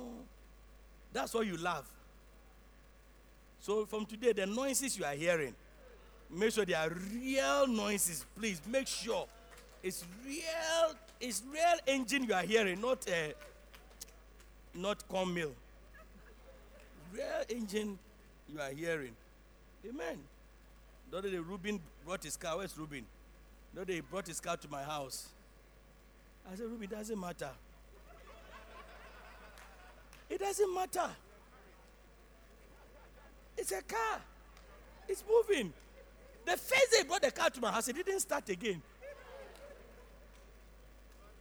[1.11, 1.89] that's why you laugh.
[3.59, 5.53] So from today, the noises you are hearing,
[6.29, 8.25] make sure they are real noises.
[8.37, 9.27] Please make sure
[9.83, 10.95] it's real.
[11.19, 13.33] It's real engine you are hearing, not uh,
[14.73, 15.51] not corn mill.
[17.13, 17.99] Real engine
[18.51, 19.11] you are hearing.
[19.87, 20.17] Amen.
[21.11, 22.57] The other day, Ruben brought his car.
[22.57, 23.05] Where's Ruben?
[23.73, 25.27] The other day, he brought his car to my house.
[26.49, 27.49] I said, Ruben, it doesn't matter.
[30.29, 31.09] It doesn't matter.
[33.57, 34.21] It's a car.
[35.07, 35.73] It's moving.
[36.45, 38.81] The first he brought the car to my house, it didn't start again.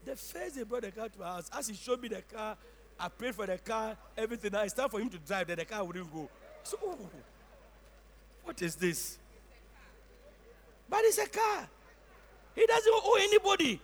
[0.05, 2.57] The first he brought the car to my house, as he showed me the car,
[2.99, 4.53] I prayed for the car, everything.
[4.55, 6.29] It's time for him to drive, then the car wouldn't go.
[6.63, 6.99] So, oh,
[8.45, 9.19] what is this?
[10.89, 11.69] But it's a car.
[12.55, 13.81] He doesn't owe anybody.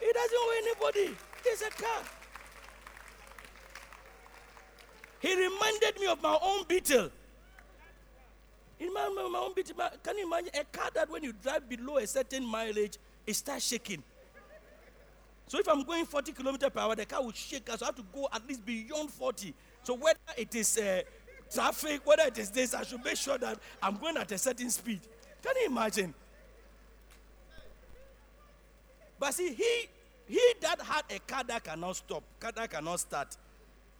[0.00, 1.16] He doesn't owe anybody.
[1.44, 2.02] It's a car.
[5.20, 7.10] He reminded me of my own Beetle.
[8.80, 11.32] In my, my, my own Beetle, my- can you imagine a car that when you
[11.32, 12.96] drive below a certain mileage,
[13.26, 14.02] it starts shaking?
[15.48, 17.68] So if I'm going 40 kilometers per hour, the car will shake.
[17.68, 19.54] So I have to go at least beyond 40.
[19.82, 21.02] So whether it is uh,
[21.52, 24.70] traffic, whether it is this, I should make sure that I'm going at a certain
[24.70, 25.00] speed.
[25.42, 26.12] Can you imagine?
[29.18, 29.88] But see, he
[30.26, 33.36] he that had a car that cannot stop, car that cannot start,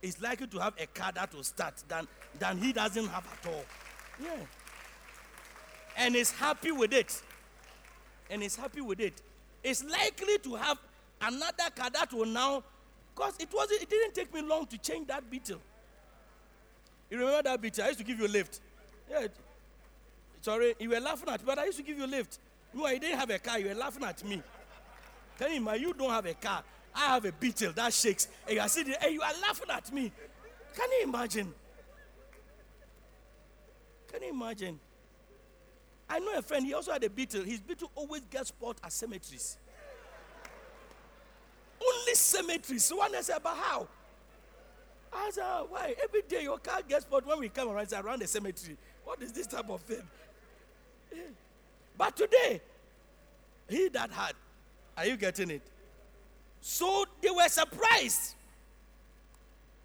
[0.02, 2.06] is likely to have a car that will start than
[2.38, 3.64] than he doesn't have at all.
[4.22, 4.36] Yeah.
[5.96, 7.20] And is happy with it.
[8.30, 9.20] And is happy with it.
[9.64, 10.78] Is likely to have
[11.20, 12.62] another car that will now,
[13.14, 15.58] because it wasn't, it didn't take me long to change that Beetle.
[17.10, 17.84] You remember that Beetle?
[17.84, 18.60] I used to give you a lift.
[19.10, 19.26] Yeah.
[20.42, 22.38] Sorry, you were laughing at me, but I used to give you a lift.
[22.72, 24.42] You, know, you didn't have a car, you were laughing at me.
[25.38, 26.62] Tell him, you don't have a car.
[26.94, 28.28] I have a Beetle that shakes.
[28.46, 30.12] And you are sitting and you are laughing at me.
[30.76, 31.54] Can you imagine?
[34.12, 34.80] Can you imagine?
[36.10, 37.44] I know a friend, he also had a Beetle.
[37.44, 39.58] His Beetle always gets spot at cemeteries.
[41.80, 42.84] Only cemeteries.
[42.84, 43.86] So one said, but how?
[45.12, 45.94] I said, "Ah, why?
[46.02, 48.76] Every day your car gets spot when we come around, around the cemetery.
[49.04, 50.02] What is this type of thing?
[51.96, 52.60] But today,
[53.68, 54.34] he that had,
[54.98, 55.62] are you getting it?
[56.60, 58.34] So they were surprised.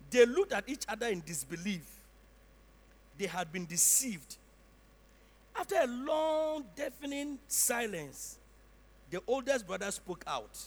[0.09, 1.85] They looked at each other in disbelief.
[3.17, 4.37] They had been deceived.
[5.55, 8.37] After a long, deafening silence,
[9.11, 10.57] the oldest brother spoke out.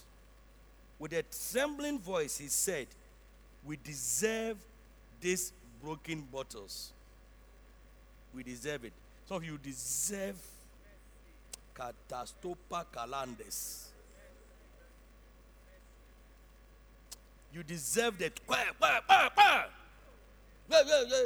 [0.99, 2.87] With a trembling voice, he said,
[3.65, 4.59] We deserve
[5.21, 5.53] these
[5.83, 6.93] broken bottles.
[8.33, 8.93] We deserve it.
[9.27, 10.37] Some of you deserve
[11.75, 13.86] Catastopa calandes.
[17.57, 18.39] You deserve that.
[18.47, 19.65] Bah, bah, bah, bah.
[20.71, 21.23] Yeah, yeah, yeah,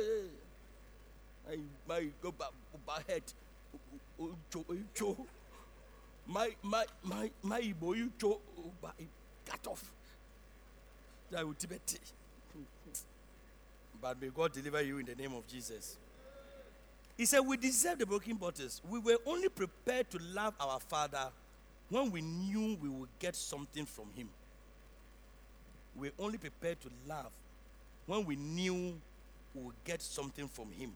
[1.48, 1.56] yeah.
[1.88, 3.22] My, my, go back, head.
[6.28, 8.04] My, my, my, my, boy,
[8.80, 8.92] ba-
[9.44, 9.90] cut off.
[11.32, 11.98] That will Tibet.
[14.00, 15.96] But may God deliver you in the name of Jesus.
[17.16, 18.80] He said, We deserve the broken bottles.
[18.88, 21.26] We were only prepared to love our Father
[21.88, 24.28] when we knew we would get something from Him.
[25.96, 27.30] We were only prepared to love
[28.06, 28.94] when we knew
[29.54, 30.92] we would get something from Him.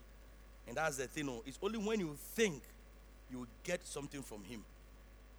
[0.67, 1.27] And that's the thing.
[1.29, 2.61] oh, It's only when you think
[3.31, 4.63] you will get something from Him.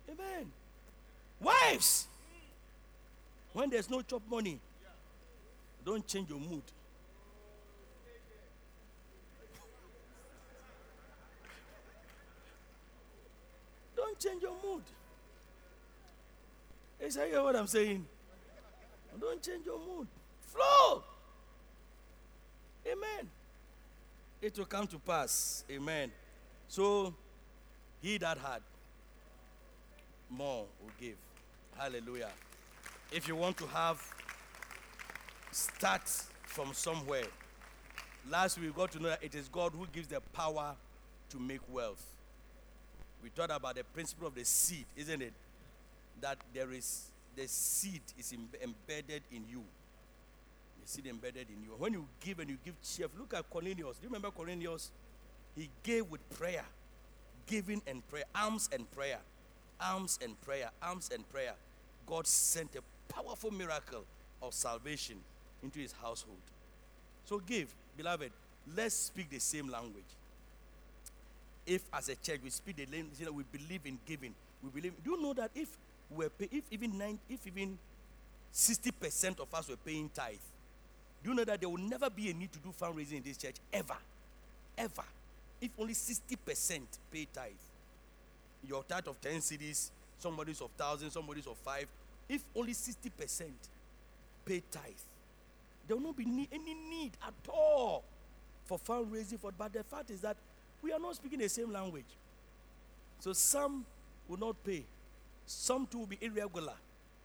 [0.08, 0.46] Amen.
[1.40, 2.06] Wives,
[3.52, 4.58] when there's no chop money,
[5.84, 6.62] don't change your mood.
[13.96, 14.82] Don't change your mood.
[17.00, 18.06] Is that what I'm saying?
[19.20, 20.06] Don't change your mood.
[20.40, 21.02] Flow.
[22.86, 23.28] Amen.
[24.40, 25.64] It will come to pass.
[25.70, 26.10] Amen.
[26.68, 27.14] So,
[28.02, 28.60] he that had
[30.30, 31.16] more will give.
[31.76, 32.30] Hallelujah.
[33.12, 34.02] If you want to have,
[35.52, 36.02] start
[36.44, 37.24] from somewhere.
[38.28, 40.74] Last we got to know that it is God who gives the power
[41.30, 42.04] to make wealth.
[43.22, 45.32] We thought about the principle of the seed, isn't it?
[46.20, 49.62] That there is the seed is em- embedded in you.
[50.82, 51.70] The seed embedded in you.
[51.78, 53.98] When you give and you give cheerful, look at Cornelius.
[53.98, 54.90] Do you remember Cornelius?
[55.54, 56.64] He gave with prayer,
[57.46, 59.18] giving and prayer, alms and prayer,
[59.80, 61.54] alms and prayer, alms and prayer,
[62.06, 64.04] God sent a powerful miracle
[64.42, 65.16] of salvation
[65.62, 66.38] into his household.
[67.24, 68.30] So give, beloved,
[68.76, 70.04] let's speak the same language.
[71.66, 74.92] If as a church we speak the language we believe in giving, we believe.
[75.04, 75.68] Do you know that if
[76.10, 77.78] we're pay, if even nine, if even
[78.50, 80.36] sixty percent of us were paying tithe,
[81.22, 83.36] do you know that there will never be a need to do fundraising in this
[83.36, 83.96] church ever,
[84.78, 85.04] ever?
[85.60, 87.52] If only sixty percent pay tithe,
[88.66, 91.86] your tithe of ten cedis, somebody's of thousand, somebody's of five.
[92.28, 93.56] If only sixty percent
[94.44, 94.82] pay tithe,
[95.86, 98.04] there will not be need, any need at all
[98.64, 99.38] for fundraising.
[99.38, 100.36] For but the fact is that
[100.82, 102.04] we are not speaking the same language.
[103.20, 103.84] So some
[104.28, 104.84] will not pay,
[105.46, 106.74] some too will be irregular.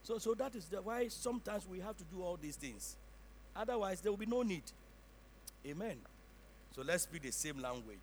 [0.04, 2.96] So, so that is the, why sometimes we have to do all these things.
[3.56, 4.64] Otherwise, there will be no need.
[5.68, 5.98] Amen.
[6.76, 8.00] So let's speak the same language.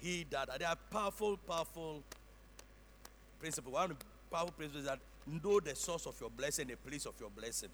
[0.00, 2.02] He that they are powerful, powerful
[3.38, 3.72] principle.
[3.72, 3.96] One
[4.30, 7.68] powerful principle is that know the source of your blessing, the place of your blessing,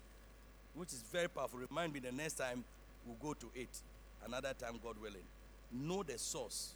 [0.75, 1.59] which is very powerful.
[1.59, 2.63] Remind me the next time
[3.07, 3.71] we'll go to it.
[4.27, 5.25] Another time, God willing.
[5.73, 6.75] Know the source.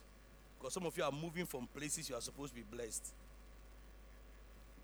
[0.59, 3.13] Because some of you are moving from places you are supposed to be blessed.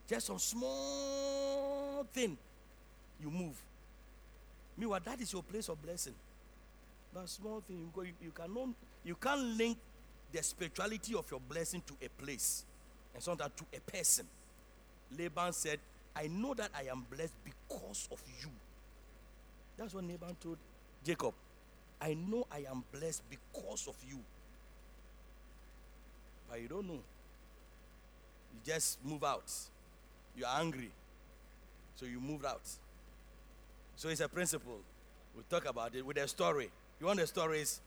[0.08, 2.36] Just some small thing,
[3.22, 3.56] you move.
[4.76, 6.14] Meanwhile, that is your place of blessing.
[7.12, 8.68] But small thing, you go, you, you cannot,
[9.04, 9.76] you can't link
[10.32, 12.64] the spirituality of your blessing to a place,
[13.14, 14.26] and sometimes to a person.
[15.18, 15.78] Laban said,
[16.14, 18.50] "I know that I am blessed because of you."
[19.76, 20.58] That's what Laban told
[21.04, 21.34] Jacob.
[22.00, 24.20] I know I am blessed because of you.
[26.48, 26.94] But you don't know.
[28.54, 29.50] You just move out.
[30.38, 30.90] You are angry.
[31.96, 32.60] So you moved out.
[33.96, 34.78] So it's a principle.
[35.34, 36.70] We'll talk about it with a story.
[37.00, 37.80] You want the stories?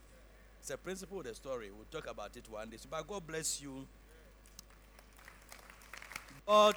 [0.59, 1.69] It's a principle with a story.
[1.73, 2.75] We'll talk about it one day.
[2.75, 3.87] So, but God bless you.
[6.45, 6.75] God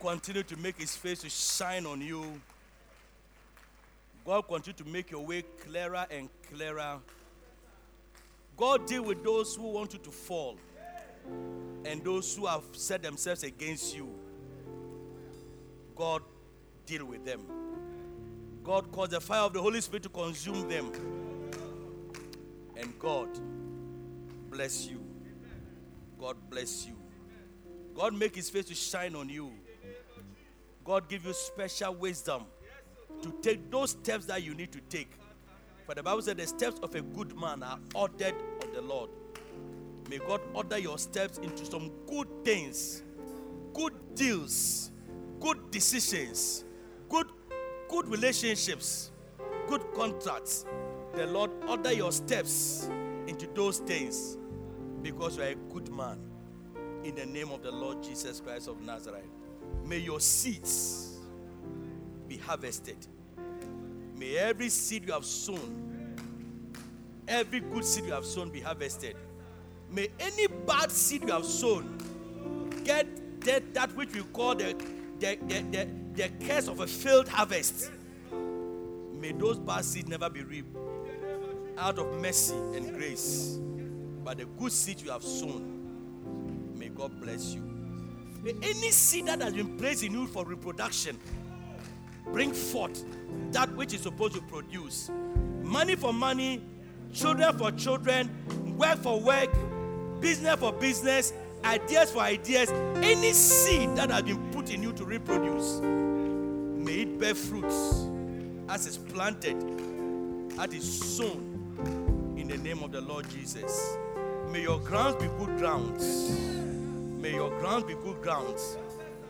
[0.00, 2.40] continue to make his face to shine on you.
[4.24, 6.96] God continue to make your way clearer and clearer.
[8.56, 10.56] God deal with those who want you to fall
[11.84, 14.08] and those who have set themselves against you.
[15.94, 16.22] God
[16.84, 17.42] deal with them.
[18.62, 20.90] God cause the fire of the Holy Spirit to consume them.
[22.76, 23.28] And God
[24.50, 25.02] bless you.
[26.18, 26.96] God bless you.
[27.94, 29.52] God make his face to shine on you.
[30.84, 32.44] God give you special wisdom
[33.22, 35.10] to take those steps that you need to take.
[35.86, 39.10] For the Bible said the steps of a good man are ordered of the Lord.
[40.08, 43.02] May God order your steps into some good things,
[43.74, 44.90] good deals,
[45.40, 46.64] good decisions,
[47.08, 47.26] good
[47.88, 49.10] good relationships,
[49.68, 50.64] good contracts.
[51.14, 52.88] The Lord order your steps
[53.26, 54.36] into those things
[55.02, 56.18] because you are a good man.
[57.04, 59.24] In the name of the Lord Jesus Christ of Nazareth.
[59.84, 61.18] May your seeds
[62.28, 63.06] be harvested.
[64.16, 66.16] May every seed you have sown,
[67.28, 69.16] every good seed you have sown be harvested.
[69.90, 71.98] May any bad seed you have sown
[72.84, 73.06] get
[73.40, 74.74] that, that which we call the,
[75.18, 77.90] the, the, the, the curse of a failed harvest.
[78.32, 80.76] May those bad seeds never be reaped
[81.78, 83.58] out of mercy and grace.
[84.24, 87.62] But the good seed you have sown, may God bless you.
[88.42, 91.18] May any seed that has been placed in you for reproduction
[92.26, 93.04] bring forth
[93.52, 95.10] that which is supposed to produce.
[95.62, 96.62] Money for money,
[97.12, 98.30] children for children,
[98.76, 99.50] work for work,
[100.20, 101.32] business for business,
[101.64, 102.70] ideas for ideas.
[102.96, 108.06] Any seed that has been put in you to reproduce, may it bear fruits
[108.68, 109.56] as it's planted,
[110.58, 113.96] as it's sown in the name of the Lord Jesus.
[114.50, 116.38] May your grounds be good grounds.
[117.20, 118.76] May your grounds be good grounds.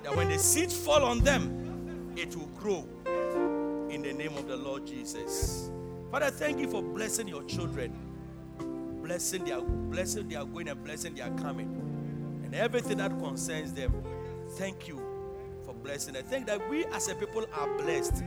[0.03, 2.85] That when the seeds fall on them, it will grow
[3.91, 5.71] in the name of the Lord Jesus.
[6.11, 7.93] Father, thank you for blessing your children,
[9.07, 11.69] blessing they are blessing they are going and blessing they are coming,
[12.45, 13.93] and everything that concerns them.
[14.57, 15.01] Thank you
[15.65, 16.25] for blessing them.
[16.25, 18.25] Thank that we as a people are blessed.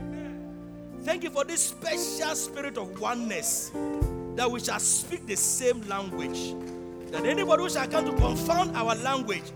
[1.02, 3.72] Thank you for this special spirit of oneness
[4.36, 6.54] that we shall speak the same language.
[7.10, 9.52] That anybody who shall come to confound our language,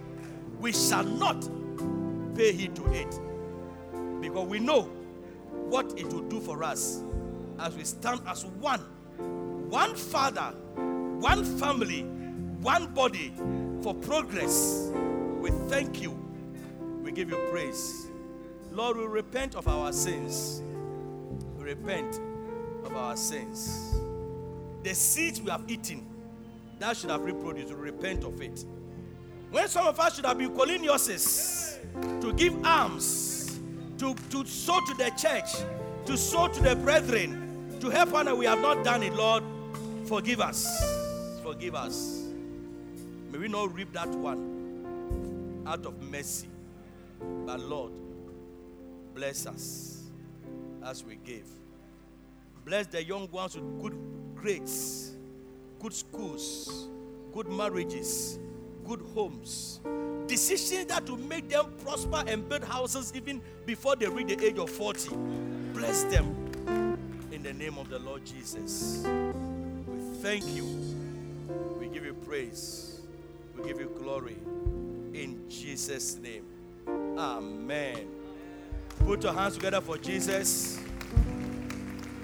[0.60, 1.48] we shall not
[2.34, 3.18] pay heed to it.
[4.20, 4.82] Because we know
[5.68, 7.02] what it will do for us
[7.58, 8.80] as we stand as one.
[9.70, 10.54] One Father,
[11.20, 12.02] one family,
[12.60, 13.32] one body
[13.82, 14.90] for progress.
[15.40, 16.12] We thank you.
[17.02, 18.06] We give you praise.
[18.72, 20.62] Lord, we repent of our sins.
[21.58, 22.20] We repent
[22.84, 23.94] of our sins.
[24.82, 26.06] the seeds we have eaten
[26.78, 28.64] that should have reproduced, we repent of it.
[29.50, 33.60] When some of us should have been Corneliuses to give alms,
[33.98, 35.52] to, to sow to the church,
[36.06, 39.44] to sow to the brethren, to help one, we have not done it, Lord,
[40.06, 41.03] forgive us.
[41.54, 42.24] Forgive us.
[43.30, 46.48] May we not reap that one out of mercy.
[47.46, 47.92] But Lord,
[49.14, 50.02] bless us
[50.84, 51.46] as we give.
[52.64, 53.96] Bless the young ones with good
[54.34, 55.12] grades,
[55.78, 56.88] good schools,
[57.32, 58.40] good marriages,
[58.84, 59.78] good homes.
[60.26, 64.58] Decisions that will make them prosper and build houses even before they reach the age
[64.58, 65.10] of 40.
[65.72, 66.34] Bless them
[67.30, 69.04] in the name of the Lord Jesus.
[69.06, 70.83] We thank you.
[71.94, 73.02] Give you praise.
[73.56, 74.36] We give you glory.
[75.14, 76.44] In Jesus' name.
[77.16, 78.08] Amen.
[79.06, 80.80] Put your hands together for Jesus.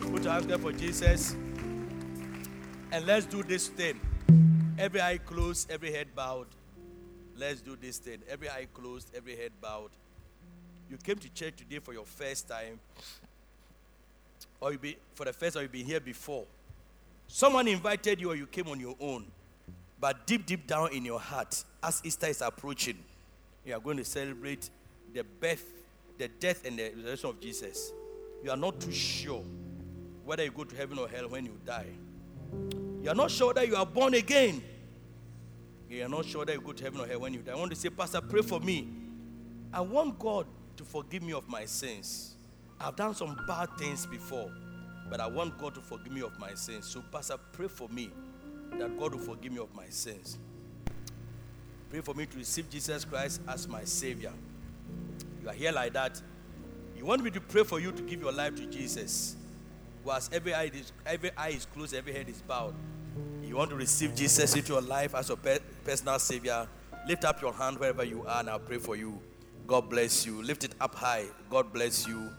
[0.01, 1.37] Put your hands together for Jesus.
[2.91, 4.01] And let's do this thing.
[4.77, 6.49] Every eye closed, every head bowed.
[7.37, 8.23] Let's do this thing.
[8.29, 9.91] Every eye closed, every head bowed.
[10.91, 12.81] You came to church today for your first time,
[14.61, 16.45] or you be for the first time you've been here before.
[17.29, 19.27] Someone invited you, or you came on your own.
[20.01, 22.99] But deep, deep down in your heart, as Easter is approaching,
[23.65, 24.71] you are going to celebrate
[25.13, 25.65] the birth,
[26.17, 27.93] the death, and the resurrection of Jesus.
[28.43, 29.45] You are not too sure
[30.25, 31.87] whether you go to heaven or hell when you die.
[33.03, 34.63] You are not sure that you are born again.
[35.89, 37.53] You are not sure that you go to heaven or hell when you die.
[37.53, 38.89] I want to say, Pastor, pray for me.
[39.73, 40.47] I want God
[40.77, 42.37] to forgive me of my sins.
[42.81, 44.51] I've done some bad things before,
[45.11, 46.87] but I want God to forgive me of my sins.
[46.87, 48.11] So, Pastor, pray for me
[48.79, 50.39] that God will forgive me of my sins.
[51.91, 54.33] Pray for me to receive Jesus Christ as my Savior.
[55.43, 56.21] You are here like that.
[56.97, 59.37] You want me to pray for you to give your life to Jesus.
[60.05, 62.75] Whilst every eye is, every eye is closed, every head is bowed.
[63.43, 66.69] You want to receive Jesus into your life as your pe- personal Savior.
[67.09, 69.21] Lift up your hand wherever you are, and I'll pray for you.
[69.67, 70.43] God bless you.
[70.43, 71.25] Lift it up high.
[71.49, 72.31] God bless you.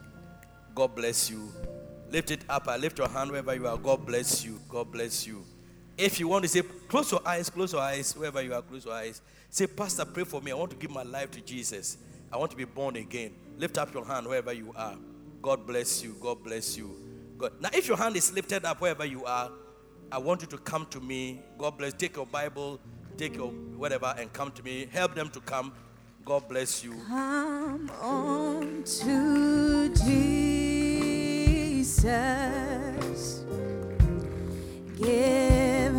[0.74, 1.52] God bless you.
[2.10, 2.68] Lift it up.
[2.68, 3.78] I lift your hand wherever you are.
[3.78, 4.60] God bless you.
[4.70, 5.44] God bless you.
[6.02, 8.86] If you want to say, close your eyes, close your eyes, wherever you are, close
[8.86, 9.22] your eyes.
[9.52, 10.52] Say, Pastor, pray for me.
[10.52, 12.00] I want to give my life to Jesus.
[12.34, 13.36] I want to be born again.
[13.60, 14.98] Lift up your hand wherever you are.
[15.44, 16.16] God bless you.
[16.20, 16.90] God bless you.
[17.38, 17.52] God.
[17.62, 19.52] Now, if your hand is lifted up wherever you are,
[20.12, 21.40] I want you to come to me.
[21.60, 21.94] God bless.
[21.94, 22.80] Take your Bible,
[23.16, 24.88] take your whatever, and come to me.
[24.92, 25.72] Help them to come.
[26.26, 26.96] God bless you.
[27.08, 32.02] Come on to Jesus.
[34.98, 35.91] Give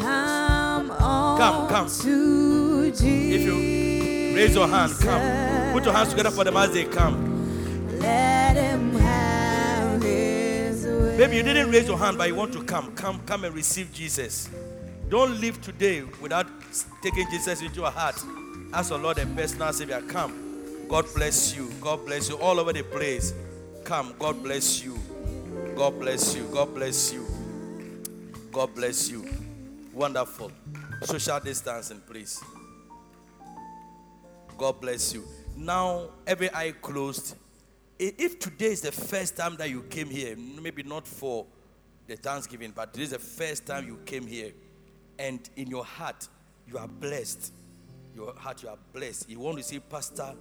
[0.00, 1.88] Come on Come, come.
[1.88, 3.02] to Jesus.
[3.02, 5.72] If you raise your hand, come.
[5.72, 7.98] Put your hands together for them as they come.
[7.98, 11.18] Let him have his way.
[11.18, 12.94] Maybe you didn't raise your hand, but you want to come.
[12.94, 14.48] Come, come and receive Jesus.
[15.08, 16.46] Don't live today without
[17.02, 18.22] taking Jesus into your heart
[18.72, 20.00] as your Lord and personal Savior.
[20.08, 20.86] Come.
[20.88, 21.70] God bless you.
[21.80, 22.38] God bless you.
[22.38, 23.32] All over the place.
[23.88, 24.14] Come.
[24.18, 24.98] God bless you.
[25.74, 26.44] God bless you.
[26.52, 27.26] God bless you.
[28.52, 29.26] God bless you.
[29.94, 30.52] Wonderful.
[31.04, 32.38] Social distancing, please.
[34.58, 35.24] God bless you.
[35.56, 37.34] Now, every eye closed.
[37.98, 41.46] If today is the first time that you came here, maybe not for
[42.06, 44.52] the Thanksgiving, but this is the first time you came here,
[45.18, 46.28] and in your heart,
[46.66, 47.54] you are blessed.
[48.14, 49.30] Your heart, you are blessed.
[49.30, 50.34] You want to say, Pastor,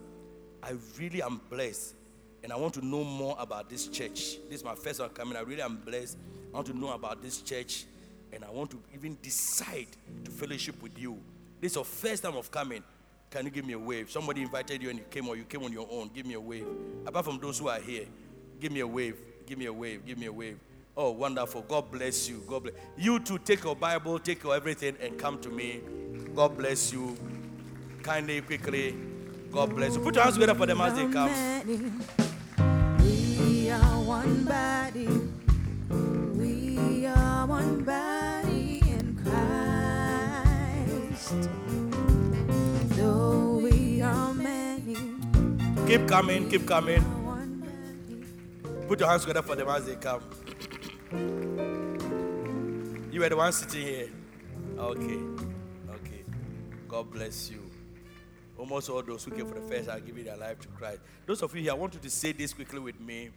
[0.62, 1.94] I really am blessed,
[2.44, 4.38] and I want to know more about this church.
[4.50, 5.36] This is my first time coming.
[5.36, 6.18] I really am blessed.
[6.54, 7.86] I want to know about this church,
[8.32, 9.88] and I want to even decide
[10.24, 11.18] to fellowship with you.
[11.60, 12.84] This is your first time of coming.
[13.30, 14.10] Can you give me a wave?
[14.10, 16.10] Somebody invited you and you came, or you came on your own.
[16.14, 16.68] Give me a wave.
[17.06, 18.06] Apart from those who are here,
[18.60, 19.18] give me a wave.
[19.46, 20.06] Give me a wave.
[20.06, 20.60] Give me a wave.
[20.96, 21.62] Oh, wonderful.
[21.64, 22.44] God bless you.
[22.48, 23.20] God bless you.
[23.20, 25.82] Too, take your Bible, take your everything, and come to me.
[26.36, 27.18] God bless you.
[28.02, 28.96] Kindly, quickly.
[29.52, 30.02] God bless you.
[30.02, 32.27] Put your hands together for them as they come.
[33.08, 35.08] We are one body.
[36.36, 41.48] We are one body in Christ.
[42.98, 44.98] Though we are many,
[45.88, 47.02] Keep coming, keep coming.
[48.90, 50.22] Put your hands together for them as they come.
[53.12, 54.10] you were the one sitting here.
[54.78, 55.20] Okay.
[55.96, 56.24] Okay.
[56.90, 57.67] God bless you.
[58.58, 61.00] Almost all those who came for the first are giving their life to Christ.
[61.26, 63.30] Those of you here, I want you to say this quickly with me.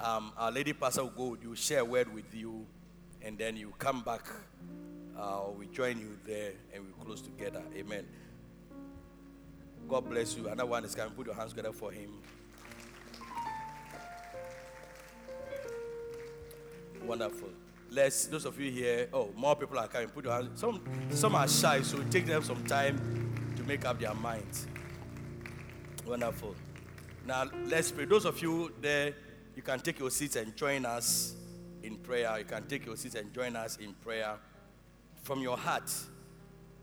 [0.00, 2.66] Um, our lady pastor will go with you, share a word with you,
[3.22, 4.26] and then you come back.
[5.16, 7.62] Uh, we join you there and we close together.
[7.76, 8.06] Amen.
[9.88, 10.46] God bless you.
[10.46, 11.14] Another one is coming.
[11.14, 12.10] Put your hands together for him.
[17.04, 17.48] Wonderful.
[17.90, 19.08] Let's those of you here.
[19.12, 20.08] Oh, more people are coming.
[20.08, 20.60] Put your hands.
[20.60, 23.27] Some some are shy, so take them some time
[23.68, 24.66] make up their minds.
[26.06, 26.54] Wonderful.
[27.26, 28.06] Now let's pray.
[28.06, 29.12] Those of you there,
[29.54, 31.34] you can take your seats and join us
[31.82, 32.38] in prayer.
[32.38, 34.36] You can take your seats and join us in prayer
[35.22, 35.92] from your heart.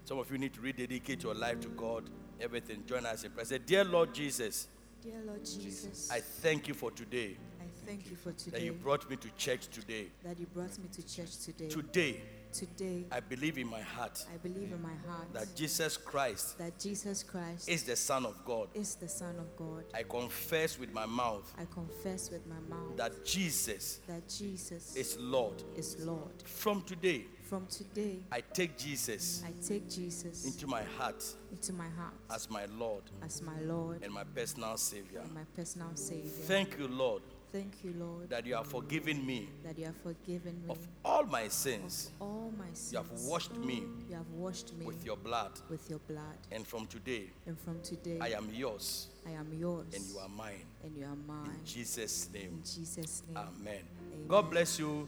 [0.03, 2.07] Some of you need to rededicate your life to God.
[2.39, 2.83] Everything.
[2.85, 3.45] Join us in prayer.
[3.45, 4.67] Say, Dear Lord Jesus,
[5.01, 7.35] Dear Lord Jesus, I thank you for today.
[7.59, 8.59] I thank you for today.
[8.59, 10.07] That you brought me to church today.
[10.23, 11.67] that you brought me to church today.
[11.67, 12.21] Today,
[12.55, 16.79] Today, I believe in my heart I believe in my heart that Jesus Christ that
[16.79, 18.69] Jesus Christ is the Son of God.
[18.73, 19.83] is the Son of God.
[19.93, 25.17] I confess with my mouth I confess with my mouth that Jesus that Jesus is
[25.19, 25.61] Lord.
[25.75, 26.31] is Lord.
[26.45, 31.89] From today, From today, I take Jesus I take Jesus into my heart into my
[31.89, 35.19] heart as my Lord as my Lord and my personal Savior.
[35.19, 36.29] and my personal Savior.
[36.47, 37.21] Thank you, Lord,
[37.51, 41.23] Thank you, Lord, that you have forgiven me that you have forgiven me of all
[41.23, 42.11] my sins.
[42.19, 42.91] all my sins.
[42.91, 45.51] You have washed me You have washed me with your blood.
[45.69, 46.37] with your blood.
[46.51, 50.29] And from today, And from today, I am yours I am yours and you are
[50.29, 50.65] mine.
[50.83, 51.49] and you are mine.
[51.59, 52.51] In Jesus' name.
[52.59, 53.37] In Jesus' name.
[53.59, 53.83] Amen.
[54.27, 55.07] God bless you.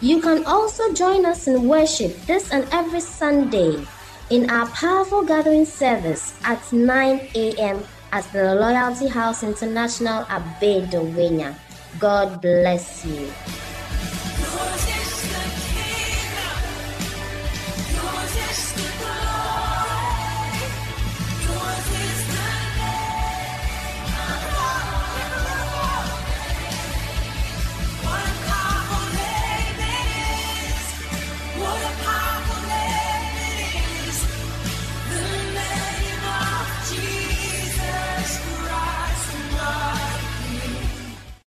[0.00, 3.84] You can also join us in worship this and every Sunday
[4.30, 7.84] in our powerful gathering service at 9 a.m.
[8.10, 11.54] at the Loyalty House International at Bedouina.
[11.98, 13.28] God bless you.